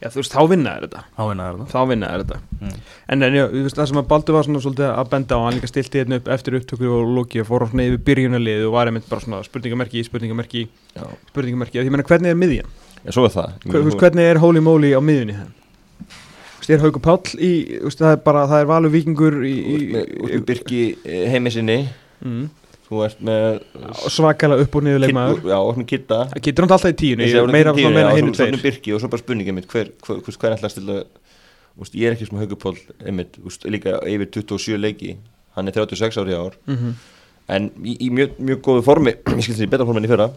[0.02, 1.02] Já, þú veist, þá vinna er þetta.
[1.14, 2.38] Þá vinna það Þá vinna er þetta.
[2.58, 2.78] Mm.
[3.14, 5.44] En, en já, þú veist, það sem að Baldur var svona svolítið að benda á
[5.46, 8.74] Hann líka stilti hérna upp eftir upptöku og loki og fór hann yfir byrjunarlið og
[8.74, 10.64] var einmitt bara svona spurningamerki, spurningamerki,
[10.96, 11.78] Já, spurningamerki.
[11.78, 12.72] Ég meina, hvernig er miðjan?
[13.04, 13.54] Já, svo er það.
[13.68, 15.54] Hver, þú veist, hvernig er Holy Moly á miðjunni þeim?
[16.02, 19.38] Þú veist, er Haukur Páll í, þú veist, það er bara, það er valur vikingur
[19.46, 20.82] í, út með Birki
[21.30, 21.78] heimi sinni.
[22.26, 22.50] Mm,
[22.92, 23.62] Þú ert með
[24.12, 27.54] svakalega upp og niður leikmaður Kid- Já, og með Kitta getur hann alltaf í árið
[27.56, 29.92] meira, tíu, meira hinn svo- svo tveir með Birki og svo bara spurningin mitt hver,
[30.04, 30.98] hver, hver, hver ætla að stilla
[31.80, 32.76] úst, ég er ekki sem haugupól
[33.72, 35.16] líka yfir 27 leiki
[35.56, 36.92] hann er 36 ári ár Mhm.
[37.48, 40.32] en í, í mjög, mjög góðu formi ég skilti því betra formi enn í fyrra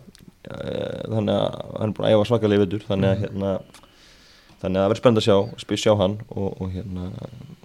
[0.44, 3.22] Eh, þannig að hann er búin að æfa svakalega vetur þannig að Mhm.
[3.24, 3.50] hérna
[4.60, 5.36] þannig að það verður spennandi að sjá,
[5.80, 7.04] sjá hann og, og hérna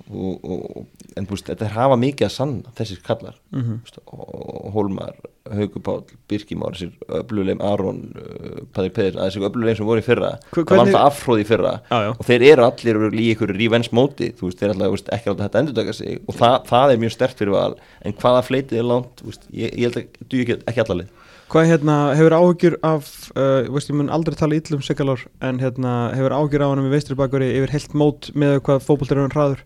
[0.10, 0.86] og, og,
[1.18, 3.76] en veist, þetta er hafa mikið að sanna þessir kallar Mhm.
[3.80, 5.14] Þú veist, og Hólmar,
[5.49, 10.66] Haugupál, Birkimár þessir öfluleim Aron uh, Peðir, að þessir öfluleim sem voru í fyrra Hver-
[10.66, 12.10] það var alltaf afhróð í fyrra já.
[12.14, 15.32] og þeir eru allir í ykkur revenge móti þú veist, þeir er alltaf veist, ekki
[15.34, 17.74] alltaf þetta endurtaka sig og það, það er mjög stert fyrir val
[18.05, 21.16] en hvaða fleitið er langt, ég, ég held að du ekki, ekki allalið
[21.49, 26.12] Hvað hérna, hefur áhugjur af, uh, veist ég mun aldrei tala íllum Sigalor en hérna,
[26.14, 29.34] hefur áhugjur af hann með veistri bakveri yfir heilt mót með hvað fótbolt er hann
[29.34, 29.64] hraður?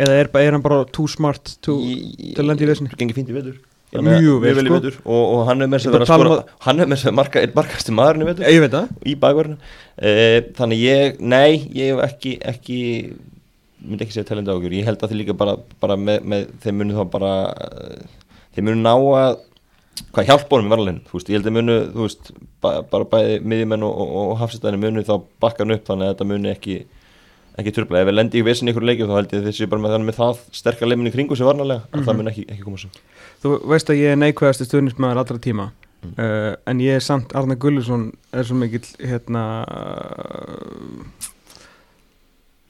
[0.00, 2.90] Eða er, er hann bara too smart to, til að lenda í vesni?
[2.98, 3.60] gengið fínt í vetur.
[3.94, 4.74] Að- mjög vel, sko.
[4.74, 4.96] vetur.
[5.04, 7.16] Og, og hann er með þess að að um skora hann er með þess að
[7.20, 8.48] marka, er markasti maðurinn í vetur.
[8.50, 8.88] Ég veit það.
[9.06, 12.78] Í bakverðinu uh, þannig ég, nei, ég hef ekki ekki,
[13.84, 16.80] myndi ekki segja talenda ágjur, ég held að þið líka bara, bara með, með þeim
[16.82, 18.24] munu þá bara uh,
[18.56, 19.38] þeim munu ná að
[20.14, 22.30] hvað hjálpunum í varleginn, þú veist, ég held að munu þú veist,
[22.62, 26.14] ba, bara bæði miðjumenn og, og, og hafsistæðinu munu þá bakka hann upp þannig að
[26.14, 26.78] þetta munu ekki
[27.60, 29.94] ekki tröfla, ef við lendi í vissin ykkur leikjum þá held ég þessi bara með
[29.94, 32.90] þannig með það sterkar leiminni kringu sem varnalega, að það mun ekki, ekki koma svo
[33.44, 35.70] Þú veist að ég er neikvæðasti stuðnismæður allra tíma
[36.04, 36.12] Mm.
[36.20, 41.00] uh, en ég er samt Arna Gullusson er svo mikill hérna uh,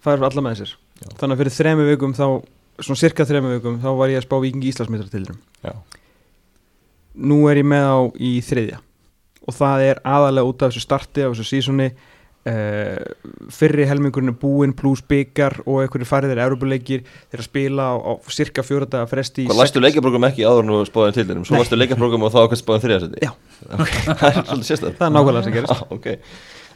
[0.05, 1.09] fær alla með sér Já.
[1.19, 2.27] þannig að fyrir þremi vikum þá
[2.79, 5.25] svona cirka þremi vikum þá var ég að spá vikingi Íslandsmetra til
[5.65, 5.73] Já.
[7.15, 8.79] nú er ég með á í þriðja
[9.45, 11.91] og það er aðalega út af þessu starti af þessu sísoni
[12.51, 12.99] uh,
[13.55, 18.13] fyrri helmingurinn er búinn pluss byggar og einhverju fariðir Európuleikir þeir að spila á, á
[18.35, 21.61] cirka fjóra daga fresti Hvað lastu sex- leikjaprógram ekki áður nú spáðin til þeirum, svo
[21.61, 23.33] lastu leikjaprógram og þá kannski spáðin þriðasetti Já.
[24.21, 25.75] það er svolítið sérstæð það er nákvæmlega sem gerist.
[25.85, 26.07] Ah, ok.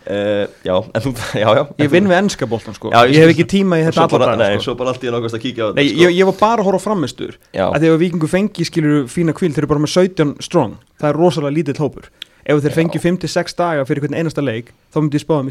[0.09, 1.11] Uh, já, en þú,
[1.43, 1.63] já, já.
[1.83, 2.89] Ég vinn við ennska boltan sko.
[2.95, 4.71] Já, Ég, hef ekki tíma í þetta allar nei, sko.
[4.71, 6.69] svo bara allt í nákvæmst að kíkja á Nei, þetta ég, ég var bara að
[6.71, 10.79] horfa framistur að að vikingu fengi skilur fína kvíl þeir eru bara með 17 strong.
[11.03, 12.09] Það er rosalega lítill hópur
[12.49, 12.77] ef þeir Já.
[12.79, 15.51] fengi 5-6 daga fyrir hvern einasta leik þá myndi ég spáða um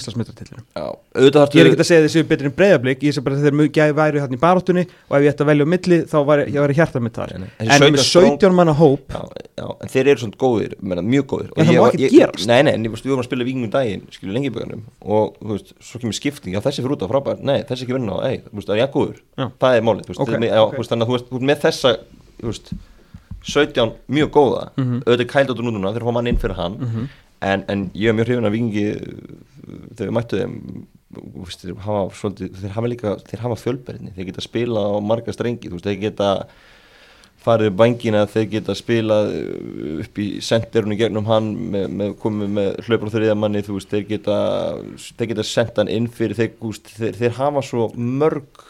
[1.18, 3.58] auðvitað ég er ekki að segja þessi betri en breyðablík ég sé bara að þeir
[3.60, 6.42] mjög væri hérna í baráttunni og ef ég ætti að velja á milli þá var
[6.48, 7.48] ég væri hjarta mitt þar nei.
[7.62, 9.22] en Þessi með 17 17 manna hóp já,
[9.62, 12.50] já, en þeir eru svona góðir, menna, mjög góðir En það ég má ég- gerast.
[12.50, 15.74] Nei, nei, en ég við varum að spila vikingum daginn skilur lengi böganum og veist,
[15.82, 18.42] svo kemur skipting já, þessi fyrir út á frábær, nei, þessi ekki vinna á ei,
[18.58, 19.48] það er ég góður, Já.
[19.62, 21.94] það er málið þannig að þú veist, með þessa
[23.48, 25.02] 17 mjög góða Mhm.
[25.06, 27.08] auðvitað kælt áttur núna, þeir fá mann inn fyrir hann Mhm.
[27.42, 29.02] en, en ég er mjög hrifin af vikingi uh,
[29.96, 30.56] þegar við mættu þeim
[31.46, 35.32] veist, þeir hafa, svolítið, þeir hafa líka þeir hafa fjölberðinni, þeir geta spila á marga
[35.34, 36.32] strengi, veist, þeir geta
[37.48, 42.50] farið upp vangina, þeir geta spilað uh, upp í sendirunni gegnum hann með, með komið
[42.58, 44.40] með hlaupur og þriðja manni, þú veist, þeir geta
[45.18, 46.52] þeir geta sendt hann inn fyrir þeir,
[46.98, 48.66] þeir, þeir hafa svo mörg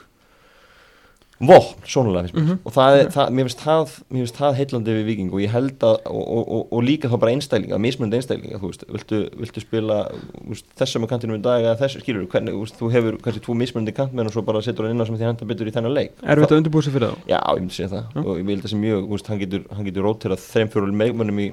[1.38, 2.44] vopn, svonulega finnst mér.
[2.44, 2.60] Mhm.
[2.66, 5.98] og það er, það, mér finnst það það heillandi við viking og ég held að
[6.10, 10.00] og, og, og, líka þá bara einstælinga, mismunandi einstælinga þú veist, viltu, viltu spila
[10.48, 13.44] veist, þessum með kantinu í dag eða þessu, skilur hvernig, þú veist, þú hefur kannski
[13.46, 15.76] tvo mismunandi kantmenn og svo bara setur hann inn á sem því henda betur í
[15.76, 16.18] þennan leik.
[16.24, 17.28] Er þetta undirbúið sér fyrir þá?
[17.30, 18.10] Já, ég myndi segja það.
[18.16, 18.24] Já.
[18.24, 21.52] og ég vil þessi mjög, veist, hann getur, hann getur róterað þeim fjóru meðmönnum í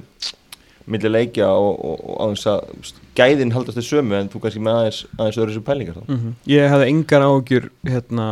[0.87, 4.41] milli leikja og, og, og aðeins að þú veist, gæðin haldast þess sömu en þú
[4.43, 6.35] kannski með aðeins, aðeins öðru þessu pælingar þá Mhm.
[6.51, 8.27] Ég hefði engar ágjur hérna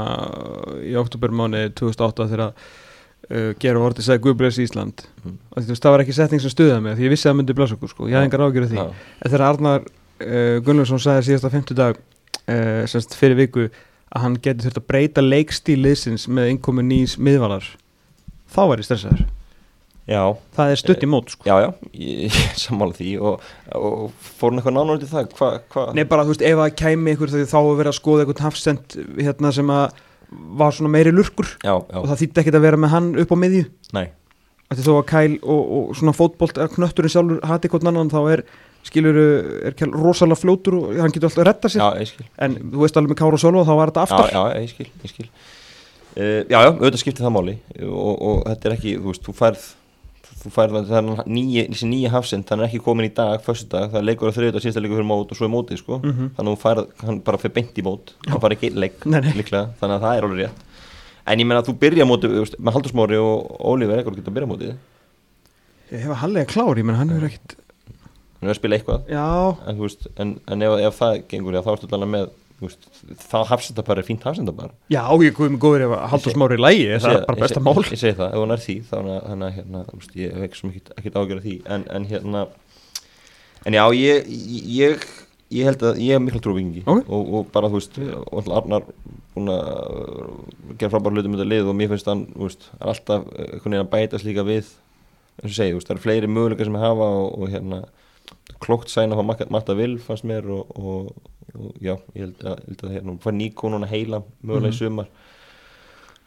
[0.84, 5.38] í oktobermáni 2008 þegar uh, gera orðið sagði Guðbreys Ísland Mhm.
[5.56, 7.38] og þú veist það var ekki setning sem stuðaði mig því ég vissi að það
[7.40, 8.28] myndi blasa okkur sko, ég hefði Já.
[8.28, 8.86] engar ágjur af því Já.
[9.22, 11.96] en þegar Arnar uh, Gunnlaugsson sagði síðasta 50 dag
[12.48, 13.68] uh, semst fyrir viku
[14.12, 17.64] að hann geti þurft að breyta leikstíl liðsins með innkomi nýs miðvalar
[18.52, 19.22] þá var ég stressaður
[20.10, 20.22] Já,
[20.56, 21.46] það er stutt í mót sko.
[21.46, 23.44] Já, já, ég, ég sammála því og,
[23.78, 25.84] og fór hann eitthvað nánar til það, hvað, hva?
[25.94, 28.96] Nei bara þú veist ef að kæmi ykkur þá að vera að skoða eitthvað hafsend
[29.20, 30.00] hérna sem að
[30.58, 31.46] var svona meiri lurkur.
[31.62, 33.62] Já, já, og það þýtti ekkert að vera með hann upp á miðju.
[33.94, 34.04] Nei,
[34.72, 38.44] því þó að Kæl og, og svona fótbolt knötturinn sjálfur hati hvort annan þá er
[38.82, 39.18] skilur
[39.68, 41.84] er Kæl rosalega fljótur og hann getur alltaf að retta sér.
[41.84, 42.26] Já, ég skil.
[42.42, 44.32] En þú veist alveg með Kára og Sölva þá var þetta aftar.
[44.32, 45.28] Já, já, ég skil, ég skil.
[46.12, 47.54] Uh, Já, já, auðvitað skiptir það máli.
[47.86, 49.68] Og, og þetta er ekki, þú veist, þú færð
[50.42, 53.88] þú færð það þannig þessi nýja hafsend hann er ekki komin í dag, föstu dag,
[53.92, 55.98] það er leikur á þriðut og síðasta leikur fyrir mót og svo er mótið sko.
[56.02, 56.32] Mhm.
[56.36, 59.64] þannig að þú færð, hann bara fyrir beint í mót hann fær ekki leik líklega
[59.80, 60.68] þannig að það er alveg rétt.
[61.22, 64.50] En ég meina að þú byrja mótið með Haldursmári og Ólífer ekkert geta að byrja
[64.50, 64.72] mótið.
[65.92, 67.58] Ég hef að hallega klári, menn hann hefur ekkit
[68.42, 69.04] hann er að spila eitthvað.
[69.70, 72.24] En, veist, en, en ef, ef það gengur já, þá ertu alveg með
[72.68, 72.88] veist,
[73.32, 76.86] það hafsendapar er fínt hafsendapar já, ég guðum góður ef að halda smári í lægi,
[77.02, 77.74] það er bara besta mál.
[77.82, 81.18] ég, ég segi það, ef hún er því þannig að- hérna, veist, ég hef ekkert
[81.22, 81.56] ágjörð því.
[81.76, 82.46] En, en hérna
[83.66, 84.30] en já, ég,
[84.82, 85.04] ég
[85.52, 87.02] ég held að ég hef mikla trúvingi Ok.
[87.12, 87.98] og, og bara þú veist
[88.32, 88.86] og Arnar
[89.34, 92.88] búin að gera frábæra hluti með þetta lið og mér finnst hann þú veist, er
[92.92, 94.70] alltaf einhvern veginn að bætast líka við
[95.42, 97.82] eins og segi, þú veist, það eru fleiri möguleika sem við hafa og, og hérna
[98.60, 101.12] klókt sæna á Matta Vil fannst mér og, og,
[101.54, 105.12] og já, ég held að, held að hérna, hvað Níko núna heila mögulega í sumar.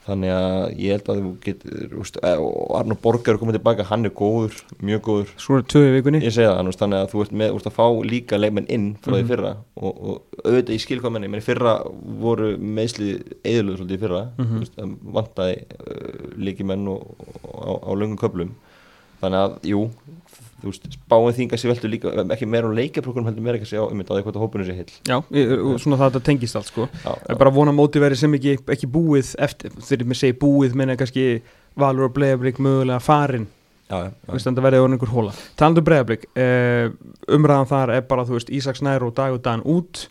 [0.05, 4.05] Þannig að ég held að þú getur úst, og Arnur Borgar er komið tilbaka hann
[4.05, 5.31] er góður, mjög góður.
[5.41, 6.19] Svo tvö í vikunni.
[6.21, 9.15] Ég segi það, þannig að þú ert með úst, að fá líka leikmenn inn frá
[9.15, 9.55] því fyrra.
[9.81, 11.73] Og, og auðvitað í skilkvæmenni, menn fyrra
[12.21, 14.21] voru meðsli eðluð svolítið fyrra.
[14.37, 14.69] Mm -hmm.
[14.83, 18.53] að vantaði uh, líkimenn og, og, á, á löngum köflum.
[19.23, 19.87] Þannig að, jú
[20.65, 23.71] þú veist, spáin þinga sér veldur líka ekki meira á leikaprókunum heldur meira ekki að
[23.73, 25.17] segja á um þetta að eitthvað hópunum sér heil Já,
[25.61, 26.87] og svona það tengist allt sko.
[27.03, 30.19] Já, er bara að vona að móti verið sem ekki, ekki búið eftir, þegar mér
[30.23, 31.27] segi búið menna kannski
[31.79, 33.45] Valur og Breiðablík mögulega farin
[33.89, 36.89] já, já, veist, það verði orðin einhver hóla Talandi um Breiðablík, uh,
[37.37, 40.05] umræðan þar er bara, þú veist, Ísaks nær og dag og dagan út.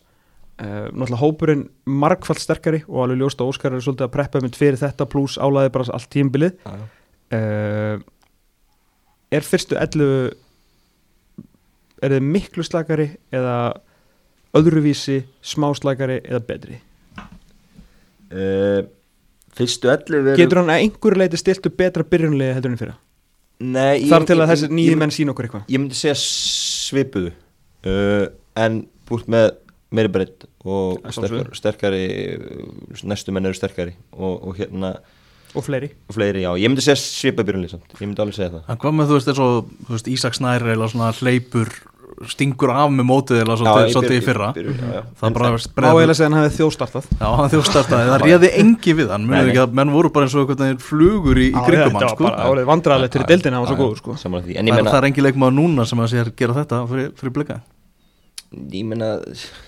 [0.55, 4.55] Uh, Náttúrulega hópurinn margfald sterkari og alveg ljóst að Óskar er svolítið að preppa mynd
[4.55, 6.85] fyrir þetta pluss álæði bara allt tímbilið já, já.
[7.35, 7.97] uh,
[9.35, 10.29] Er fyrstu 11
[12.05, 13.55] er þið miklu slakari eða
[14.55, 16.77] öðruvísi smá slakari eða betri?
[18.35, 18.85] Uh,
[19.55, 22.95] fyrstu 11 eru- Getur hann að einhverju leiti stiltu betra byrjunlega heldur en í fyrra?
[23.63, 25.95] Nei, ég- Þar til að ég- þessi ég- ég- menn sína okkur eitthvað ég myndi
[25.95, 27.31] segja svipuðu
[27.85, 28.25] uh,
[28.55, 29.53] en búst með
[29.95, 31.53] meiri breytt og sjálfsögðu.
[31.55, 32.01] sterkari,
[33.05, 34.95] næstu menn eru sterkari og, og hérna
[35.55, 38.73] Og fleiri og fleiri, ég myndi segja svipuðu byrjunlið samt, ég myndi alveg segja það
[38.73, 41.69] En hvað með þú veist, Ísak Snæri eða svona hleypur
[42.31, 44.47] stingur af með mótið eða svolítið, í fyrra.
[44.55, 45.01] byrjun, já, já.
[45.19, 49.25] það bara segja að hann hefði þjóðstartað Já, hann þjóðstartaði, það réði engi við hann
[49.29, 49.37] nei.
[49.41, 52.31] ekki að menn voru bara eins og veginn flugur í, í kringum hann sko.
[52.71, 54.15] vandrarlegt fyrir deildina hann var svo góður sko.
[54.15, 57.59] En Það ég er, engi leikmaður núna sem að sér gera þetta fyrir, fyrir blika.
[58.71, 59.11] Ég meina,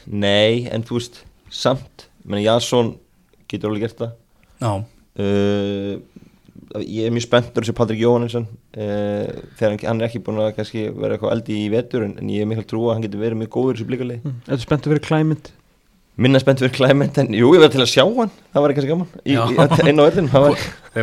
[0.07, 2.07] nei, en þú veist samt,
[2.45, 2.93] Jason
[3.51, 4.15] getur alveg gert það.
[4.63, 4.71] Já,
[5.23, 6.23] uh,
[6.83, 9.27] ég er mjög spenntur þessi Patrik Jóhannesson uh,
[9.59, 12.33] þegar hann, hann er ekki búin að kannski vera eitthvað eldi í vetur en, en
[12.33, 14.41] ég er mikil trú að hann getur verið mjög góður í þessu blikalegi Mm.
[14.49, 15.53] Er spenntu fyrir Climate?
[16.17, 18.31] Minna spennt fyrir Clement en jú, ég verði til að sjá hann.
[18.49, 19.09] Það var kannski gaman.
[19.21, 19.41] Í, Já.
[19.45, 19.49] í,
[19.91, 20.29] inn á öllin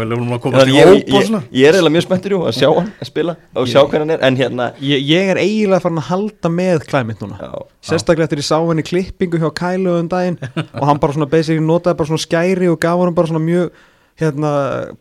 [1.55, 4.11] ég, er eiginlega mjög spenntur jú, að sjá hann að spila og sjá hvernig hann
[4.17, 7.39] er en hérna ég, ég er eiginlega farin að halda með Climate núna.
[7.39, 7.53] Já,
[7.93, 10.41] Sérstaklega eftir ég sá henni klippingu hjá Kælu um daginn
[10.81, 11.31] og hann bara svona
[14.21, 14.51] hérna,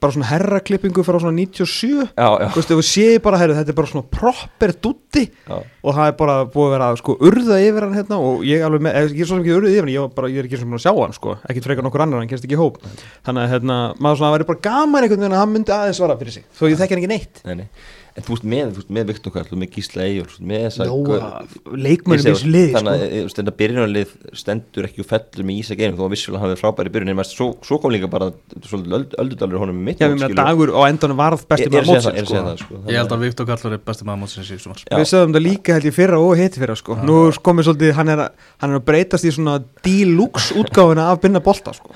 [0.01, 3.91] bara svona herraklippingu frá svona 97 já, já, við séum bara, herru, þetta er bara
[3.91, 8.19] svona proper dutti og það er bara búið að vera sko urða yfir hann hérna
[8.25, 10.41] og ég alveg með, ég er svo sem ekki urðið yfir hann, ég, bara, ég
[10.41, 12.61] er ekki sem að sjá hann sko, ekkit frekar nokkur annar, hann kemst ekki í
[12.61, 12.79] hóp.
[13.27, 16.17] Þannig að hérna, maður svona, væri bara gaman einhvern veginn að hann myndi aðeins svara
[16.17, 17.43] fyrir sig þó ég þekki hann ekki neitt.
[17.45, 17.67] Nei, nei.
[18.13, 20.81] En þú veist með, þú veist, með Viktor Karl og með Gísla Eyjól með þess
[20.85, 21.29] Nóa
[21.73, 22.93] leikmönnum í þessu liði þannig sko.
[22.93, 24.11] að þú veist, þetta byrjunarlið
[24.41, 27.47] stendur ekki og fellur með Ísak einum þó að vissulega hafi frábæri byrjun en svo,
[27.65, 28.27] svo kom líka bara
[28.67, 31.89] svolítið öld, öldudalur honum í mitt Já, við meina dagur á endanum varð með að
[31.89, 32.65] mótsins er að sko.
[32.67, 32.81] sko.
[32.93, 34.97] Ég held að Viktor Kallur er besti maður mótsins í sumar Já.
[35.01, 36.99] Við sögum það líka held ég fyrra og hitt fyrra sko.
[37.01, 41.21] Nú komið svolítið, hann er, að- hann er að breytast í svona deluxe útgáfuna af
[41.23, 41.89] binna bolta sko.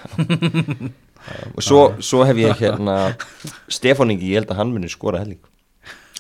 [1.56, 2.98] og svo, svo hef ég hérna
[3.70, 5.42] Stefán Ingi, ég held að hann muni skora helling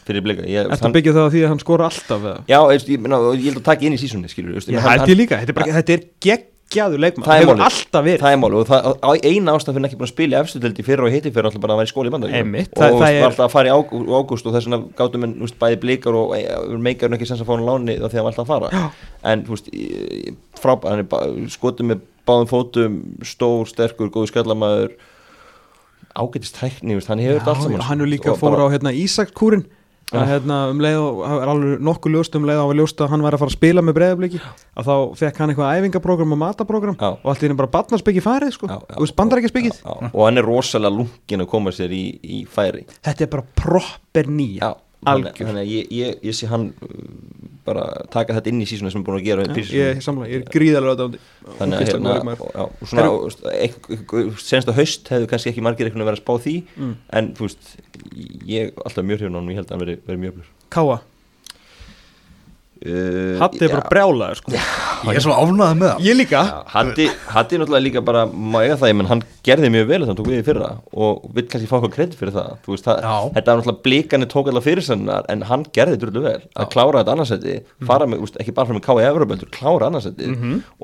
[0.07, 0.43] fyrir blika.
[0.47, 2.37] Að byggja það á því að hann skora alltaf eða?
[2.49, 4.27] já, ég, ég, meina, ég held að taka inn í sísunni
[5.21, 8.21] líka, þetta er, bara, þetta er geggjaður leikmann Það Hefur alltaf verið.
[8.23, 10.83] Það er máli og það, á eina ástæð fyrir ekki búin að spila í efstudeldi
[10.87, 12.91] fyrra og hitti fyrra alltaf bara að vera í skóli í bandar Einmitt, og það-
[12.91, 15.57] það, var er- alltaf að fara í ágú- ágúst og þess vegna gátum við veist,
[15.61, 16.41] bæði blikar og e,
[16.87, 18.91] meikarinn ekki sens að fá hann láni þá því að alltaf að fara.
[19.31, 19.71] En þú veist,
[20.59, 21.23] frábæð hann er ba-
[21.55, 24.97] skotum með báðum fótum stór, sterkur, góðu skallamæður
[26.17, 28.67] ágætist tækni, þú veist, hann hefur þetta allt saman já, hann er líka fór bara-
[28.67, 29.65] á hérna, Ísakskúrin
[30.15, 32.79] að hérna, um leið og það er alveg nokkuð ljóst um leið og hann var
[32.79, 35.81] ljóst að hann væri að fara að spila með breyðabliki að þá fekk hann eitthvað
[35.81, 37.09] æfingaprógram og mataprógram Já.
[37.11, 38.69] og allt í henni bara barnarspeki farið sko.
[38.71, 38.95] Já, já.
[38.95, 40.09] þú veist bandarækjaspekið Já, já.
[40.13, 44.31] og hann er rosalega lungin að koma sér í, í færi þetta er bara proper
[44.31, 44.71] nýja
[45.05, 45.33] Algjör.
[45.45, 46.87] þannig að ég, ég, ég sé hann uh,
[47.67, 50.41] bara taka þetta inn í sísuna sem er búin að gera Já, ég samlega, ég
[50.41, 51.19] er gríðalega aðdáandi
[51.59, 56.01] þannig að hérna, já, og svona, og, senst að haust hefðu kannski ekki margir einhvern
[56.01, 56.95] veginn verið að spá því Mm.
[57.19, 57.69] en þú veist,
[58.47, 60.49] ég alltaf mjög hrifun á hann og ég held að hann veri, veri mjög öflur
[60.77, 60.97] Káa,
[62.77, 64.53] uh, Hatti er bara brjálaður sko.
[65.07, 66.05] Ég er svo ánæðið með það.
[66.07, 66.43] Ég líka.
[66.73, 70.11] Hatti, Hatti náttúrulega líka bara má eiga það, menn hann gerði mjög vel þannig að
[70.11, 72.49] hann tók við í fyrra og vill kannski fá eitthvað kredit fyrir það.
[72.65, 73.15] Þú veist, það, Já.
[73.37, 76.41] þetta er náttúrulega blíkani tók allar fyrir sannar en hann gerði drullu vel.
[76.57, 79.05] Að klára þetta með, úst, ekki bara frá með K.I.
[79.07, 80.31] Evropöldur, klára annarsæti.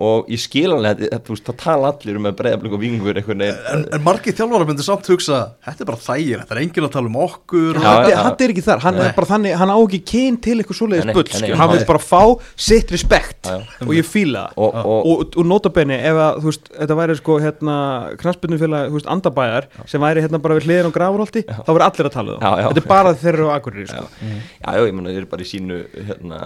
[0.03, 2.83] Og ég skil alveg þetta, þetta, þú veist, það tala allir um að breyðablík og
[2.83, 6.87] vingur En, en margir þjálfara myndir samt hugsa Þetta er bara þægir, þetta er enginn
[6.87, 7.77] að tala um okkur.
[7.77, 8.17] Já, Hatti, já.
[8.27, 11.07] Hatti er ekki þar, hann er bara þannig hann á ekki kyn til eitthvað svoleiðis
[11.15, 11.89] bull nei, nei, skilur.
[11.89, 11.89] hann nei.
[11.89, 12.23] vil bara fá
[12.67, 13.49] sitt respekt
[13.88, 14.63] og ég fíla það.
[14.63, 17.77] Og, og, og, og notabenni ef að þú veist, þetta væri sko hérna
[18.21, 22.09] knastbyrnufélag, þú veist, andabæjar sem væri hérna bara við hliðin á grafurholti þá verður allir
[22.09, 22.61] að tala um það.
[22.67, 24.05] þetta er bara þeir eru á Akureyri sko.
[24.05, 24.31] já,
[24.63, 25.81] já, já, ég menna, þeir eru bara í sínu
[26.11, 26.39] hérna,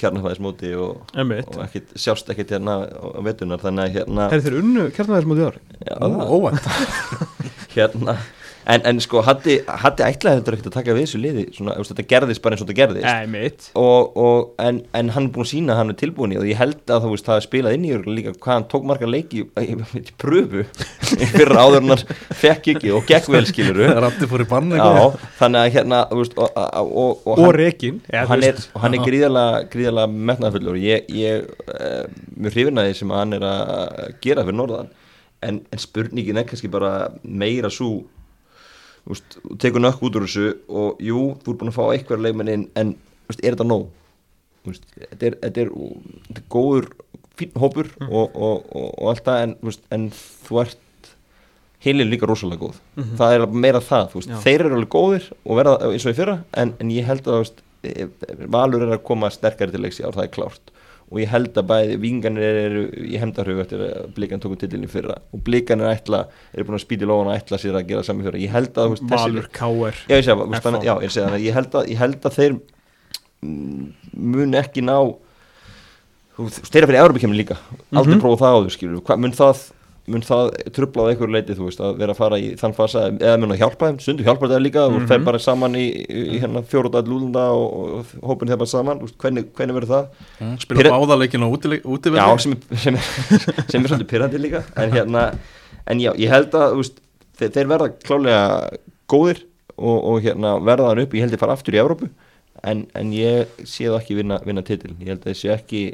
[0.00, 4.86] kjarnafæðismóti og, og ekkit, sjást ekkit hérna á vetunar þannig að hérna, Þeir þeir unnu
[4.96, 5.58] kjarnæðismóti ár?
[5.82, 5.96] Já,
[6.32, 6.70] Óvænt.
[7.72, 8.18] Hérna
[8.66, 12.06] en, en sko, Hatti, Hatti ætlaði þetta ekkert að taka við þessu liði svona, þetta
[12.12, 13.06] gerðist bara eins og þetta gerðist.
[13.78, 16.48] Og, og, en, en hann er búin að sína að hann er tilbúin í og
[16.48, 19.12] ég held að þú veist það er spilað inn í líka hvað hann tók margar
[19.12, 20.64] leiki í, pröfu
[21.36, 22.04] fyrir áður en hann
[22.42, 23.88] fekk ekki og gekk vel skiluru
[25.40, 28.96] þannig að hérna þú veist, og, og, og, og hann, Rekin og hann er, hann
[28.96, 32.04] er gríðarlega, gríðarlega metnaðfullur og ég, ég uh,
[32.36, 34.90] mjög hrifin að því sem hann er að gera fyrir norðan.
[35.42, 36.92] En, en spurningin er kannski bara
[37.22, 38.04] meira svo
[39.08, 42.24] veist, þú tekur nökk út úr þessu og jú, þú ert búin að fá eitthvað
[42.26, 42.94] leikmenn inn en
[43.28, 43.88] veist, er þetta nóg?
[44.68, 45.72] Veist, þetta er, þetta er,
[46.28, 46.88] þetta er góður
[47.38, 49.54] fín hópur og, og, og, og allt það en,
[49.96, 50.08] en
[50.46, 50.80] þú ert
[51.82, 52.76] heilin líka rosalega góð.
[53.18, 56.74] Það er meira það, þeir eru alveg góðir og verða eins og í fyrra en,
[56.78, 58.06] en ég held að veist, eh,
[58.54, 60.71] Valur er að koma sterkari til leiks í ár, það er klárt
[61.12, 64.90] og ég held að bæði vinganir eru í hemdarhug eftir að blikan tóku titilin í
[64.90, 65.18] fyrra.
[65.36, 66.22] Og blikanir ætla,
[66.54, 68.80] eru búin að spýta í lóðan að ætla sér að gera sami fyrra, ég held
[68.80, 69.98] að Valur Káer
[70.64, 72.56] þannig, já, ég segja þannig, ég held að, ég held að þeir
[73.42, 73.92] mm,
[74.32, 74.96] mun ekki ná
[76.32, 77.56] þú veist, þeir eru fyrir Európa líka,
[77.92, 78.22] aldrei Mhm.
[78.24, 79.62] prófa það áður skilur, hvað mun það
[80.10, 83.02] mun það trubla á einhverju leiti, þú veist, að vera að fara í þann fasa,
[83.12, 85.06] eða mun að hjálpa þeim, stundu hjálpa það líka, þú Mhm.
[85.12, 88.98] fer bara saman í, í, í hérna fjóruðað lúlunda og, og hópin þeir bara saman,
[89.04, 90.58] veist, hvernig, hvernig verður það?
[90.64, 94.90] Spila Pirra- báðaleikin á útivelli Já, sem, sem, er- sem er svolítið pyrrandi líka en
[94.90, 95.24] hérna,
[95.86, 96.98] en já, ég held að veist,
[97.38, 98.42] þeir, þeir verða klálega
[99.08, 99.44] góðir
[99.78, 102.10] og, og hérna verða hann upp, ég held að fara aftur í Evrópu
[102.64, 105.84] en, en ég sé það ekki vinna, vinna titil, ég held að þessi ekki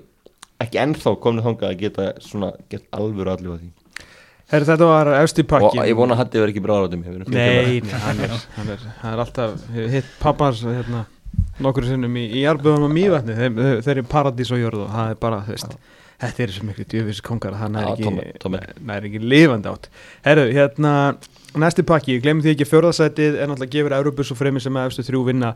[0.59, 3.69] ekki ennþá komnið þangað að geta svona, geta alvöru allir á því
[4.49, 7.99] Herri, þetta var efsti pakki og ég vona að Hatti verði ekki bráðarátum Nei, nei,
[8.07, 11.05] hann er, hann er, hann er alltaf hitt pappans hérna,
[11.61, 13.37] nokkur sinnum í, í arböðum og mývatni.
[13.37, 15.77] Þeir, þeir, eru paradís og jörð og það er bara, veist
[16.19, 19.87] þetta er svo miklu djöfis kongar að er Já, ekki, nær ekki lifandi átt.
[20.25, 20.95] Herru, hérna,
[21.59, 24.91] næsti pakki ég glemir því ekki fjórðasætið en alltaf gefur Európus og fremur sem að
[24.91, 25.53] efstu þrjú vinna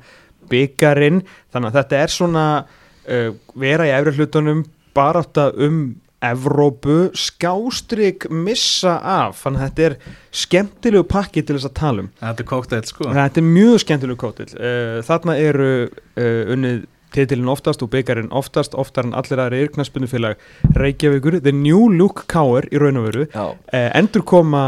[0.52, 1.24] byggarinn,
[1.54, 3.28] þannig að þetta er svona uh,
[3.58, 4.62] vera í efri hlutunum
[4.94, 5.82] barátta um
[6.22, 9.42] Evrópu skástrík missa af.
[9.42, 9.96] Þannig að þetta er
[10.42, 12.10] skemmtilegu pakki til þess að tala um.
[12.22, 13.10] Þetta er kókteil sko.
[13.16, 18.76] Þetta er mjög skemmtilegu kótill uh, þarna eru uh, unnið titilin oftast og byggarinn oftast
[18.78, 20.40] oftar en allir aðri yrknaspunnufélag
[20.78, 23.26] Reykjavíkur, The New Look Káer í raun og veru.
[23.36, 24.64] Uh, endur koma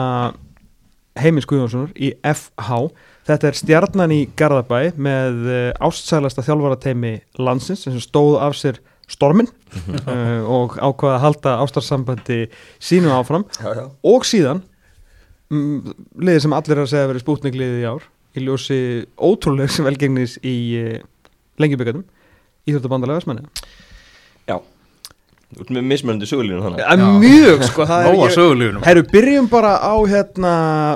[1.23, 2.89] Heimis Guðjónssonar í FH
[3.25, 5.47] þetta er stjarnan í Garðabæ með
[5.79, 12.39] ástsælasta þjálfarateimi landsins sem stóð af sér stormin uh, og ákvaða að halda ástarsambandi
[12.83, 13.45] sínu áfram.
[13.61, 13.85] Já, já.
[14.15, 14.63] Og síðan
[15.53, 15.95] mm,
[16.25, 18.79] liðið sem allir er að segja að vera spútningliðið í ár í ljósi
[19.21, 21.01] ótrúlegs velgengnis í uh,
[21.61, 22.05] lengjubikatum
[22.65, 23.45] Íþjóttabandallega Vestmanni
[24.49, 24.57] Já,
[25.55, 29.51] þú ert með mismunandi sögulínu þannig ja, Mjög sko það Nóa er, sögulegunum Herru, byrjum
[29.53, 30.55] bara á hérna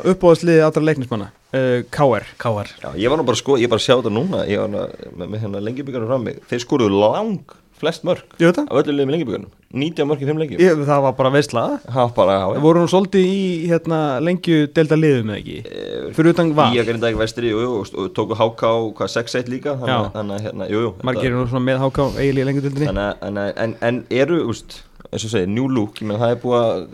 [0.09, 4.13] uppáðsliðið allra leiknismanna uh, KR Já, ég var nú bara sko, ég bara sjá þetta
[4.13, 4.43] núna.
[4.49, 4.85] Ég var nú
[5.15, 8.69] með, með hérna lengjubíkarnir fram mig þeir skoruðu lang flest mörg Ég það.
[8.69, 11.79] Af öllu liðum í lengjubíkarnum 19 mörg í 5 leikjum Ég, Það var bara veistlaða
[11.85, 15.59] Það Við vorum svolítið í hérna lengju delta liðum eða ekki?
[15.63, 16.69] Já Fyrir utan val?
[16.73, 19.75] Í að grinda vestri, jú, jú, og tóku HK hvað 6-1 líka?
[19.79, 23.61] Þannig hérna, jú, Margir eru nú svona með háká eiginlega í lengju deldinni þannig þannig
[23.65, 26.41] en, en eru, úst, eins og segir, new look ég það er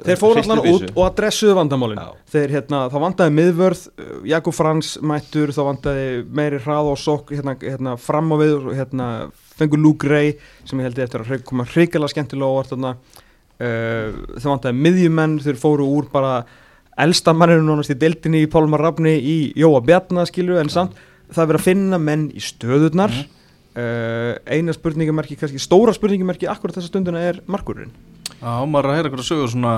[0.09, 2.03] Þeir fóru allan út og adressuðu vandamálin.
[2.35, 3.87] Þeir hérna, þá vandaði miðvörð
[4.30, 6.09] Jakob Frans mættur, þá vandaði
[6.41, 9.09] meiri hrað og sokk hérna, hérna, fram á við hérna,
[9.59, 10.35] fengur Luke Ray
[10.65, 12.95] sem ég held ég eftir að koma hrikalega skemmtilega óvart þarna.
[13.55, 16.41] Uh, þeir vandaði miðjumenn, þeir fóru úr bara
[17.05, 20.99] elsta manninu nánast í deildinni í Pálmar Rafni í Jóa Bjarna skilju en samt
[21.31, 23.15] það er verið að finna menn í stöðurnar.
[23.75, 27.91] Uh, eina spurningamerki, kannski stóra spurningamerki akkurat þessa stundina er markurinn
[28.39, 29.73] Já, maður er að heyra eitthvað sögur svona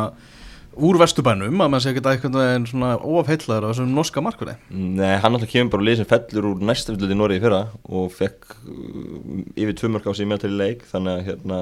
[0.77, 5.17] úr vestubænum að maður sé ekki eitthvað en svona óafheillar á þessum norska markverði Nei,
[5.23, 8.57] hann alltaf kemur bara úr lið sem fellur úr næstaflöði í Noregi fyrra og fekk
[8.57, 11.61] uh, yfir tvö mörg á sig með til í leik þannig að hérna,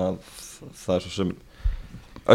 [0.85, 1.35] það er svo sem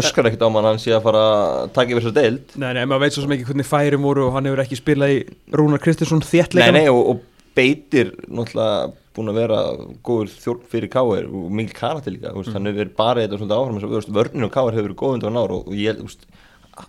[0.00, 2.52] öskar ekkert á mann hann sé að fara að taka yfir þessa deild.
[2.62, 5.14] Nei, nei, maður veit svo sem ekki hvernig færum voru og hann hefur ekki spilað
[5.16, 5.20] í
[5.58, 7.24] Rúnar Kristinsson Nei, þéttleika nei, og, og
[7.58, 9.60] beitir náttúrulega búin að vera
[10.06, 12.52] góður þjórn fyrir Káir og mikil karakter líka, mm.
[12.54, 15.16] hann hefur verið bara þetta svolítið áfram, þess að vörninu og Káir hefur verið góð
[15.16, 16.28] undan ár og, og ég, úst,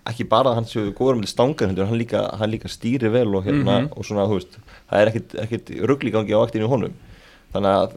[0.10, 3.46] ekki bara að hann séu góður með stangar hann líka, hann líka stýri vel og
[3.46, 3.92] hérna Mhm.
[3.98, 4.58] og svona, veist,
[4.92, 6.94] það er ekkit, ekkit rugglígangi á aktinu honum
[7.54, 7.96] þannig að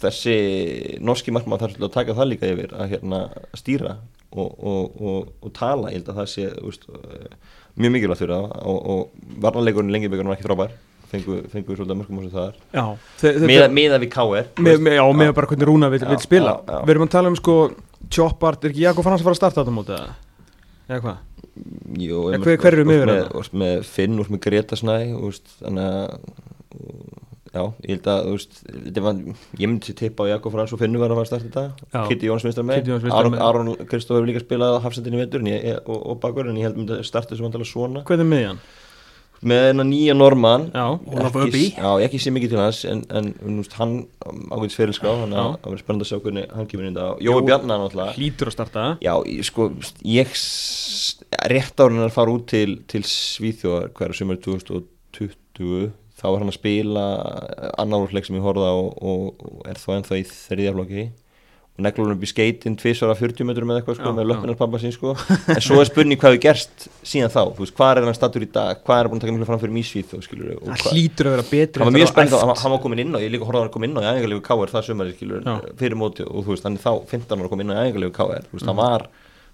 [0.00, 3.18] þessi norski markmann þarf að taka það líka yfir að hérna
[3.58, 3.96] stýra
[4.32, 6.86] og, og, og, og tala, ég held að það sé úst,
[7.80, 10.72] mjög mikilvægt fyrir það og, og varnarleikurinn lengi byggur hann ekki frábær
[11.10, 14.58] fengu, fengu svolítið mörgum sem það er Miða, miða við KR veist.
[14.94, 16.80] já, með bara hvernig Rúnar vil, Já, vil spila já, já.
[16.86, 17.56] Við erum að tala um sko
[18.10, 20.06] Choppart, er ekki Jakob Frans að fara að starta þetta mótið?
[20.90, 21.18] Eða hvað?
[21.56, 22.10] En ég
[22.44, 23.00] hver- hver eru með,
[23.52, 24.96] með Finn, með Greta Snæ
[25.64, 26.20] þannig að
[27.50, 28.60] já, ég held að þú veist,
[29.02, 29.14] var,
[29.58, 31.64] ég myndi tippa á Jakob Frans og Finnu var að starta þetta.
[32.08, 32.86] Kitty Jóns vinstra með.
[33.42, 35.18] Aron, Kristof hefur líka spilað á hafsendinni
[35.50, 38.04] ég- og, og bakur en ég held að myndi starta þessu vantala svona.
[38.06, 38.60] Hvernig er miðjan?
[39.40, 40.84] Með hennar nýja normann Já,
[41.40, 43.30] ekki, já, ekki sé mikið til hans en, en
[43.60, 43.94] veist, hann
[45.32, 45.46] að Já.
[45.62, 48.84] það verður spennandi að sjá hvernig hann kemur inn Jói Bjarnar náttúrulega hlýtur að starta.
[49.04, 49.70] Já, ég, sko,
[50.04, 50.34] ég
[51.54, 56.58] rétt árin að fara út til, til Svíþjóðar hverja sumar 2020 þá var hann að
[56.58, 57.06] spila
[57.80, 61.04] annar úrleik sem ég horfði á og, og er þá ennþá í þriðja flokki.
[61.08, 61.19] og
[61.82, 64.28] neglur hann upp í skeitin tvisvara 40 metrum eða eitthvað sko, Já, með já.
[64.30, 65.14] löppinar pappa sín sko.
[65.54, 67.40] En svo er spurning hvað við gerst síðan þá.
[67.56, 69.48] Þú veist, hvað er hann stattur í dag, hvað er hann búin að taka miklu
[69.50, 72.06] fram fyrir mýsvíð og skilur og Það hvað hlýtur að vera betri hann var mjög
[72.08, 73.88] að spennt, hafa hann, var komin inn á ég líka horfði á hann að koma
[73.90, 75.56] inn á í æfingarlegu KR það sumari skilur Já.
[75.80, 77.82] fyrir móti og þú veist, hann er þá 15 ára að koma inn á í
[77.88, 78.70] æfingarlegu KR þú veist, Mhm.
[78.70, 79.08] hann var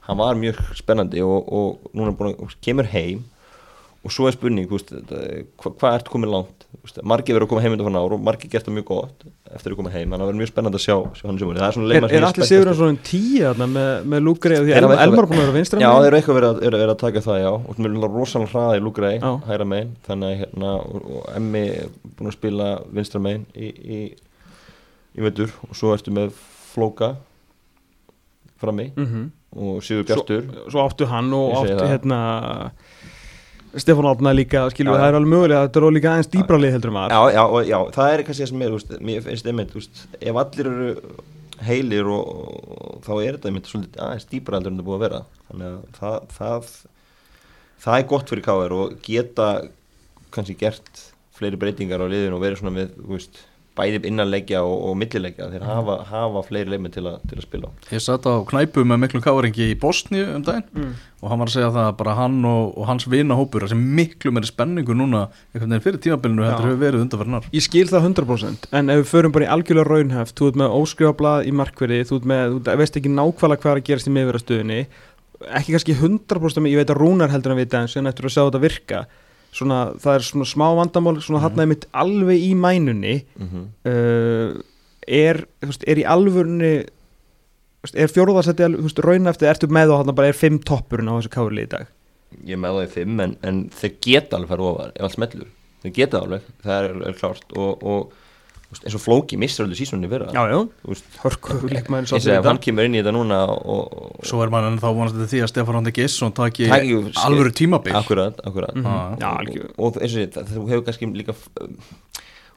[0.07, 3.25] hann var mjög spennandi og, og núna er búin að kemur heim.
[4.07, 5.71] Og svo er spurning, þú veist, þetta- hva,
[7.07, 9.25] margir verið að koma heim undan fann ár og margir gert það mjög gott
[9.57, 11.59] eftir að koma heim, þannig að það verður mjög spennandi að sjá, sjá hann sumari,
[11.61, 12.79] það er svona Er, leikmann sem er ég allir spennt sigur eftir.
[12.81, 13.05] svona
[13.47, 16.17] þarna með, með Lúgrei því Þeir hafa Elmar búin að vera vinstra Já, þeir eru
[16.21, 17.71] eitthvað verið að, eru að taka það, já og
[18.07, 18.53] er rosalega
[18.87, 19.31] lúgræði Já.
[19.51, 22.69] hæra megin, þannig að hérna og, og Emmi er búin að spila
[23.01, 24.01] vinstra megin í, í,
[25.17, 26.35] í veitur og svo ertu með
[26.75, 27.15] Flóka
[28.61, 29.27] frammi Mhm.
[29.57, 31.89] og Sigur Bjartur Svo áttu hann og áttu það.
[31.93, 32.21] hérna
[33.77, 36.95] Stefán Átna líka, við, það er alveg mögulega þetta er alveg líka aðeins dýbralið heldur
[36.97, 38.77] maður já, já, já, það er kannski það sem er,
[39.09, 40.93] mér finnst einmitt, veist, ef allir eru
[41.65, 42.31] heilir og,
[42.77, 45.21] og þá er þetta einmitt svolítið aðeins dýpra heldur en það búið að vera.
[45.49, 46.71] Þannig að það, það,
[47.85, 49.49] það er gott fyrir KR og geta
[50.35, 51.03] kannski gert
[51.37, 53.41] fleiri breytingar á liðinu og verið svona með, þú veist,
[53.77, 57.71] bæði innanleggja og, og millileggja þeir hafa, hafa fleiri leikmenn til, að- til að spila.
[57.93, 60.95] Ég satt á knæpu með miklum káringi í Bosníu um daginn Mm.
[61.23, 64.33] og hann var að segja það að bara hann og, og hans vinahópur sem miklu
[64.33, 69.01] meiri spenningu núna fyrir tímabilinu heldur hefur verið undanverðnar Ég skil það 100% en ef
[69.03, 72.57] við förum bara í algjörlega raunhæft þú ert með óskrifablað í markverði þú, ert með,
[72.67, 74.81] þú veist ekki nákvæmlega hvað er að gerast í miðverðastöðinni
[75.57, 78.33] ekki kannski 100% með, ég veit að Rúnar heldur að vita eins en eftir að
[78.37, 79.03] sjá þetta virka
[79.57, 83.65] svona, það er svona smá vandamál svona hann er mitt alveg í mænunni -hmm.
[83.89, 84.61] uh,
[85.07, 86.75] er, veist, er í alvörunni
[87.83, 88.67] veist, er fjóruðarsætti
[89.07, 91.87] raunhæfti, ertu með þá hann bara er fimm toppurinn á þessu káli í dag?
[92.45, 95.51] Ég með það í fimm en, en þeir geta alveg fara ofar ef allt smellur,
[95.83, 97.47] þeir geta alveg það er, er klárt.
[97.57, 98.13] Og, og
[98.75, 99.37] eins og Flóki
[101.23, 104.51] hörku leikmæður ég segi að hann kemur inn í þetta núna og, og Svo er
[104.53, 107.95] mann en þá vonast þetta því að Stefán Randi Gisson taki Taki- alvöru tímabil.
[107.95, 108.75] Akkurat, akkurat.
[108.75, 109.21] Mhm.
[109.23, 109.33] Já.
[109.47, 111.77] Já, og, og eins og það- þú hefur kannski líka um,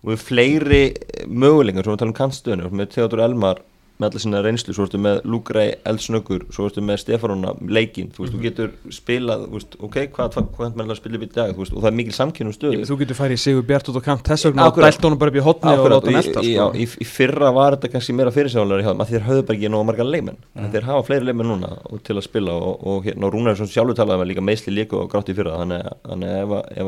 [0.04, 0.84] og við fleiri
[1.28, 3.62] möguleikar, svo við talum kannstöðinu með Theodor Elmar
[4.00, 4.74] með allir sinna reynslu.
[4.76, 8.10] Svo ertu með Lúgrei Eldsnöggur svo ertu með Stefanóna leikinn.
[8.16, 11.50] Þú veist, þú getur spilað, veist, ok, hvað hvað hvað með spila upp í dag,
[11.58, 12.86] veist, og það er mikil samkynum stöðu.
[12.88, 14.74] Þú getur farið í Sigur Bjart út á kant þess vegna og
[15.04, 16.24] honum bara upp í hotni og láta hann í, í,
[16.56, 16.68] sko.
[16.74, 19.72] í, í fyrra var þetta kannski meira fyrirsjáðanlega hjá þeim að þeir höfðu bara ekki
[19.74, 20.40] nóga marga leikmenn.
[20.56, 23.56] En þeir hafa fleiri leikmenn núna og til að spila og, og hérna og Rúnar
[23.60, 26.88] svona sjálfur talaði með líka meðsli líka og grátt í fyrra þannig, þannig ef, ef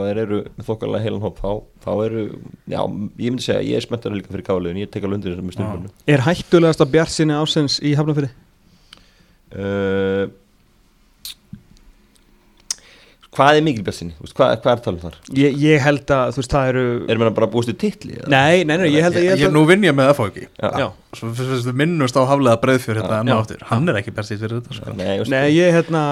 [1.82, 2.23] þá, eru,
[2.69, 5.49] já, ég myndi segja ég er spenntar líka fyrir káliðin, ég tek alveg undir þessum
[5.49, 8.32] með stundinu Er hættulegast að Bjart sinni ásens í Hafnafyrði?
[9.55, 10.25] uh,
[13.32, 15.13] hvað er mikil björnsinni, þú veist, hvað, hvað er talum þar?
[15.39, 16.82] Ég, ég held að, þú veist, það eru
[17.13, 18.32] erum við bara búist við titli eða?
[18.34, 20.43] Nei, nei, nei, ég held að, ég Ég, held að nú vinn ég með ekki.
[20.59, 21.27] Já, Svo
[21.75, 23.34] minnumst á haflega breiðfjör hérna enn Já.
[23.36, 23.63] og aftur.
[23.67, 24.93] Hann er ekki bestið fyrir þetta sko.
[24.95, 26.03] Nei, Nei, ég hérna,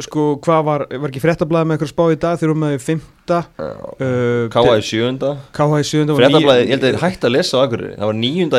[0.00, 2.38] sko, hvað var, var ekki fréttablaði með eitthvað spá í dag?
[2.40, 5.34] Þegar við erum með fymta uh, Káa í sjöunda.
[5.56, 5.68] K.H.
[5.76, 7.92] í sjönda Fréttablaðið, ég held að það er hægt að lesa á Akureyri.
[8.00, 8.56] Það var níunda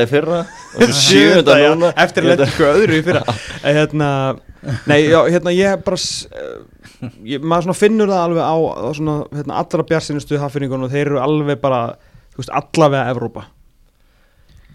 [7.01, 10.39] já, já, ég ég, Maður svona finnur það alveg á, á svona, hérna, allra bjarsinustu
[10.41, 11.81] haffinningun og þeir eru alveg bara,
[12.35, 13.47] þú veist, allavega Evrópa.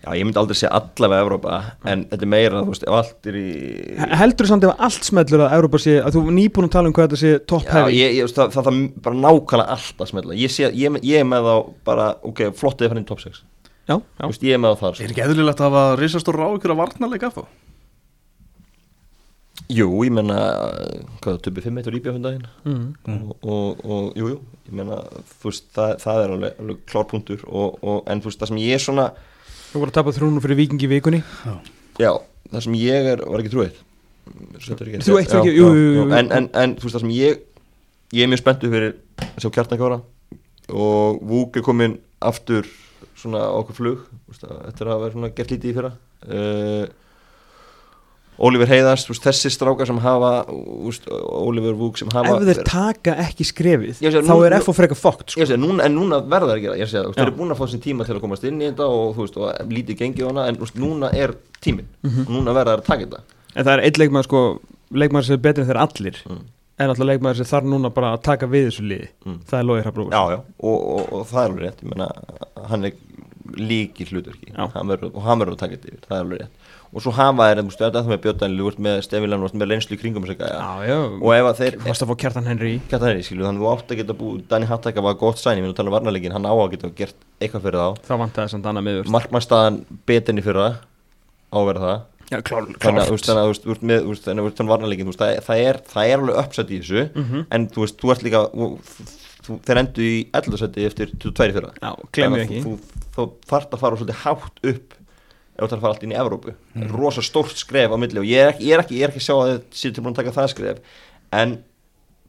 [0.07, 1.55] Já, ég myndi aldrei segja allavega Evrópa
[1.91, 3.47] En þetta er meira, þú veist, ef allt er í
[4.21, 6.91] Heldur þú samt ef allt smellur að Evrópa sé, að þú er nýbúin að tala
[6.91, 7.97] um hvað þetta sé top Já, heavy.
[7.97, 11.25] ég, ég, veist, það, það, það bara nákvæmlega allt að smetla Ég, sé, ég, ég
[11.25, 11.55] er með þá
[11.91, 13.43] bara, ok, flottið fann inn top 6
[13.89, 15.09] Já, Þú já, veist, Ég er með þá þar Er sko.
[15.11, 17.49] ekki eðlilegt að hafa risastór á ykkur að varnarleika FH?
[19.67, 20.37] Jú, ég menna,
[21.25, 22.85] hvað, töfbi 5-1 og íbjöfum daginn mm.
[23.11, 24.37] og, og, og jú, jú,
[24.69, 25.01] ég menna,
[25.41, 28.61] þú veist, það, það er alveg, alveg klárpunktur og, og, En þú veist, það sem
[28.63, 29.07] ég er svona
[29.73, 31.21] Þú voru að tapa þrúnu fyrir vikingi í vikunni?
[31.99, 32.13] Já,
[32.53, 33.81] það sem ég er, var ekki trúið.
[34.27, 36.05] Þrjú eitt fyrir- jú, jú, jú, jú.
[36.17, 37.43] En, en, en þú veist það sem ég
[38.15, 39.99] Ég er mjög spenntur fyrir að sjá kjartankára
[40.71, 42.67] Og Vúk er komin aftur
[43.19, 45.93] Svona á okkur flug þú veist, að- Eftir að vera svona gert lítið í fyrra.
[46.27, 46.87] Uh,
[48.37, 53.95] Ólífer Heiðars Þessi strákar sem hafa Ólífer Vúk sem hafa Ef þeir taka ekki skrefið
[54.01, 55.41] sé, þá nú- er F og freka fókt sko.
[55.41, 57.61] Ég sé, núna, en núna verða þær að gera Ég sé, þeir eru búin að
[57.61, 60.49] fá sér tíma til að komast inn í þetta og, veist, og lítið gengið hana
[60.51, 61.35] en veist, núna er
[61.65, 61.89] tíminn.
[62.05, 62.27] Mhm.
[62.27, 63.21] og núna verða þær að taka þetta.
[63.57, 64.43] En það er einn leikmaður sko
[64.93, 66.21] leikmaður sem er betri en þeir allir.
[66.29, 66.45] Mm.
[66.79, 69.09] en alltaf leikmaður sem þarf núna bara að taka við þessu liði.
[69.25, 69.39] Mm.
[69.49, 69.83] það er Lói
[70.13, 72.09] já, og, og, og það er alveg rétt Ég meina,
[72.69, 72.93] hann er
[73.57, 74.53] líki hlutverki.
[74.59, 76.65] Og hann verður að taka þetta yfir, það er alveg rétt
[76.97, 80.01] og svo hafa þær, þú veist, þetta með Björn Lúrt með Stefilan, með reynslu í
[80.01, 80.57] kringum gæja.
[80.57, 82.73] Já, já, og ef að þeir þú varst að fá kjartan Henry.
[82.89, 85.61] Kjartan Henry, skilu, þannig að þú átt að geta búið Danny Hattaka var gott sæni,
[85.61, 88.01] við erum að tala um varnarleikin hann á að geta gert eitthvað fyrir þá.
[88.09, 90.69] Þá vantaði samt annað miður markmannstaðan betinni fyrra
[91.53, 92.01] á að vera það.
[92.27, 93.71] Já, klár, þannig að þú veist, þannig að þú veist, þú
[94.03, 94.17] þú þú
[95.07, 97.45] þú það, það er, það er alveg uppsett í þessu, Mhm.
[97.55, 98.67] en þú veist, þú ert líka, þú,
[99.47, 101.71] þú, þeir endu í 11 seti eftir 22 fyrra.
[101.79, 102.63] Já, glemmi Þannig að ekki.
[102.65, 102.73] Þú,
[103.15, 104.96] þú, þú þarft að fara svolítið hátt upp
[105.57, 106.57] ef þú þarf að fara allt inn í Evrópu.
[106.77, 106.91] Mm.
[106.93, 109.25] Rosa stórt skref á milli og ég er ekki, ég er ekki, ég er ekki
[109.25, 111.01] sjá að þið séu tilbúin að taka það skref,
[111.37, 111.57] en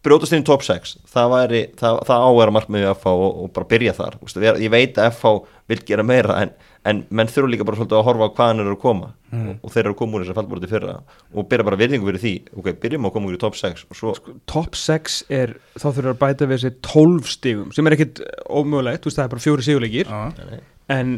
[0.07, 3.43] brjótast inn í top 6, það væri, það, það á að vera markmiðið FH og,
[3.43, 4.17] og bara byrja þar.
[4.21, 5.33] Veist, ég, ég veit að FH
[5.71, 6.51] vil gera meira, en,
[6.87, 9.47] en menn þurfa líka bara svolítið að horfa á hvaðan þeir eru að koma og,
[9.57, 10.93] og þeir eru að koma úr þess að fallbúrti fyrra
[11.33, 13.99] og byrja bara virðingu fyrir því, ok, byrjum að koma úr í top 6 og
[13.99, 14.13] svo,
[14.47, 19.09] Top 6 er, þá þurfur að bæta við þessi 12 stigum sem er ekkit ómögulegt,
[19.09, 20.61] það er bara fjóri sigurleikir Já.
[20.95, 21.17] en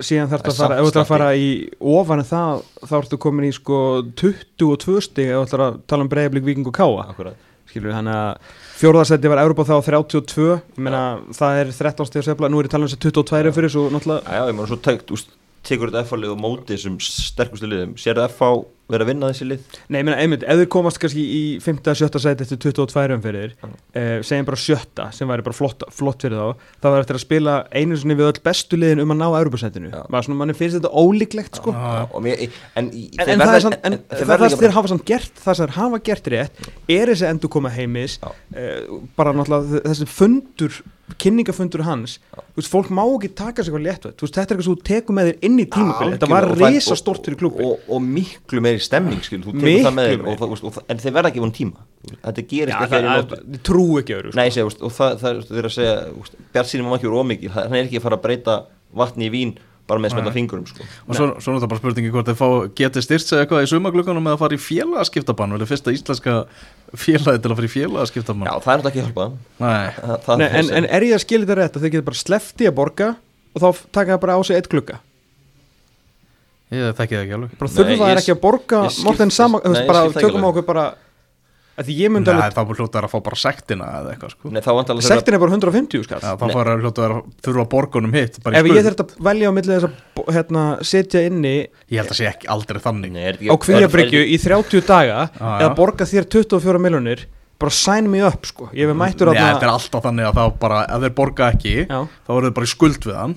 [0.00, 1.48] síðan þarf Það að fara, er ef þú ætlar að fara í
[1.92, 3.78] ofan en það, þá ertu komin í sko
[4.22, 7.34] 22 stig ef þú ætlar að tala um breyðablík viking og káa
[7.72, 11.02] skilur þannig að fjórðarsætti var Európa þá á 32, ég meina
[11.36, 13.84] það er 13 stig að sefla, nú er ég talað um þessi 22 fyrir svo
[13.92, 15.32] náttúrulega, Já, ég meina svo tekt, úst,
[15.66, 18.46] tekur þetta FH lið og móti þessum sterkustu liðum Sérðu FH
[18.92, 19.60] vera að vinna þessi lið?
[19.88, 21.78] nei ég meina einmitt, ef þið komast kannski í 5.
[21.88, 22.18] að 7.
[22.20, 23.52] sæti eftir 22 umferðir,
[23.96, 27.22] eh, segjum bara sjötta sem væri bara flott, flott fyrir þá þá var eftir að
[27.24, 29.28] spila einu sinni við öll bestu liðin um að ná
[30.26, 32.26] svona manni finnst þetta ólíklegt sko en,
[32.76, 32.90] En, en,
[33.22, 35.76] verða- það er en, þeir það, það þeir bara- hafa samt gert það sem þeir
[35.78, 40.82] hafa gert rétt er þessi endur koma heimis uh, bara náttúrulega þessi fundur
[41.20, 44.66] kynningafundur hans þú veist, fólk má ekki taka sig hvað létt veist, þetta er eitthvað
[44.68, 47.66] sem þú tekur með þér inn í tímabili þetta var og risa stort fyrir klubbi
[47.66, 50.36] og, og miklu meiri stemning skil, þú tekur Miklu það með þér meiri.
[50.46, 51.84] og, og, en þeir verða ekki von tíma.
[52.12, 54.38] Þetta gerist Já, ekki nóttu það trú ekki öðru sko.
[54.40, 55.98] Nei, segi, úst, og það, það, það er að segja
[56.54, 58.56] Bjart sínum má ekki vera ómikil hann er ekki að fara að breyta
[59.02, 59.54] vatni í vín
[59.90, 60.84] bara með smelta fingurum sko.
[61.08, 63.70] Og svo, svo er þetta bara spurningi hvort þeir fá geti styrt sig eitthvað í
[63.72, 65.56] sumaglökunum með að fara í félagaskiptabann?
[65.58, 66.34] Vel fyrsta íslenska
[66.94, 68.46] félagi til að fara í félagaskiptabann.
[68.46, 69.26] Já, það er náttúrulega ekki að hjálpa
[69.58, 71.94] Nei, það, það Nei, er en, en er ég að skilja þetta rétt að þeir
[71.96, 73.08] geta bara slefti að borga
[73.52, 73.68] og þá
[73.98, 75.00] taka það bara á sig eitt glugga?
[76.72, 77.56] Ég þekki það ekki alveg.
[77.60, 78.78] Bara ég það s- ekki að borga
[79.90, 81.00] bara tökum okkur bara að því ég myndi
[81.72, 84.50] Nei, alveg þá búið hljóta að fá bara sektina eða eitthvað sko.
[84.52, 86.54] Nei, þá vantarlega sektin er bara 150 skall Já, þá Nei.
[86.58, 87.14] fara hljóta að
[87.46, 90.64] þurfa borgunum hitt bara í ef ég þurft að velja á milli þess að hérna,
[90.84, 91.54] setja inni
[91.88, 93.12] Ég held að sé ekki aldrei þannig.
[93.12, 97.24] Nei, er þetta á ekki- kvíabryggju í 30 daga Já, eða borga þér 24 miljonir
[97.62, 98.68] bara sign me up sko.
[98.74, 101.74] Ég hef mættur Nei, þetta er alltaf þannig að þá bara ef þeir borga ekki,
[101.86, 102.00] Já.
[102.26, 103.36] þá verður þeir bara í skuld við hann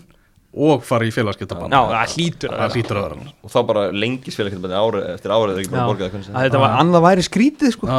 [0.56, 2.76] og fara í félagaskiptabann Já, það hlýtur að Það vera.
[2.76, 3.34] hlýtur að vera.
[3.44, 7.26] Og þá bara lengis félag ári, eftir árið er það sem þetta var annað væri
[7.28, 7.90] skrítið sko.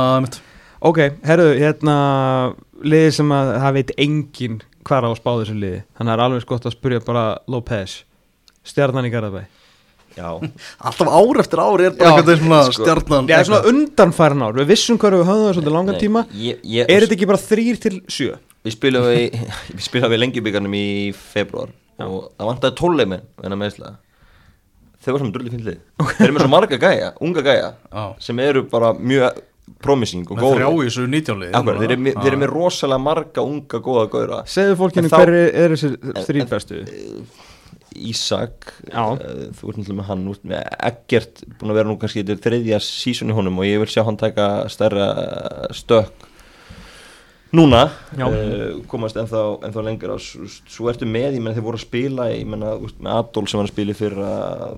[0.87, 1.97] Ok, herru, hérna
[2.85, 5.83] liði sem að það veit engin hvar á að spá þessu liði.
[5.97, 7.95] Þannig að það er alveg gott að spurja bara López.
[8.67, 9.45] Stjarnan í Garðabæ.
[10.17, 10.29] Já,
[10.89, 13.27] Alltaf ár eftir ár er bara eitthvað svona sko, stjarnan.
[13.29, 16.23] Já, svona undanfæran ár, við vissum hvað við höfum það svolítið langan Nei, tíma.
[16.41, 18.37] ég, ég, Er þetta ekki bara þrýr til sjö?
[18.67, 19.37] Við spilum við,
[19.77, 20.87] við spilum við lengjubíkarnum í
[21.35, 21.75] februar
[22.05, 23.93] og það vantaði tólleimi en að meðsla
[25.01, 25.79] þau var saman drulli fyndlið
[26.17, 28.05] þeir eru með svo marga gæja, unga gæja Já.
[28.27, 29.43] sem eru bara mjög
[29.83, 30.63] promising og góð þeir,
[31.91, 34.37] eru með- með rosalega marga unga góða gauðra.
[34.47, 36.79] Segðu fólkinu þá- hver er, er þessir þrýr bestu?
[37.97, 39.05] Ísak, Já.
[39.17, 42.35] eh, þú ert náttúrulega með hann út með Eggert, búin að vera nú kannski þetta
[42.37, 45.07] er þriðja sísón í honum og ég vil sjá hann taka stærra
[45.73, 46.27] stökk
[47.55, 50.17] núna uh, komast ennþá, ennþá lengra.
[50.23, 53.19] Svo, svo ertu með, ég menn þeir voru að spila ég menna, þú veist, með
[53.21, 54.33] Adol sem var að spila í fyrra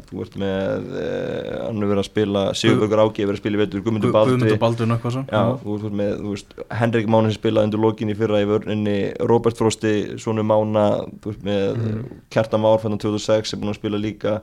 [0.09, 3.59] þú ert með uh, hann er verið að spila, Sigurbergur Ági er verið að spila
[3.59, 5.25] í vetur, Guðmundur Baldur svo.
[5.25, 8.49] Já, þú ert með, þú veist, Henrik Mánin sem spilaði undir lokin í fyrra í
[8.53, 8.99] vörninni
[9.33, 10.87] Robert Frosti, Svonu Mána
[11.23, 12.07] þú veist með mm.
[12.35, 14.41] Kjartan Már fannan 2006 er búin að spila líka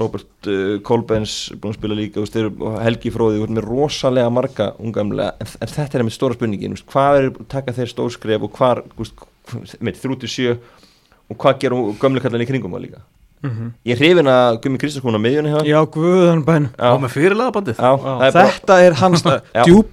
[0.00, 2.38] Robert uh, Kolbens er búin að spila líka veist,
[2.84, 6.76] Helgi Fróði, þú veist með rosalega marga ungamlega, en, en þetta er með stóra spurningin,
[6.76, 10.56] veist, hvað er taka þeir stórskref og hvað, þú veist, með 37
[11.26, 13.04] og hvað gera gömleikallan í kringum það líka
[13.86, 17.52] Ég er hrifin að Gummi Kristjánsson á miðjunni hjá Já, guðan bæn Já, með fyrirlega
[17.54, 17.76] bandið?
[17.78, 19.22] Já, er bara- Þetta er hans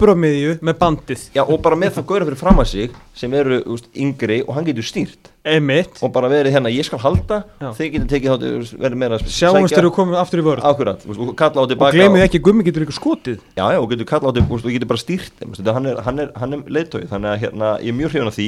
[0.10, 1.26] á miðju með bandið.
[1.36, 4.56] Já, og bara með það góður fyrir fram að sig sem eru úst, yngri og
[4.56, 5.30] hann getur stýrt.
[5.44, 7.70] Emitt og bara verið hérna, ég skal halda Já.
[7.78, 11.04] þeir getur tekið þáttu, verið meira að Sjáumst þegar við komum aftur í vörð Akkurat,
[11.06, 13.44] úst, og kalla á Og tilbaka glemið ekki að gummi getur ykkur skotið.
[13.60, 16.20] Já, já, og getur kalla á tilbaka og getur bara stýrt þetta- hann er, hann
[16.24, 18.48] er, hann er leiðtói þannig að hérna, ég er mjög hrifin af því.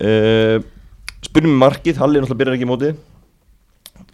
[0.00, 0.56] Uh,
[1.26, 2.90] Spurnum markið, Halli náttúrulega byrjar ekki í móti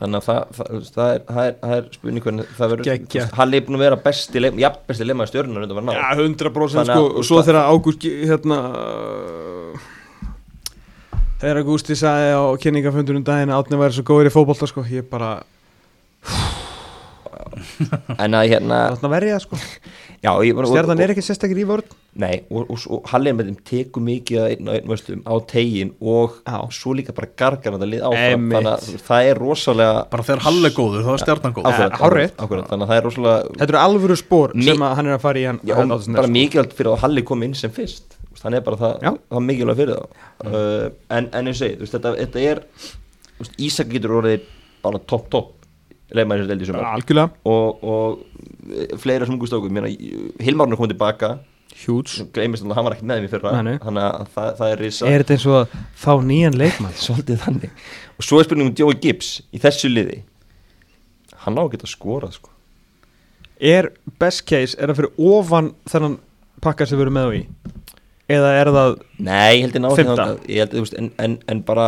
[0.03, 3.59] Þannig að það, það, það, er, það, er, það er spurning hvernig það verður Halli
[3.59, 5.07] er búin að vera besti, leik, ja, besti
[5.63, 7.11] undan var ná Já, 100% Þannig sko.
[7.21, 8.59] Og svo þegar Ágúst hérna
[11.43, 15.07] Þegar Ágústi sagði á kynningafundunum daginn að Átni væri svo góður í fótbolta sko Ég
[15.11, 15.37] bara
[18.19, 18.79] En að hérna
[19.13, 19.59] verja sko.
[20.23, 21.91] Já, ég, bara- Stjarnan og- er ekki sérstakir í vörð
[22.23, 25.35] Nei, og, og, og Halli með þeim tekur mikið að einn og einn vörstum á
[25.49, 26.59] tegin og Já.
[26.77, 28.45] svo líka bara gargar þetta lið áfram.
[28.53, 31.79] Þannig að það er rosalega Bara þegar Hall er góður, þá er stjarnan góð Eh,
[31.81, 35.41] þannig að það er rosalega Þetta eru alvöru spór sem að hann er að fara
[35.43, 36.33] í hann já, og bara sko.
[36.37, 38.19] mikilvægt fyrir að Halli kom inn sem fyrst.
[38.43, 42.45] Hann er bara það, það mikilvægt fyrir það uh, en, en ég segi, þetta, þetta
[42.53, 42.63] er
[43.59, 44.45] Ísak getur orðið
[44.85, 45.62] bara topp topp
[46.17, 47.31] leikmæri sem deldi sem Algjörlega.
[47.49, 48.21] Og, og
[48.73, 49.71] eh, fleira sem ungu stóku
[50.43, 51.37] Hilmarn er komið tilbaka
[51.73, 53.55] Hjúts hann var ekki með í fyrra.
[53.57, 56.97] Þannig að það, það er risa Er þetta eins og að fá nýjan leikmann?
[57.07, 57.85] Svolítið þannig.
[58.19, 60.21] Og svo er spurning um Joey Gibbs í þessu liði.
[61.47, 62.53] Hann á að geta skorað sko.
[63.63, 63.89] Er
[64.21, 66.19] best case, er það fyrir ofan þennan
[66.63, 67.43] pakka sem við erum með á í
[68.33, 68.95] Eða er það
[69.27, 69.77] nei, ég held
[70.77, 71.87] ég veist, en, en, en bara,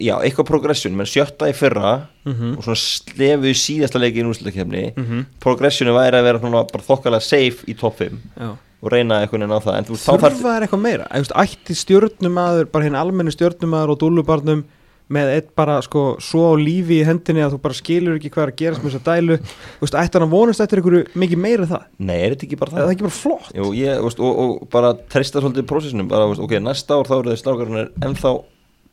[0.00, 2.54] já, eitthvað progression menn sjötta í fyrra Mhm.
[2.58, 5.24] og svona slefu í síðasta leiki í núslutakefni mm Mhm.
[5.44, 8.50] progressionu væri að vera svona bara þokkalega safe í top 5 Já.
[8.82, 13.30] og reyna eitthvað inn á það Þurfa er eitthvað meira Ætti stjórnumadur, bara hinn almenni
[13.32, 14.64] stjórnumadur og dúlubarnum
[15.14, 18.52] með eitt bara sko svo lífi í hendinni að þú bara skilur ekki hvað er
[18.52, 21.66] að gerast með þessa dælu Þú veist, ætti hann að vonast eftir einhverju mikið meira
[21.66, 22.94] en það nei, er þetta ekki bara Það er það?
[22.96, 26.34] ekki bara flott Jú, ég, þú veist, og, og bara treysta svolítið prósessunum bara, þú
[26.34, 28.34] veist, ok, næsta ár þá eru þeir strákarnir ennþá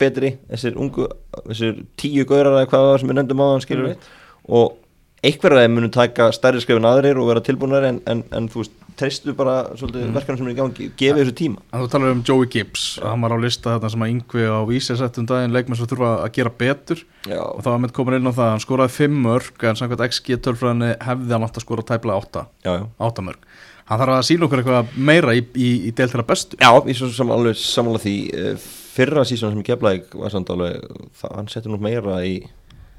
[0.01, 1.09] betri, þessir ungu
[1.49, 4.07] þessir tíu gaurar eða hvað sem við nefndum á hann skilur Einmitt.
[4.49, 4.77] og
[5.21, 8.73] einhverja þeim munu taka stærri skrifin aðrir og vera tilbúinari en, en, en þú veist,
[9.01, 10.13] treystu bara mm.
[10.15, 11.63] verkefni sem er í gangi, gefið þessu tíma.
[11.71, 14.59] En þú talar um Joey Gibbs Hann var á lista þetta sem að yngvi á
[14.69, 17.03] vísi settum daginn leikmenn sem þurfa að gera betur.
[17.25, 20.05] Já, og það var með komin inn á það hann skoraði 5 mörg en samkvæmt
[20.07, 22.85] XG tölfræðinni hefði hann átt að skora tæplega 8 já, já.
[23.11, 23.51] 8 mörg
[23.91, 26.59] hann þarf að sína okkur eitthvað meira í, í, í del til að bestu.
[26.61, 30.85] Já, ég svo sem alveg samanlega því eh, fyrra sísón sem Keflæk var samt alveg,
[31.19, 32.37] það, hann setur nú meira í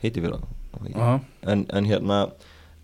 [0.02, 0.42] heiti fyrra.
[0.96, 1.18] Aha.
[1.52, 2.22] en, en hérna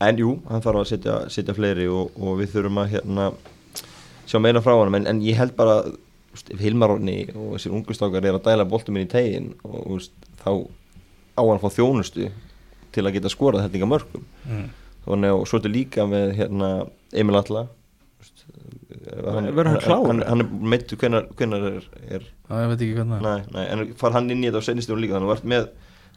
[0.04, 3.30] en jú, hann þarf að setja, setja fleiri og, og við þurfum að hérna
[4.28, 5.80] sjá meira frá hann, en, en ég held bara
[6.32, 10.14] veist, ef Hilmaronni og þessir ungustákar er að dæla boltum inn í tegin og veist,
[10.42, 10.52] þá
[11.38, 12.28] á hann að fá þjónustu
[12.94, 14.68] til að geta skorað þetta ykkar mörgum mm.
[15.06, 16.70] þannig og svo er þetta líka með hérna,
[17.22, 17.66] Emil Alla
[18.18, 18.46] veist,
[19.24, 21.28] hann, hann hann, hann er meittu hvenar
[21.72, 23.60] er, er það ég veit ekki hvernig er.
[23.66, 25.70] en far hann inn í þetta á sennistunum líka þannig að þú ert með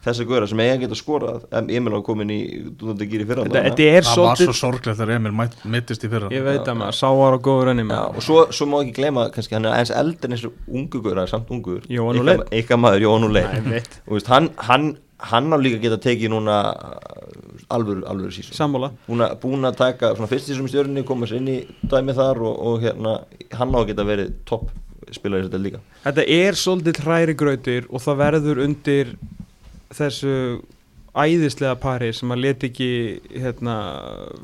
[0.06, 2.40] þessa góra sem eiga geta skorað em- Emil á komin í
[2.78, 5.34] dúnandi gýri fyrra Þetta er það var svo svolítið sorglegt þegar Emil
[5.76, 6.32] meiddist í fyrra.
[6.34, 9.58] Ég veit að maður, sáar og góður enni og svo, svo má ekki gleyma kannski
[9.58, 11.86] hann er aðeins eldri en þessu ungu góra samt ungur.
[11.86, 13.38] Ykkar maður og
[14.16, 14.92] veist, hann, hann,
[15.32, 18.92] hann á líka geta tekið núna uh, alvöru, alvöru sísón Sammála.
[19.08, 21.60] Búin að, búin að taka svona fyrst í stjörninni koma sér inn í
[21.92, 23.20] dæmi þar og, og hérna
[23.58, 24.72] hann á að geta verið topp
[25.12, 25.82] spilari þetta líka.
[26.06, 29.14] Þetta er svolítið hræri grautir og það verður undir
[29.98, 30.34] þessu
[31.12, 32.90] æðislega pari sem að leti ekki
[33.44, 33.76] hérna,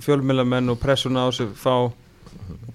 [0.04, 1.76] fjölmjölamenn og pressuna á sig fá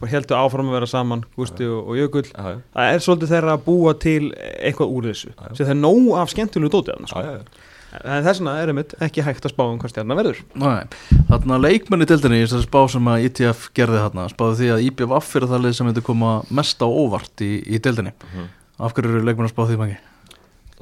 [0.03, 2.57] og heldur áfram að vera saman Gústi og, og Jökull Já, já.
[2.75, 4.23] það er svolítið þeirra að búa til
[4.65, 7.21] eitthvað úr þessu sem það er nóg af skemmtilegu dótið sko.
[7.23, 8.01] Já, já, já.
[8.03, 10.83] en þess vegna er einmitt ekki hægt að spá um hvað stjarnar verður Nei,
[11.31, 14.85] þarna leikmenn í dildinni í þessari spá sem að ITF gerði þarna spáði því að
[14.89, 18.49] IBF fyrir það lið sem myndi koma mest á óvart í, í dildinni Mhm.
[18.83, 19.99] af hverju eru leikmenn að spá því mangi?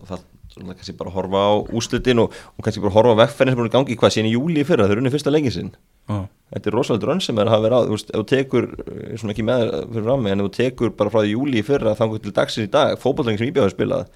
[0.08, 0.22] það
[0.60, 3.70] svona kannski bara horfa á úslitin og, og kannski bara horfa á vegferðin sem er
[3.70, 5.70] í gangi hvað síðan í júli í fyrra, þau eru unni fyrsta leikið sinn
[6.10, 6.20] Já,
[6.54, 8.64] þetta er rosalega drönn sem er að hafa verið á þú veist, ef þú tekur,
[8.86, 9.62] eh, svona ekki með
[9.92, 12.66] fyrir frammi en ef þú tekur bara frá því júli í fyrra þangur til dagsins
[12.66, 14.06] í dag, fótballtæking sem íbjáður spilað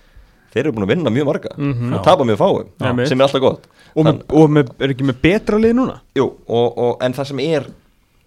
[0.54, 1.94] þeir eru búin að vinna mjög marga Mhm.
[1.94, 2.68] og tapa mjög fáum.
[2.80, 3.08] Einmitt.
[3.08, 3.64] sem er alltaf gott
[3.96, 7.26] og, með, og með, er ekki með betra lið núna Jú, og, og, en það
[7.30, 7.66] sem er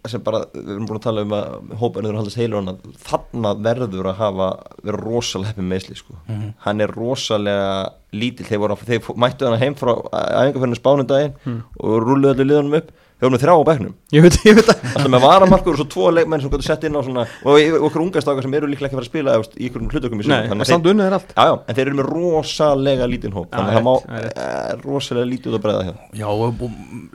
[0.07, 1.47] sem bara, við erum búin að tala um að
[1.81, 4.47] hópaðinu þurfa að haldast heilur hann að þarna verður að hafa,
[4.83, 6.13] vera rosalega heppið meðsli sko.
[6.29, 6.53] Mhm.
[6.63, 11.63] hann er rosalega lítill, þeir, voru, að- þeir mættu hann heim frá æfingarferðinu spánundaginn Hmm.
[11.79, 13.93] og rulluðu allir liðunum upp þeir voru með þrjá á bekknum.
[14.13, 16.93] Ég veit, ég veit alltaf með varamarkur og svo tvo leikmenn sem getur sett inn
[16.93, 17.53] á svona, og
[17.87, 20.23] okkur ungastakar sem eru líklega ekki að fara að spila eftir, í ykkur hlutökum í
[20.23, 20.47] Nei, sumar.
[20.51, 21.31] Þannig en þeir- unnið er allt.
[21.33, 23.47] Já, já, en þeir eru með rosalega lítinn hóp.
[23.51, 26.43] Þannig að það má er eh, rosalega lítið út að bregða hér Já og,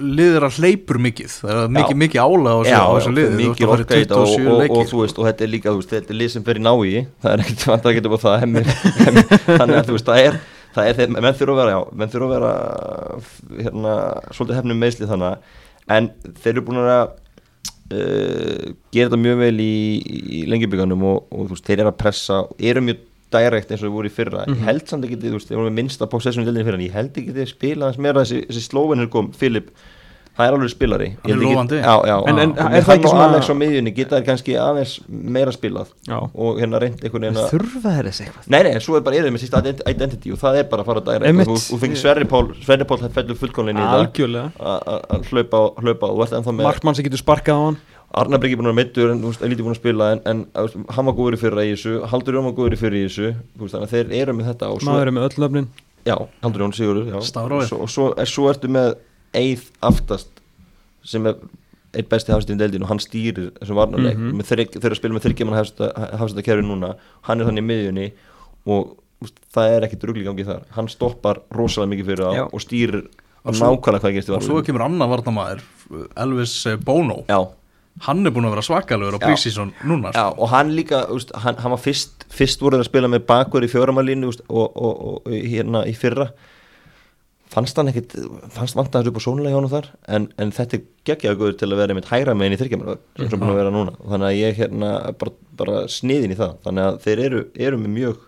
[0.03, 1.31] liðir að hleypur mikið.
[1.43, 3.35] Það er mikið, mikið ála á þessu, liði.
[3.43, 5.93] Mikið þetta og, 27 og, leiki, og, þú veist, og þetta er líka, þú veist,
[5.95, 7.07] þetta er lið sem fer í nái.
[7.23, 8.37] Það er ekkert vant að geta búið það.
[9.63, 10.09] Þannig að þú veist,
[15.91, 16.11] en
[16.43, 17.15] þeir eru búin að
[17.93, 19.73] uh, gera þetta mjög vel í,
[20.39, 23.97] í lengjubíkanum og, og veist, þeir eru að pressa eru mjög direkt eins og þau
[23.97, 24.45] voru í fyrra.
[24.51, 26.81] Ég held samt ekki, þú veist, þeir voru með minnsta possession í deildinni í fyrra,
[26.81, 29.71] en ég held ekki þeir spila hans meira þessi, þessi slóvenir kom, Filip
[30.37, 31.09] það er alveg spilari.
[31.23, 31.79] Hann er lofandi.
[31.83, 33.95] já, já, En- en Og er það ekki svona- Alex á miðjunni?
[33.95, 36.19] Geta þær kannski aðeins meira spilað Já.
[36.35, 38.49] og hérna reynd einhvern veginn að þurfa þeir þessi eitthvað.
[38.49, 40.87] Nei, nei, svo er bara erið með sísta ident- identity og það er bara að
[40.87, 41.49] fara direkt Einmitt.
[41.49, 44.01] og þú- þú fengið Sverri Pál, Sverri Pál fellur fullkólinni í þetta.
[44.09, 44.53] Algjörlega.
[44.59, 47.57] Að- að að hlaupa og hlaupa og þú ert ennþá með markmann sem getur sparkað
[47.57, 47.77] á hann.
[48.15, 50.21] Arnar Bryggi búin að vera meittur en þú veist, er lítið búin að spila en,
[50.27, 52.73] en að, þú veist, hann var góður í fyrra í þessu Haldur Jón var góður
[52.77, 55.07] í fyrra í þessu þú veist, þannig að þeir eru með þetta og svo, maður
[55.09, 55.69] er með öll löfnin
[56.05, 58.95] já, Haldur Jón Sigurður og svo, og svo, er, svo ertu með
[59.35, 60.43] Eið aftast
[61.05, 61.39] sem er
[61.93, 64.45] eitt besti hafstin deildin og hann stýrir þessum varnarleik mm -hmm.
[64.49, 65.59] þeir eru að spila með þryggjaman
[66.19, 66.95] hafstinda kerfi núna.
[67.23, 68.13] Hann er þannig í miðjunni
[68.67, 70.63] og veist, það er ekkit rugli gangi þar.
[70.71, 73.03] Hann stoppar rosalega mikið fyrir það og stýrir
[73.45, 75.63] Og svo- nákvæmlega hvað gerist í og svo varnarleik kemur annar varnamæður
[76.17, 77.25] Elvis eh, Bono.
[77.29, 77.49] Já.
[78.01, 79.27] Hann er búin að vera svakalegur á Já.
[79.29, 80.43] prísísson núna Já, sko.
[80.43, 83.67] og hann líka, úst, hann, hann var fyrst fyrst voru þeir að spila með bakverð
[83.67, 86.31] í fjóramalínu úst, og, og, og hérna í fyrra
[87.53, 88.17] fannst hann ekkit
[88.55, 91.57] fannst vant að þessu upp á sónulega hjá hann þar en, en þetta geggjaðu guður
[91.61, 93.97] til að vera með hægra megin í þyrkjumar sem búin að vera núna.
[94.03, 96.55] Þannig að ég hérna bara, bara sniðin í það.
[96.67, 98.21] Þannig að þeir eru, eru með mjög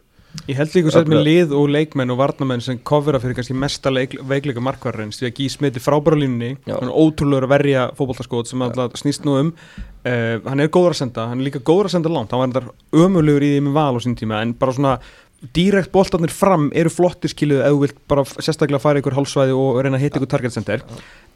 [0.49, 3.93] Ég held líka sér með lið og leikmenn og varnamenn sem kofera fyrir kannski mesta
[3.93, 8.51] leik, veikleika markvararins því að Gí smiti frábæra línunni hann er ótrúlegur að verja fótboltaskot
[8.51, 11.89] sem alltaf snýst nú um uh, hann er góður að senda, hann er líka góður
[11.89, 14.57] að senda langt hann var þetta ömulegur í því með val á sín tíma en
[14.59, 14.97] bara svona
[15.57, 19.83] direkt boltarnir fram eru flottir skiluð ef þú vilt bara sérstaklega fara ykkur hálfsvæði og
[19.85, 20.85] reyna að hitta ykkur target center.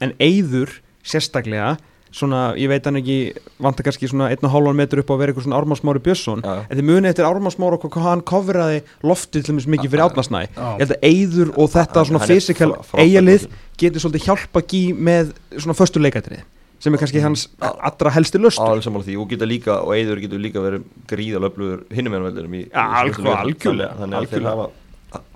[0.00, 1.76] En eyður sérstaklega
[2.14, 3.18] svona, ég veit hann ekki
[3.60, 6.44] vantar kannski svona 1,5 metur upp á að vera ykkur svona Ármannsmári Björnsson.
[6.44, 6.64] Já.
[6.64, 10.38] en þið muni eftir Ármannsmári og hvað hann kofraði loftið til dæmis mikið fyrir átnarsnæ
[10.46, 13.48] ég held að eyður og þetta svona fysikal eigalið
[13.80, 16.44] getur svolítið hjálpa gí með svona föstu leikatrið
[16.78, 19.16] sem er kannski hans allra helsti löst alveg sammála því.
[19.22, 22.84] Og geta líka og Eiður getur líka verið gríðal öflugur hinnum en veldurum í, Ja,
[23.02, 24.68] í algjörlega, þannig, að þeir hafa,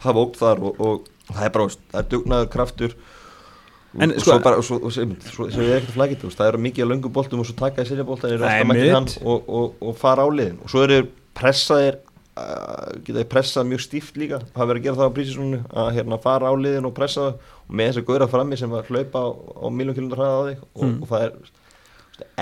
[0.07, 2.95] hafa ógt þar og, og það er bara, það er dugnaður kraftur.
[3.93, 6.63] En og, og sko- svo bara, og svo, og svo, svo, er flagita það eru
[6.65, 9.09] mikið að löngu boltum og svo taka í sinni boltan eru alltaf Nei, mættir hann
[9.11, 9.19] mitt.
[9.21, 10.57] og, og, og fara á liðin.
[10.65, 11.03] Og svo eru
[11.37, 11.99] pressaðir
[12.33, 16.19] geta þeir pressað mjög stíft líka hafa verið að gera það á prísisónu að hérna,
[16.23, 19.21] fara á liðin og pressa það og með þess að góra frammi sem að hlaupa
[19.21, 21.03] á, á miljón kilómetrar hraða á þig og, Mm.
[21.03, 21.35] og það er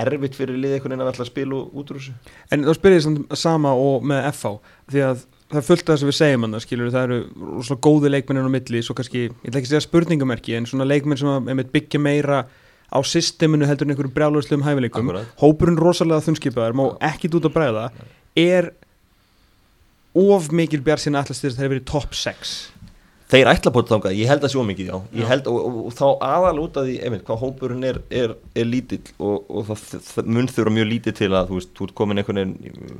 [0.05, 2.13] erfitt fyrir liðið einhvern veginn að ætla að spila út úr þessu.
[2.51, 4.51] En þá spyrir ég samt sama og með FH
[4.91, 7.19] því að það er fullt af þess að við segjum hann skilur það eru
[7.67, 10.87] svona góði leikmennir á milli svo kannski, ég ætla ekki að segja spurningamerki en svona
[10.87, 12.45] leikmenn sem að byggja meira
[12.91, 15.11] á systeminu heldur en einhverjum brjálauslegum hæfileikum
[15.41, 17.85] hópurinn rosalega þunnskipaður, má ekkit út að bregða
[18.35, 18.71] er
[20.15, 22.53] of mikil sína allast þess að það hefur verið top 6
[23.31, 25.93] Þeir ætla bótt þangað, ég held að sjó mikið já, ég held og, og, og
[25.95, 29.83] þá aðal út af því einmitt, hvað hópurinn er, er, er lítill og, og það,
[30.09, 32.99] það mun þurfa mjög lítið til að þú veist, þú ert komin einhvern veginn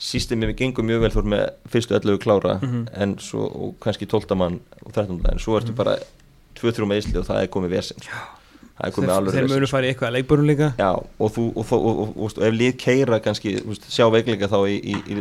[0.00, 2.82] systemið gengur mjög vel þú ert með fyrstu 11 klára Mhm.
[2.98, 5.94] en svo, og kannski 12 mann og 13 mann en svo ertu bara
[6.58, 8.16] 2-3 meðsli og það er komið vesinn sko.
[8.80, 10.70] Þeir, munu fara í eitthvað leikbörnum líka.
[10.80, 14.78] Já, og þú, og, og, og, ef lið keira kannski, veist, sjá veikleika þá í,
[14.80, 15.18] í, í,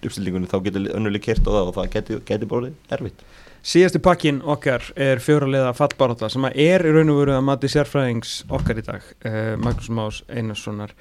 [0.00, 3.24] uppstillingunni, þá getur önnur lið keirt á það og það getur, getur bara erfitt.
[3.60, 7.68] Síðasti pakkin okkar er fjóralega fallbarátta sem að er í raun og veru að mati
[7.68, 10.94] sérfræðings okkar í dag uh, Magnús Más Einarssonar.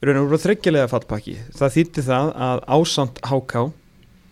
[0.00, 1.36] Í raun og veru þryggjalega fallpakki.
[1.58, 3.66] Það þýtti það að ásamt HK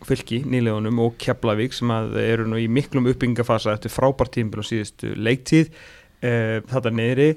[0.06, 4.68] fylki, nýlegunum og Keflavík sem að eru nú í miklum uppbyggingafasa eftir frábært tímbil og
[4.68, 5.70] síðustu leiktíð
[6.22, 7.28] uh, þetta neyri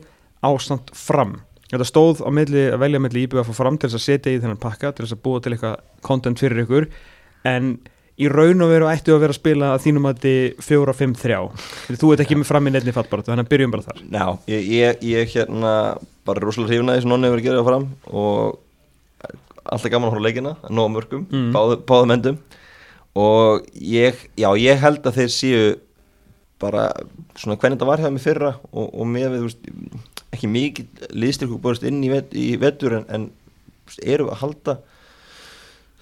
[0.46, 1.40] ásamt fram.
[1.72, 4.40] Þetta stóð á milli að velja milli íbjöða fá fram til þess að setja í
[4.44, 6.86] þennan pakka til þess að búa til eitthvað content fyrir ykkur.
[7.50, 7.72] En
[8.16, 11.40] í raun og veru ættu að vera að spila að þínum að þið 4-5-3
[12.00, 14.04] þú ert ekki með fram í nefni fallbaratu þannig að byrjum bara þar.
[14.06, 15.74] Já, ég, ég, ég hérna
[16.26, 17.88] bara rosalega hrifna því sem nonni hefur gerðið að fram
[18.22, 18.62] og
[19.66, 21.42] alltaf gaman að horfa á leikina, nóg mörgum, Mm.
[21.42, 21.52] mm.
[21.58, 22.38] báðu, báðum endum.
[23.16, 25.62] Og ég, já, ég held að þeir séu
[26.62, 26.88] bara
[27.36, 30.04] svona hvernig þetta var hjá mig fyrra og, og með við, þú veist,
[30.36, 33.28] ekki mikið liðstyrku borist inn í, vet, í vetur en, en
[33.88, 34.78] veist, eru að halda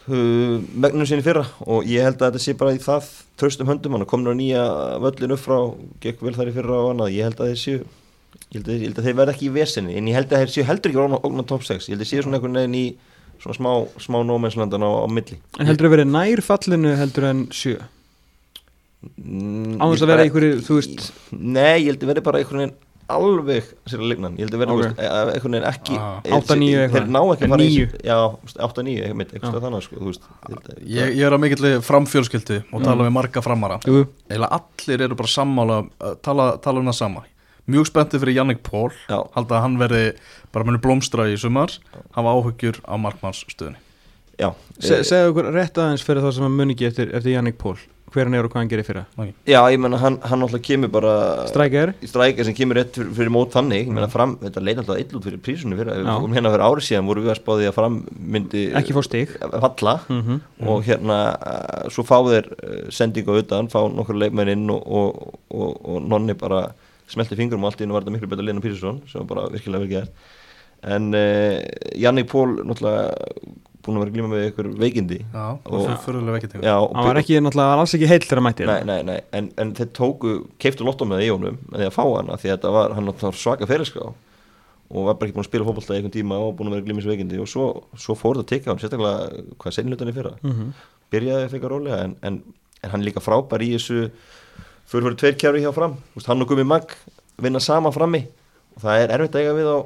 [0.10, 3.10] uh, megnum sinni fyrra og ég held að þetta sé bara í það
[3.42, 4.68] tröstum höndum, hann komur á nýja
[5.04, 5.58] völlin upp frá,
[6.04, 7.80] gekk vel þar í fyrra og annað, ég held að þeir séu
[8.54, 10.44] ég held að, ég held að þeir verða ekki í vesinni en ég held að
[10.44, 12.62] þeir séu heldur ekki ógna, ógna top 6 ég held að þeir séu svona einhvern
[12.62, 12.86] veginn í
[13.42, 15.40] svona smá, smá nómenslandan á, á milli.
[15.60, 17.82] En heldur að vera nær fallinu heldur en 7
[19.24, 22.40] Mm, á þess ég að vera einhverju, þú veist Nei, ég held að verði bara
[22.44, 22.76] einhvern veginn
[23.14, 24.80] alveg sér að lignan, ég held að Ok.
[24.94, 25.06] okay.
[25.06, 26.22] veist, einhvern veginn ekki Ah.
[26.24, 26.94] ég held- 8-9 eitthvað.
[26.94, 27.88] þeir ná ekki að fara í Níu.
[27.92, 28.18] þessu- já,
[28.64, 33.04] 8-9, eitthvað eitthvað þannig sko, veist, ég Ég, ég er á mikill framfjölskyldu og tala
[33.04, 33.80] við marga framara
[34.30, 37.24] Eða allir eru bara sammála uh, tala, tala um það sama
[37.68, 38.92] Mjög spenntið fyrir Jannik Pól.
[39.08, 40.16] Halda að hann verði
[40.52, 41.72] bara muni blómstra í sumar
[42.16, 42.96] Hafa áhugjur á
[44.80, 47.58] Se, eh, segðu okkur rétt aðeins fyrir það sem að muni ekki eftir, eftir Jannik
[47.58, 47.78] Pól
[48.14, 50.92] hver hann er og hvað hann gerir fyrir já, ég menna hann, hann alltaf kemur
[50.94, 51.14] bara
[51.50, 54.82] Strækjar í strækja sem kemur rétt fyrir, fyrir mót þannig, ég menna fram, þetta leit
[54.82, 56.14] alltaf ill út fyrir prísunni fyrir, Já.
[56.16, 58.00] og hérna fyrir árið síðan voru við að spáði að fram
[58.36, 59.36] myndi ekki fá stig.
[59.66, 59.98] falla.
[60.10, 61.18] Mm og hérna
[61.92, 66.38] svo fá þeir uh, sendingu utan, fá nokkur leikmenn inn og, og, og, og nonni
[66.40, 66.70] bara
[67.12, 69.50] smelti fingurum og allt í hennu var þetta miklu betur Lena Pírsson sem var bara
[69.52, 70.32] virkilega vel gert
[70.84, 71.60] en uh,
[72.00, 73.14] Jannik Pól náttúrulega
[73.84, 75.18] búin að vera að glíma með ykkur veikindi.
[75.34, 75.88] Já, Og-
[76.38, 79.00] vekkið Já, og hann var ekki náttúrulega alls ekki heill þegar hann mætti Nei, nei,
[79.10, 82.04] nei, en, en þeir tóku, keiftu lotto með það í honum með því að fá
[82.06, 84.08] hana því að þetta var, hann var svaka ferilskrá
[84.94, 86.86] og var bara ekki búin að spila fótbolta í einhvern tíma og búin að vera
[86.88, 90.36] glímisveikindi og svo, svo fór þetta að tekja hann, sérstaklega hvað seinlutan í fyrra?
[90.46, 90.72] Mm
[91.14, 92.40] byrjaði að feka rólega en, en,
[92.84, 94.08] en hann líka frábær í þessu
[94.90, 95.98] fyrir fyrir tveir kjæru hjá fram.
[96.14, 96.96] Þú veist, hann og Gumi Mag
[97.42, 98.24] vinna sama frammi.
[98.76, 99.78] Og það er erfitt að eiga við á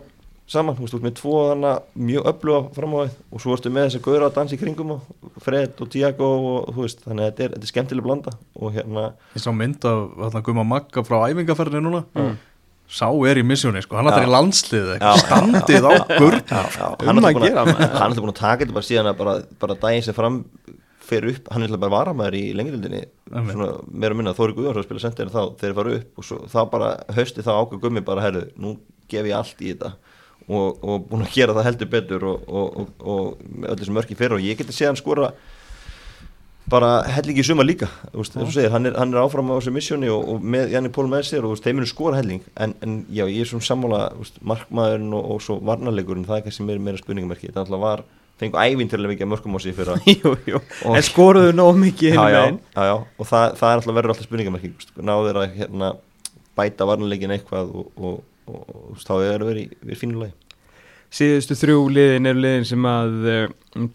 [0.47, 3.83] saman, þú veist, með tvo þannig mjög öfluga fram á það og svo ertu með
[3.87, 5.01] þess að gauðra að dansa í kringum og
[5.43, 8.67] Fred og Tiago og þú veist, þannig að þetta er, þetta er skemmtileg blanda og
[8.77, 9.03] hérna,
[9.35, 12.01] Ég sá mynd af þarna Guma Magga frá æfingaferðinu núna.
[12.15, 12.35] Mm.
[12.87, 14.11] Sá er í missjóni sko, hann Já.
[14.13, 14.95] ætlar í landsliðið
[15.25, 17.83] Standið á já, Um hann er að gera, að maður.
[17.83, 20.35] hann er alltaf búin að taka þetta bara síðan að bara, bara daginn sem fram
[21.07, 24.79] fer upp, hann er alltaf bara varamæður í lengildinni svona meira að minna Þóri Guðjóns
[24.79, 25.03] að spila
[30.47, 33.95] og og, búin að gera það heldur betur og, og, og, og með öll þessi
[33.99, 35.31] mörki fyrir og ég geti séð hann skora
[36.71, 40.09] bara helling í suma líka veist, segir, hann er, hann er áfram á þessu missjóni
[40.11, 42.97] og, og með Janni Pól með sér og veist, þeir munu skora helling en, en
[43.07, 46.83] já, ég er svona sammála veist, markmaðurinn og, og svo varnarleikurinn það er kannski meira,
[46.83, 47.47] meira spurningamerki.
[47.47, 48.03] Þetta alltaf var,
[48.41, 50.03] fengu ævinturlega mikið af mörkum á sig fyrir að
[50.97, 54.81] en skoruðu nóg mikið já, já, og það, það er alltaf verður alltaf spurningamerki þú
[54.81, 55.93] veist, náðu þeir að hérna,
[56.57, 58.19] bæta varnarleikin eitthvað og, og,
[58.51, 60.35] og, þá er það verið í, í fínu lagi.
[61.17, 63.43] Síðustu þrjú liðin eru liðin sem að uh,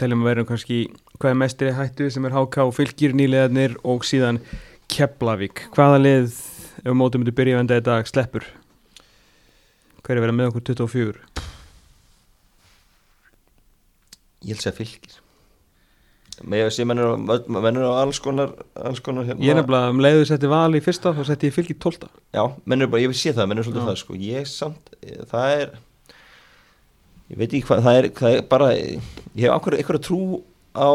[0.01, 0.79] teljum að vera kannski
[1.19, 4.41] hvað er mestri hættu sem er HK og fylgir nýliðarnir og síðan
[4.93, 5.67] Keflavík.
[5.77, 6.39] Hvaða lið
[6.83, 8.49] ef mótum myndi byrja að venda í dag sleppur?
[10.03, 11.51] Hver er verið með okkur 24
[14.43, 15.19] ég held að fylgir
[16.43, 20.27] með ég sé mennur á, alls konar, alls konar hérna, ég er nefnilega um leiðu
[20.29, 23.33] setti val í fyrsta þá setti ég fylgir 12 Já, mennur bara, ég vil sé
[23.37, 23.89] það, mennur svolítið Já.
[23.91, 24.95] það sko, ég samt,
[25.33, 25.75] það er
[27.33, 30.23] ég veit ekki hvað, það er, það er bara, ég hef ákveður eitthvað trú
[30.77, 30.93] á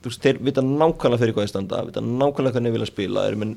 [0.00, 3.26] þú veist, þeir vita nákvæmlega fyrir hvað ég standa, vita nákvæmlega hvernig ég vilja spila,
[3.28, 3.56] þeir menn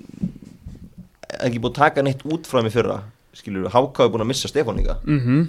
[1.43, 2.99] ekki búið að taka neitt út frá mig fyrra
[3.33, 5.47] skilur, Háká er búin að missa Stefáníka mm -hmm.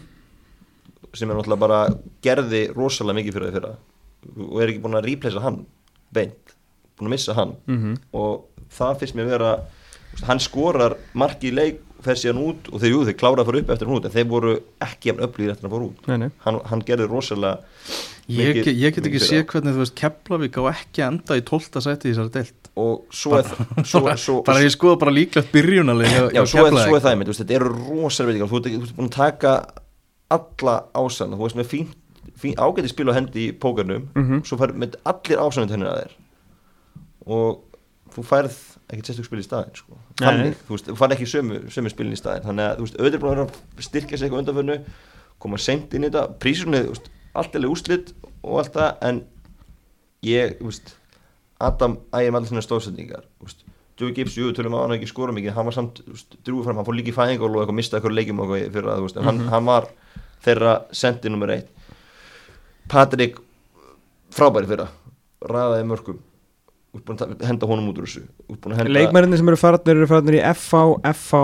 [1.15, 1.81] sem er náttúrulega bara
[2.23, 3.75] gerði rosalega mikið fyrir það fyrra
[4.51, 5.65] og er ekki búin að replacea hann
[6.15, 6.55] beint,
[6.99, 7.97] búin að missa hann Mm -hmm.
[8.13, 12.69] og það finnst mér vera þú veist, hann skorar marki í leik fer síðan út
[12.73, 15.09] og þeir, jú, þeir klára að fara upp eftir hann út en þeir voru ekki
[15.09, 16.31] jafn öflýr eftir að fara út Nei, nei.
[16.45, 17.59] hann, hann gerði rosalega
[18.29, 19.45] Ég, mikið- ég get ekki fyrra.
[19.45, 21.81] hvernig þú veist Keflavík á ekki að enda í 12.
[21.81, 26.23] sæti í þessari deilt og svo er það bara ég skoða bara líklegt byrjunalið hjá,
[26.33, 29.67] já, hjá svo, er, svo er það þetta eru rosalega þú ert búin að taka
[30.31, 31.95] alla ásanna þú veist með fín, fín
[32.53, 34.43] ágæti spil á hendi í pókarnum Mhm.
[34.45, 36.13] svo fær með allir ásanna tennir að þér
[37.27, 37.63] og
[38.15, 38.57] þú færð
[38.93, 39.97] ekkert sérstök spil í staðin sko.
[40.21, 43.23] Þannig, þú veist, þú færð ekki sömu, sömu spilin í staðin þannig að auðvitað er
[43.25, 43.55] búin að
[43.87, 44.77] styrkja sig eitthvað undanförnu
[45.41, 46.39] koma seint inn í þetta.
[46.39, 46.83] Prísunni,
[47.35, 48.13] allt er úslit
[48.45, 49.25] og allt það, en
[50.23, 50.95] ég, þú veist
[51.61, 53.25] Adam ægir með allir svona stóðsendingar
[53.97, 55.53] Joey Gibbs, jú, tölum að hann ekki skora mikið.
[55.55, 56.01] Hann var samt,
[56.45, 58.89] drúið fram, hann fór líka í fæðingól og eitthvað mistaði eitthvað leikjum og eitthvað fyrir
[58.91, 59.87] að, þú veist, en hann, hann var
[60.43, 61.69] þeirra sendi nummer eitt
[62.91, 63.37] Patrik
[64.35, 64.89] frábæri fyrra,
[65.47, 66.19] ræðaði mörgum
[66.95, 68.25] að henda honum út úr þessu.
[68.51, 71.41] Að henda Leikmærinni sem eru farnir eru farnir í FH, FH,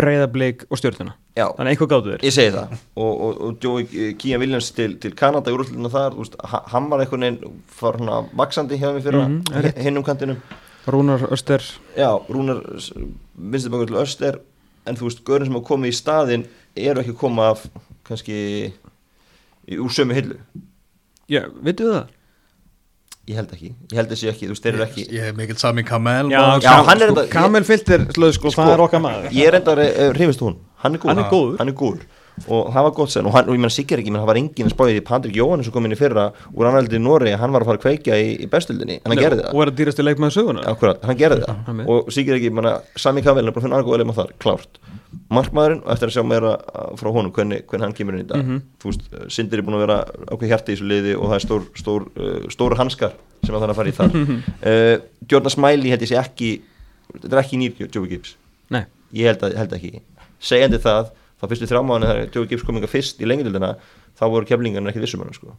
[0.00, 2.72] Breiðablík og Stjórnuna Þannig að eitthvað gáttu þér ég segi það.
[3.00, 6.16] Og, og, og Joey Kían Williams til, til Kanada í úrúslunum þar,
[6.52, 10.40] ha- hann var einhvern veginn far hérna vaksandi hjá mig fyrra mm hinn um kantinum.
[10.90, 11.64] Rúnar Öster.
[11.96, 12.60] Já, Rúnar
[13.36, 14.40] vinstir bangur til Öster.
[14.88, 16.46] En þú veist, görðin sem hafa komið í staðinn
[16.80, 17.66] eru ekki að koma af
[18.08, 18.36] kannski
[19.68, 20.38] í- úr sömu hillu
[21.30, 22.08] Já, veitu það?
[23.30, 26.30] ég held ekki, ég held þessi ekki, þú eru ekki Ég hef mikill Sami Kamel
[26.32, 26.64] Já, maður.
[26.64, 29.46] Já, hann er sko, þetta- Kamel Filter, slöðu sko, Sko, það er okkar maður ég
[29.50, 29.74] er enda
[30.16, 31.58] hrifist hún, hann er góður Hann er góður.
[31.60, 32.00] hann er góður
[32.48, 33.26] og það var gott sen.
[33.28, 35.36] Og, hann, og ég menn sikkar ekki, menn það var enginn að spáði því Patrik
[35.36, 37.84] Jóhannes sem kom inn í fyrra úr annaðildi í Nóri hann var að fara að
[37.84, 39.52] kveikja í, í bestildinni en hann gerði það.
[39.54, 41.56] Og er að dýrastu leikmaður söguna Akkurat, hann gerði það.
[41.80, 41.84] með.
[41.92, 44.80] og sikkar ekki, manna, Sami Kavel er bara að finna annað góða leikmann þar, klárt.
[45.30, 48.28] Markmaðurinn og eftir að sjá meira uh, frá honum hvernig, hvernig hann kemur inn í
[48.30, 48.40] dag.
[48.82, 49.98] Þú veist, uh, Sindir er búin að vera
[50.30, 53.12] ákveð hjarti í þessu liði og það er stór, stór, uh, stór hanskar
[53.42, 53.90] sem að það er að fara
[61.40, 63.74] er þá fyrstu þrjámaðan þegar Joey Gibbs kom inga fyrst í lengildina
[64.18, 65.54] þá voru keflingarnir ekki vissum hann sko.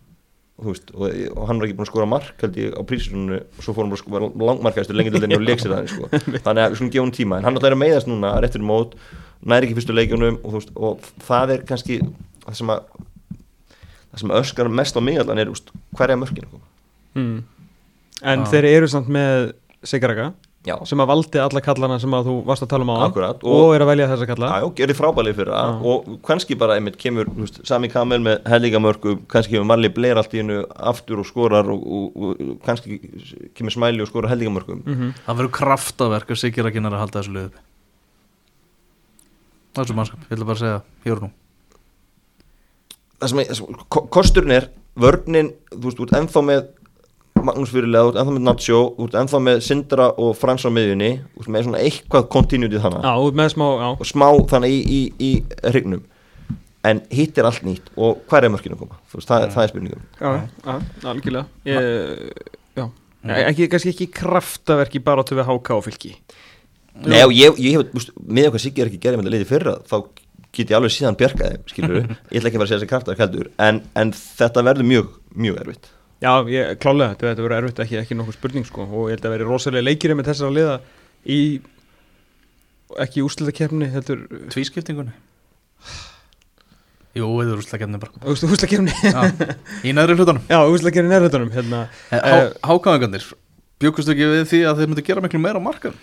[0.61, 3.39] og, veist, og, og hann var ekki búin að skora mark held ég á prísuninu
[3.41, 6.09] og svo fór hann bara skora langmarkaðistur lengildinni og leik sér það sko.
[6.45, 8.97] þannig að við skulum gefa hann tíma en hann ætlaði að meiðast núna réttur mót
[9.41, 12.01] næri ekki fyrstu leikjunum og, veist, og það er kannski
[12.45, 12.85] það sem að
[14.11, 15.51] það sem öskar mest á mig allan er
[15.97, 16.67] hverja mörkinu koma
[17.15, 17.41] mm.
[18.21, 18.51] En Já.
[18.51, 19.53] þeir eru samt með
[19.87, 20.27] Sigaraka
[20.67, 23.39] já, sem að valdi alla kallana sem að þú varst að tala um á Akkurat,
[23.43, 24.49] og, og- er að velja þessa kalla.
[24.51, 25.81] Já, já, gerði frábælið fyrir það.
[25.91, 30.33] Og kannski bara einmitt kemur veist, Sami Kamel með hellingamörku kannski kemur Marli Blair allt
[30.37, 32.99] í hennu aftur og skorar og, og, og kannski
[33.57, 34.83] kemur Smæli og skorar hellingamörkum.
[34.85, 37.63] Mm Það verður kraftaverk að Siggi Rakinar að halda þessu uppi.
[39.71, 41.31] Það er svo mannskap, ég ætla bara að segja hér og nú.
[43.21, 44.65] Það sem, ko- kosturinn er
[44.99, 46.63] vörnin, þú veist, út ennþá með
[47.47, 51.49] Magnús Fyrirlega, út ennþá með Nacho út ennþá með Sindra og Frans á miðjunni út
[51.51, 53.89] með svona eitthvað continuity þannig Já, smá, já.
[53.95, 55.31] Og smá þannig í, í, í
[55.71, 56.05] hrygnum.
[56.87, 58.97] En hitt er allt nýtt og hvað er mörkinu að koma?
[59.11, 60.31] Þú veist, það, það er spurningum Já,
[61.11, 61.45] algjörlega.
[61.69, 62.47] Ég,
[62.79, 62.87] Já,
[63.45, 66.15] ekki, kannski ekki kraftaverki bara til við háka og fylki.
[67.05, 69.49] Nei, og ég, ég hef, þú með eitthvað Siggi er ekki gerði með þetta liði
[69.51, 69.95] fyrra, þá
[70.51, 73.19] get ég alveg síðan bjargaði, skilur ég ætla ekki að fara að segja þessi kraftar
[73.21, 75.13] heldur, en, en þetta verður mjög,
[75.45, 75.91] mjög erfitt
[76.21, 79.25] Já, ég, klálega, þetta þetta verður erfitt ekki, ekki nokkuð spurning sko og ég held
[79.25, 80.75] að veri rosalega leikir með þessara liða
[81.25, 81.39] í
[83.01, 84.21] ekki í úrslutakefni heldur
[84.53, 85.15] Tvískiptingunni?
[87.17, 89.23] Jú, þetta er úrslækjafni bara úrslutakefni Já,
[89.87, 90.45] Í neðri hlutunum.
[90.47, 91.81] Já, úrslutakefni nærhundunum hérna,
[92.11, 93.25] Há, Hákáðingarnir
[93.81, 95.97] Bjökustu ekki við því að þeir myndu gera miklu meira á markan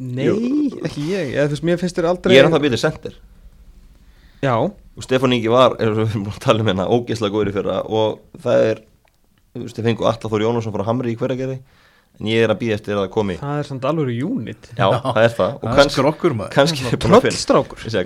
[0.00, 0.26] Nei,
[0.84, 3.14] ekki ég, eða þú veist, mér finnst þér aldrei Ég er hann það byrðið sendir.
[4.44, 7.32] Já, og Stefán Ingi var, eins og við erum búin að tala um hérna ógeðslega
[7.32, 8.82] góður í fyrra og það er
[9.56, 11.58] þú veist, ég fengu Alla Þór Jónasson frá Hamri í hverjargerði
[12.16, 13.34] en ég er að býja eftir að það komi.
[13.42, 14.70] Það er samt alveg unit.
[14.78, 15.50] Já, það er það.
[15.56, 16.54] Og Það er kannski, skrokkur maður.
[16.54, 17.40] kannski er búin að finna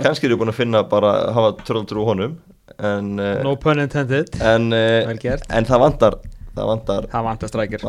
[0.03, 2.35] kannski er ég búin að finna bara að hafa tröldrú honum
[2.81, 4.35] en, uh, no pun intended.
[4.41, 5.47] en, Vel gert.
[5.51, 6.17] en það vantar
[6.51, 7.83] það vantar, Það vantar strækir.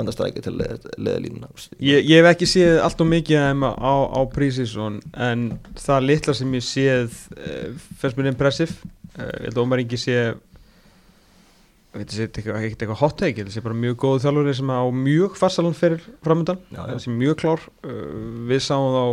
[0.46, 0.54] til
[1.02, 1.48] leðalínuna
[1.82, 5.48] Ég, ég hef ekki séð allt og mikið af þeim á, á prísísson en
[5.82, 8.78] það litla sem ég séð uh, fannst mér impressive.
[9.18, 10.20] Uh, ég held að Ómar Ingi sé
[11.92, 15.38] sé eitthvað, ekkert eitthvað hot take að sé bara mjög góð þjálfur sem á mjög
[15.40, 16.60] farsalan fyrir framöndan
[17.04, 17.66] sé mjög klár.
[17.84, 19.06] Uh, við sáum þá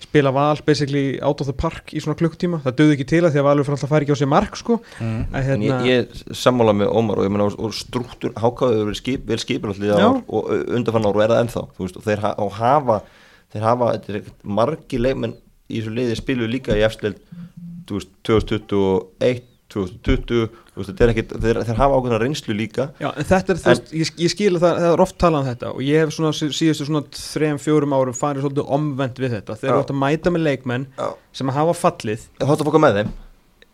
[0.00, 2.60] spila val basically out of the park í svona klukkutíma.
[2.64, 4.56] Það döði ekki til að því að valur fyrir alltaf færi ekki á sig mark
[4.56, 4.78] sko.
[5.00, 5.18] Mm.
[5.48, 9.40] hérna, ég, ég sammála með Ómar og ég meina og, struktúr, hákáðu verið skip, vel
[10.00, 10.08] Já.
[10.08, 12.98] ár og undanfann ár og er það ennþá veist, og þeir ha og hafa
[13.52, 15.36] þeir hafa, þetta er margi leikmenn
[15.70, 17.14] í þessu liði spilu líka í efstil
[17.90, 22.88] 2021 2020 þú veist, þetta er ekkit, þeir, þeir hafa ákveðna reynslu líka.
[23.02, 25.48] Já, en þetta er, veist, ég, ég skil að það, það er oft talað um
[25.50, 29.34] þetta og ég hef svona sí- síðustu svona þrejum, fjórum árum farið svolítið omvend við
[29.38, 29.58] þetta.
[29.62, 31.08] Þeir eru átt að mæta með leikmenn Já.
[31.32, 32.28] sem hafa fallið.
[32.40, 33.12] Þá ætti að fóka með þeim.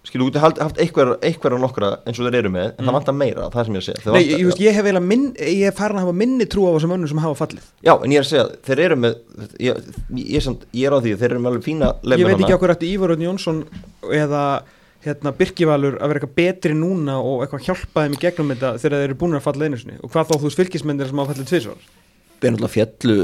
[0.06, 3.14] Skilu, þú hald- haft einhver og nokkra eins og þeir eru með, en það vantar
[3.18, 4.02] meira, það er sem ég er að segja.
[4.05, 6.62] Þeir Nei, vantar- ég, ég, hef eiginlega minn, ég hef farin að hafa minni trú
[6.62, 7.64] á þessum önnum sem hafa fallið.
[7.82, 9.16] Já, en ég er að segja, þeir eru með
[9.59, 9.81] ég,
[10.14, 12.70] ég, er, ég er á því, þeir eru með alveg fína Ég veit ekki okkur
[12.77, 13.59] eftir Ívar Örn Jónsson
[14.14, 14.44] eða
[15.05, 18.98] hérna, Birkivalur að vera eitthvað betri núna og eitthvað hjálpa þeim í gegnum þetta þegar
[19.01, 19.98] þeir eru búin að falla einu sinni?
[20.02, 21.86] Og hvað þá þú fylgismyndir sem hafa fallið tvisvar?
[22.36, 23.14] Þeir náttúrulega fjallu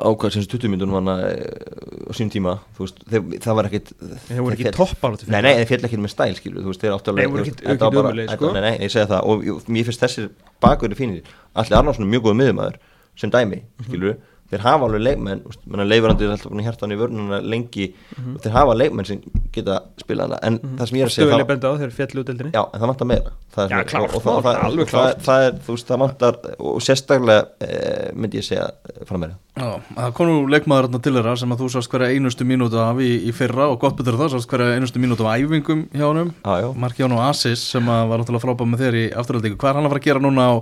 [0.00, 3.90] ákvæð sem 20 myndunum hana á sín tíma, veist, þeir, það var ekkit
[4.28, 7.12] þeir voru ekki toppar Nei, nei, þeir fjall ekki með stæl, skilu, veist, þeir áttu
[7.12, 8.50] alveg sko.
[8.56, 10.30] Nei, nei, ég segi það og mér finnst þessir
[10.64, 11.30] bakverði fínir.
[11.54, 12.80] Allir Arnarsson er mjög góð miðumæður
[13.20, 13.86] sem dæmi, Mhm.
[13.86, 14.14] skilu
[14.50, 15.42] þeir hafa alveg leikmenn,
[15.90, 17.86] leifurandi er alltaf hann í vörnuna lengi.
[18.16, 18.34] Mhm.
[18.36, 19.20] og þeir hafa leikmenn sem
[19.54, 22.20] geta spilað hana en það sem ég er að segja það, benda á þeir fjallu
[22.22, 22.52] út deildinni.
[22.54, 23.32] Já, en það vantar meira.
[23.54, 25.22] Það er Já, og, og, það- og, það- alveg og það, klárt.
[25.26, 29.34] það er, þú veist, það vantar og sérstaklega e, myndi ég segja eh, fara meira.
[29.60, 32.96] Já, það kom nú leikmaður til þeirra sem að þú sást hverja einustu mínútu af
[33.02, 36.30] í, í fyrra og gott betur það, sást hverja einustu mínútu af æfingum hjá honum.
[36.44, 36.68] Já, já.
[36.76, 39.74] Marki Jón og Assis sem að var náttúrulega frábæð með þeir í afturhaldingu hvað er
[39.80, 40.54] hann að fara að gera núna á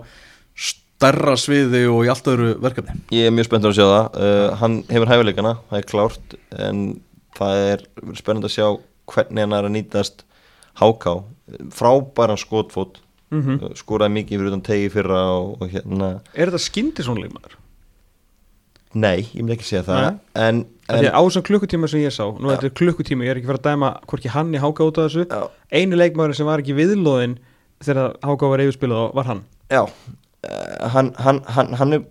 [0.98, 4.56] stærra sviði og í allt öðru verkefni Ég er mjög spenntur að sjá það uh,
[4.60, 6.34] Hann hefur hæfileikana, það er klárt
[6.68, 6.80] En
[7.38, 7.84] það er
[8.18, 8.66] spennandi að sjá
[9.08, 10.24] Hvernig hann er að nýtast
[10.82, 11.14] HK
[11.74, 13.58] Frábæran skotfót Mhm.
[13.60, 17.58] uh, Skoraði mikið fyrir utan tegi fyrra og, og hérna Er þetta skyndi svona leikmaður?
[18.96, 20.14] Nei, ég myndi ekki segja það Nei.
[20.46, 22.54] En, En, en á þessum klukkutíma sem ég sá nú Já.
[22.56, 25.10] þetta er klukkutíma, ég er ekki fyrir að dæma hvorki hann í háka út af
[25.10, 25.42] þessu Já.
[25.76, 27.34] einu leikmaður sem var ekki viðlóðin
[27.84, 29.82] þegar háka var yfirspilað var hann Já
[30.92, 32.04] hann, hann, hann, hann, er,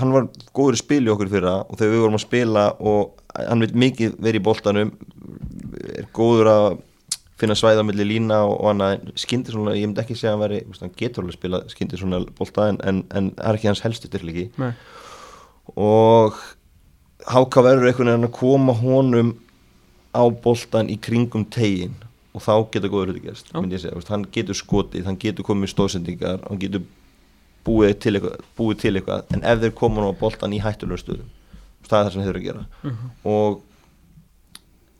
[0.00, 3.20] hann var góður í spil í okkur fyrra og þegar við vorum að spila og
[3.36, 4.92] hann vil mikið verið í boltanum
[5.92, 6.66] er góður að
[7.40, 10.38] finna svæða á milli lína og, og hann skyndi svona, ég myndi ekki segja að
[10.38, 13.70] hann veri hann getur alveg spila skyndi svona bolta en, en, en það er ekki
[13.72, 14.48] hans helstu styrleiki.
[14.62, 14.72] Nei.
[15.76, 16.40] og
[17.24, 19.36] Háka verður einhvern veginn að koma honum
[20.12, 21.94] á boltan í kringum tegin
[22.34, 26.84] og þá getur góður hluti gerst hann getur skotið, hann getur komið stóðsendingar, hann getur
[27.64, 31.02] búið til eitthvað, búið til eitthvað en ef þeir koma nú á boltan í hættulegur
[31.02, 31.24] stöðu
[31.88, 32.66] það er það sem þeir eru að gera.
[32.82, 33.12] Mhm.
[33.24, 33.62] og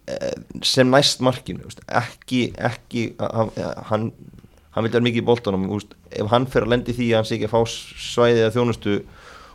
[0.07, 3.53] eh, sem næst markinu ekki, ekki hann,
[3.91, 4.09] hann,
[4.74, 7.39] hann vil vera mikið í boltanum ef hann fer að lendi því að hann sé
[7.39, 7.62] ekki að fá
[8.05, 8.97] svæðið að þjónustu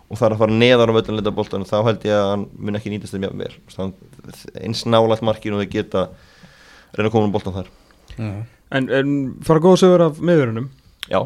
[0.09, 2.45] og þarf að fara neðar á völlin að leta boltanum þá held ég að hann
[2.57, 3.51] mun ekki nýtast þeim jafn vel.
[3.53, 3.91] Þú veist, hann,
[4.63, 6.07] eins nálægt markinu og þeir geta
[6.97, 7.69] reyna að koma um boltan þar.
[8.73, 9.11] En, en
[9.45, 10.71] fara góða sögur af miðurunum
[11.09, 11.19] já,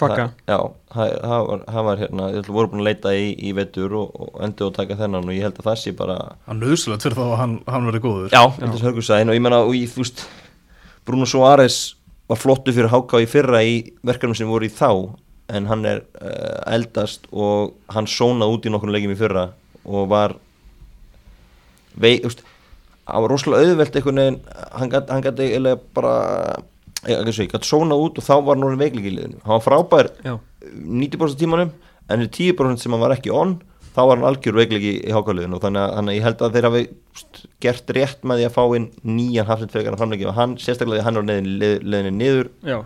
[0.00, 0.58] Fakka, Já,
[0.94, 1.14] það,
[1.50, 4.70] var, var hérna, ég ætla voru búin að leita í, í vetur og, og endur
[4.70, 7.24] að taka þennan og ég held að það sé bara Það er nöðsulegt fyrir þá
[7.26, 8.28] að hann, hann verði góður.
[8.32, 10.22] Já, þetta er hörgursæðin og ég menna og ég, þú veist,
[11.08, 11.80] Bruno Suárez
[12.30, 13.74] var flottu fyrir háká í fyrra í
[14.06, 14.90] verkefnum sem voru í þá
[15.50, 19.48] en hann er uh, eldast og hann sónaði út í nokkurnu leikjum í fyrra
[19.82, 20.36] og var
[21.98, 22.44] vei, þú veist
[23.10, 24.38] hann var rosalega auðvelt einhvern veginn
[24.78, 26.14] hann gæti hann gat eiginlega bara
[27.08, 29.40] ég, svo, ég gæti sónað út og þá var hann orðinn veikleiki í liðinu.
[29.46, 30.34] Hann var frábær já.
[30.70, 31.74] 90% af tímanum
[32.10, 33.58] en í 10% sem hann var ekki on
[33.94, 36.56] þá var hann algjör veikleiki í hákáliðinu og þannig að, þannig að ég held að
[36.56, 36.82] þeir hafi
[37.64, 41.02] gert rétt með því að fá inn nýjan hafsend frekar að framleiki og hann, sérstaklega
[41.02, 42.78] því hann leið, leiðinni niður Já,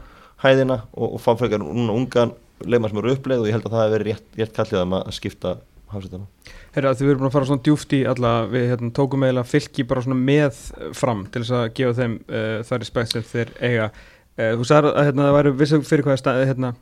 [0.44, 2.32] hæðina og, og fá frekar núna ungan
[2.64, 5.12] leikmann sem eru uppleið og ég held að það hefur verið rétt, rétt kallið að
[5.18, 5.56] skipta
[5.92, 9.24] hafsendana herra því við erum búin að fara svona djúft í alla við hérna, tókum
[9.26, 10.60] eiginlega fylki bara svona með
[10.98, 13.90] fram til þess að gefa þeim uh, það respekt sem þeir eiga.
[14.34, 16.72] Uh, þú sagði að hérna, það væri vissu fyrir hvað er, hérna,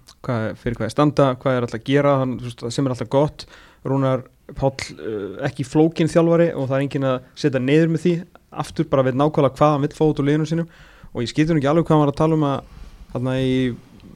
[0.73, 3.47] er standa hvað er alltaf að gera, hann, sem er alltaf gott.
[3.85, 4.24] Rúnar
[4.59, 8.14] Páll uh, ekki flókin þjálfari og það er engin að setja niður með því,
[8.62, 10.69] aftur bara veit nákvæmlega hvað hann vill fá út úr liðinu sínum
[11.12, 13.56] og ég skilur ekki alveg hvað hann var að tala um að í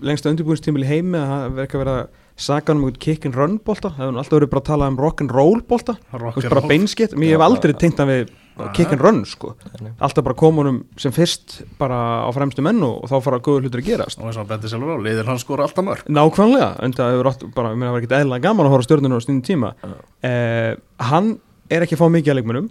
[0.05, 1.97] lengsta undirbúinstímil heimi að það verður ekki að vera
[2.37, 3.91] sagan um einhvern kick and run bolta.
[3.95, 5.95] Það hefur nú alltaf verið bara að tala um rock and roll bolta.
[6.13, 8.33] Rock Þú veist, and bara beinskitt, mér hef aldrei tengt hann við
[8.77, 9.55] kick and run sko.
[9.97, 13.83] Alltaf bara koma honum sem fyrst bara á fremstu menn og, þá fara góður hlutur
[13.83, 14.21] að gerast.
[14.21, 17.17] Og eins og hann bendi sjálfur á, liðir hann skora alltaf mörg nákvæmlega, en það
[17.17, 19.73] hefur bara, ég meina það var ekkert eðlilega gaman að horfa stjórnuna á stundin tíma.
[20.25, 20.73] Eh,
[21.09, 21.33] hann
[21.73, 22.71] er ekki að fá mikið að leikmennum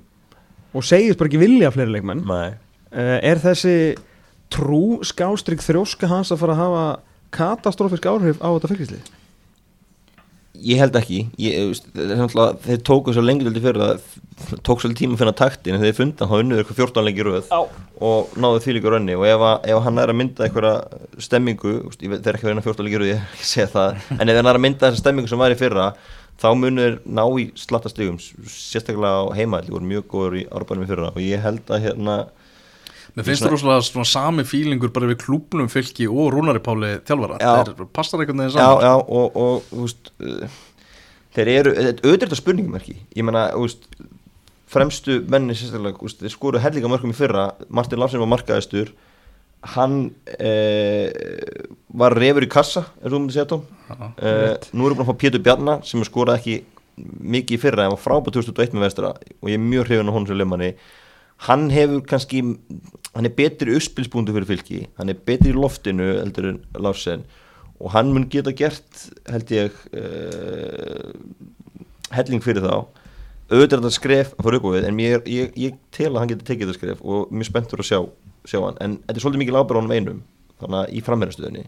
[0.76, 2.26] og segist bara ekki vilja fleiri leikmenn.
[2.30, 2.56] Nei.
[2.94, 3.78] Eh, er þessi
[4.54, 6.88] trú skástrygg þrjóska hans að fara að hafa
[7.36, 9.15] katastrófisk áhrif á þetta fylgislið
[10.66, 11.20] Ég held ekki.
[11.38, 14.06] Ég, það Þeir tóku svo lengi til fyrir að
[14.66, 17.52] tók svolítið tíma að finna taktin en þeir funda hann unnuður eitthvað 14 lengi röð
[17.52, 17.60] Já.
[18.10, 19.16] og náðu því líka rönni.
[19.16, 20.74] Og ef, að, ef hann er að mynda einhverja
[21.28, 24.64] stemmingu þeir er ekki að reyna 14 lengi röð það en ef hann er að
[24.66, 25.92] mynda þessa stemmingu sem var í fyrra
[26.42, 30.90] þá munur ná í slatta stigum sérstaklega á heimaðli voru mjög góður í árbænum í
[30.90, 31.14] fyrra.
[31.14, 32.18] Og ég held að hérna
[33.16, 37.40] Mér finnst það rosalega svona sami fílingur bara við klúbnum fylki og Rúnari Páli þjálfara.
[37.40, 37.52] Já.
[37.70, 40.58] Það passar einhvern veginn Já, já, og, og þú veist, uh,
[41.38, 43.88] þeir eru, auðvitað þetta spurningmerki Ég meina, þú veist,
[44.76, 47.46] fremstu menni sérstaklega, þú veist, þeir skoru hellinga mörgum í fyrra.
[47.72, 48.92] Martin Larsen var markaðistur
[49.76, 49.96] Hann
[50.36, 51.08] uh,
[51.98, 53.64] var refur í kassa, er þú myndið segja Tom.
[53.88, 56.58] Já, uh, Nú erum við búin að fá Pétur Bjarnar sem skoraði ekki
[57.36, 59.16] mikið í fyrra en var frábæð 2001 með vestra.
[59.42, 60.70] Og ég er mjög hrifin á honum sem leifmanni
[61.48, 62.42] hann hefur kannski
[63.16, 67.26] hann er betri uppspilsbúndu fyrir fylki hann er betri í loftinu heldur en Larsen
[67.80, 71.12] og hann mun geta gert held ég uh,
[72.16, 72.86] helling fyrir þá.
[73.46, 76.22] Auðvitað er þetta skref að fara upp á við en mér, ég, ég tel að
[76.22, 78.00] hann geti tekið þetta skref og mjög spenntur að sjá,
[78.50, 78.80] sjá hann.
[78.82, 80.24] En þetta er svolítið mikið lábæra honum einum
[80.62, 81.66] þannig að í framherrastöðinni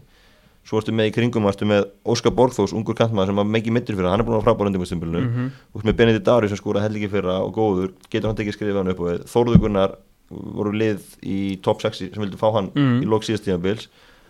[0.68, 3.96] svo ertu með í kringum ertu með Óskar Borgþós, ungur kantmaður sem var mikið mittur
[3.96, 5.50] fyrir hann er búin að frábæra undirbúrstumbilinu mm -hmm.
[5.74, 7.92] og með Benedikt Dari sem skóra hellingi fyrra og góður.
[8.10, 9.22] Getur hann tekið skrifið hann upp á við?
[9.32, 9.94] Þórður Gunnar
[10.30, 13.02] voru lið í top 6 sem vildu fá hann Mhm.
[13.02, 13.88] í lók síðast tímabils.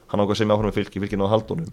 [0.08, 1.66] Hann ákvað sem áfram með fylki, fylki náða haldunum.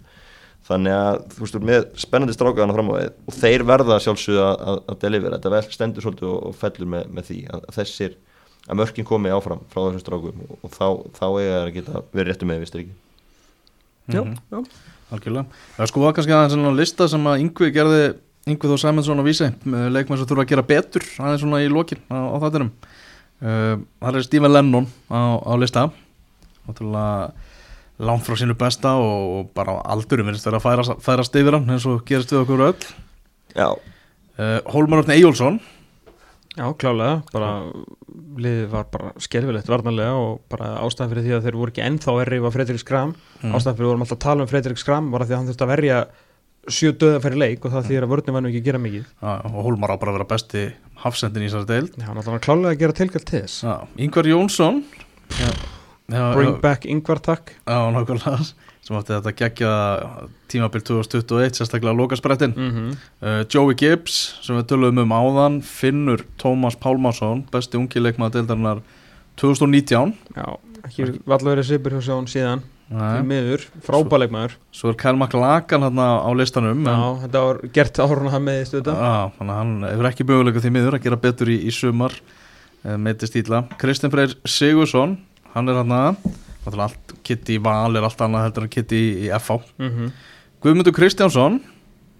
[0.66, 4.56] Þannig að þú veist, með spennandi strákaðana fram á við og þeir verða sjálfsögðu að,
[4.66, 7.74] að, að delivera, þetta vel stendur svolítið og, og fellur með, með því að, að
[7.78, 8.16] þessir
[8.66, 12.02] að mörkin komi áfram frá þessum strákum og, og þá, þá eiga þeir að geta
[12.12, 12.94] verið réttu með, vistir ekki
[14.08, 14.36] Já, Mhm.
[14.52, 14.64] já
[15.12, 15.46] Algjörlega.
[15.78, 18.14] Það sko var kannski aðeins svona lista sem að Yngvi gerði,
[18.46, 21.68] Yngvi þó Sæmundsson á vísi, með leikmenn sem þurfa að gera betur aðeins svona í
[21.70, 22.70] lokin á, á þáttinum.
[23.42, 25.90] Uh, það er Stephen Lennon á, á lista,
[26.66, 27.32] náttúrulega
[27.98, 31.70] langt frá sínu besta og, og bara aldurum verðist vera að færa, færast yfir hann
[31.70, 32.88] eins og gerist við okkur öll.
[33.54, 33.70] Já,
[34.36, 35.54] Uh, Hólmar Örn Eyjólfsson,
[36.56, 37.48] Já, klálega, bara
[38.40, 42.14] liðið var bara skelfilegt varnarlega og bara ástæðan fyrir því að þeir voru ekki ennþá
[42.22, 43.12] erri var Fredrik Skram,
[43.42, 43.52] Mm.
[43.52, 45.48] ástæðan fyrir við vorum alltaf að tala um Fredrik Skram var að því að hann
[45.50, 45.98] þurfti að verja
[46.66, 49.04] sjö döða fyrir leik og það þýðir að vörnum var nú ekki að gera mikið.
[49.22, 50.62] Uh, og Hólmar á bara að vera besti
[51.04, 51.92] hafsendin í þessari deild.
[52.00, 53.58] Já, hann var klálega að gera tilkall til þess.
[53.62, 54.80] Uh, Yngvar Jónsson,
[55.36, 55.50] já,
[56.10, 57.52] já, Bring já, back Ingvar takk.
[57.68, 58.40] Já, nákvæmlega
[58.86, 59.70] sem átti þetta gegja
[60.50, 62.54] tímabil 2021, sérstaklega lokasprettin.
[62.54, 62.92] Mm -hmm.
[63.22, 68.84] uh, Joey Gibbs sem við töluðum um áðan Finnur Tómas Pálmarsson besti ungi leikmaður deildarinnar
[69.36, 70.56] 2019 Já,
[70.86, 73.22] ekki valla verið svipur hjá sjón síðan Nei.
[73.26, 78.30] miður, frábæleikmaður Svo er Kyle McLagan hann á listanum en, Já, þetta var gert árun
[78.30, 81.22] að hann meðist þetta á, þannig að hann hefur ekki möguleika því miður að gera
[81.26, 82.14] betur í, í sumar
[82.86, 85.18] uh, meiti stíla Kristinn Freyr Sigursson
[85.56, 86.30] hann er hann að
[86.74, 90.10] allt Kitty í Val er allt annað heldur en Kitty í, FH mm -hmm.
[90.62, 91.60] Guðmundur Kristjánsson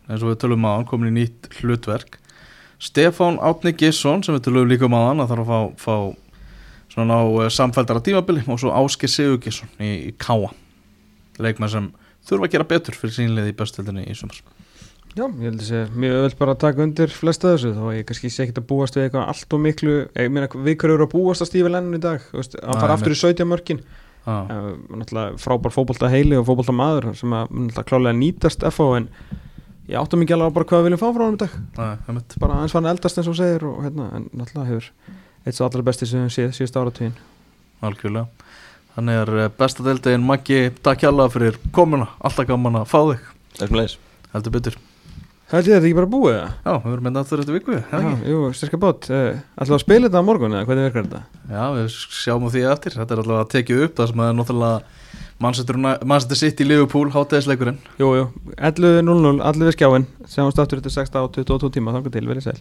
[0.07, 2.21] eins og við tölum á hann, komin í nýtt hlutverk.
[2.79, 5.97] Stefán Átni Gisson sem við tölum líka um á hann að þarf að fá, fá
[6.93, 10.53] svona á uh, samfældara tímabili og svo Ásker Sigur Gisson í, í Káa
[11.43, 11.89] leikmenn sem
[12.27, 14.39] þurfa að gera betur fyrir sínlið í bestöldinni í sumar.
[15.17, 18.09] Já, ég held að sé mjög öll bara að taka undir flesta þessu að ég
[18.09, 21.07] kannski sé ekkert að búast við eitthvað allt og miklu ég meina við hverju eru
[21.07, 22.27] að búast að stífa lennun í dag?
[22.37, 23.81] Nei, fara aftur í 17 mörkin
[24.27, 24.47] ah.
[24.51, 24.71] uh,
[25.01, 29.09] náttúrulega frábær fótbolta heili og fótbolta maður sem að náttúrulega klálega nýtast FH en
[29.87, 31.57] ég áttum ekki alveg bara hvað við viljum fá frá hann í dag.
[31.79, 34.91] Nei, bara eins var hann eldast eins og segir og hérna, en náttúrulega hefur
[35.47, 37.15] eitt svo allra besti sem við séð síðust áratugin
[37.87, 38.27] algjörlega.
[38.97, 43.33] Þannig er uh, besta deildegin Maggi, takk hjálpa fyrir komuna, alltaf gaman að fá þig.
[43.61, 43.99] Er sem leiðis
[44.33, 44.79] heldur betur
[45.47, 46.55] Held ég að þetta ekki bara búið það?
[46.67, 48.31] Já, við verðum með aftur eftir viku, eða Já, ekki?
[48.33, 49.05] jú, styrka bát.
[49.07, 51.21] Ætlum við að spila þetta á morgun eða hvernig virkar þetta?
[51.53, 51.87] Já, við
[52.17, 52.97] sjáum því eftir.
[52.99, 54.81] Þetta er alltaf að tekið upp það sem er náttúrulega
[55.39, 58.25] Manchester City Liverpool hátæðisleikurinn Jú, jú,
[58.57, 62.57] 11.00, allir við skjáin Sjáumst aftur þetta 6 á 22 tíma, þannig til, verið sæl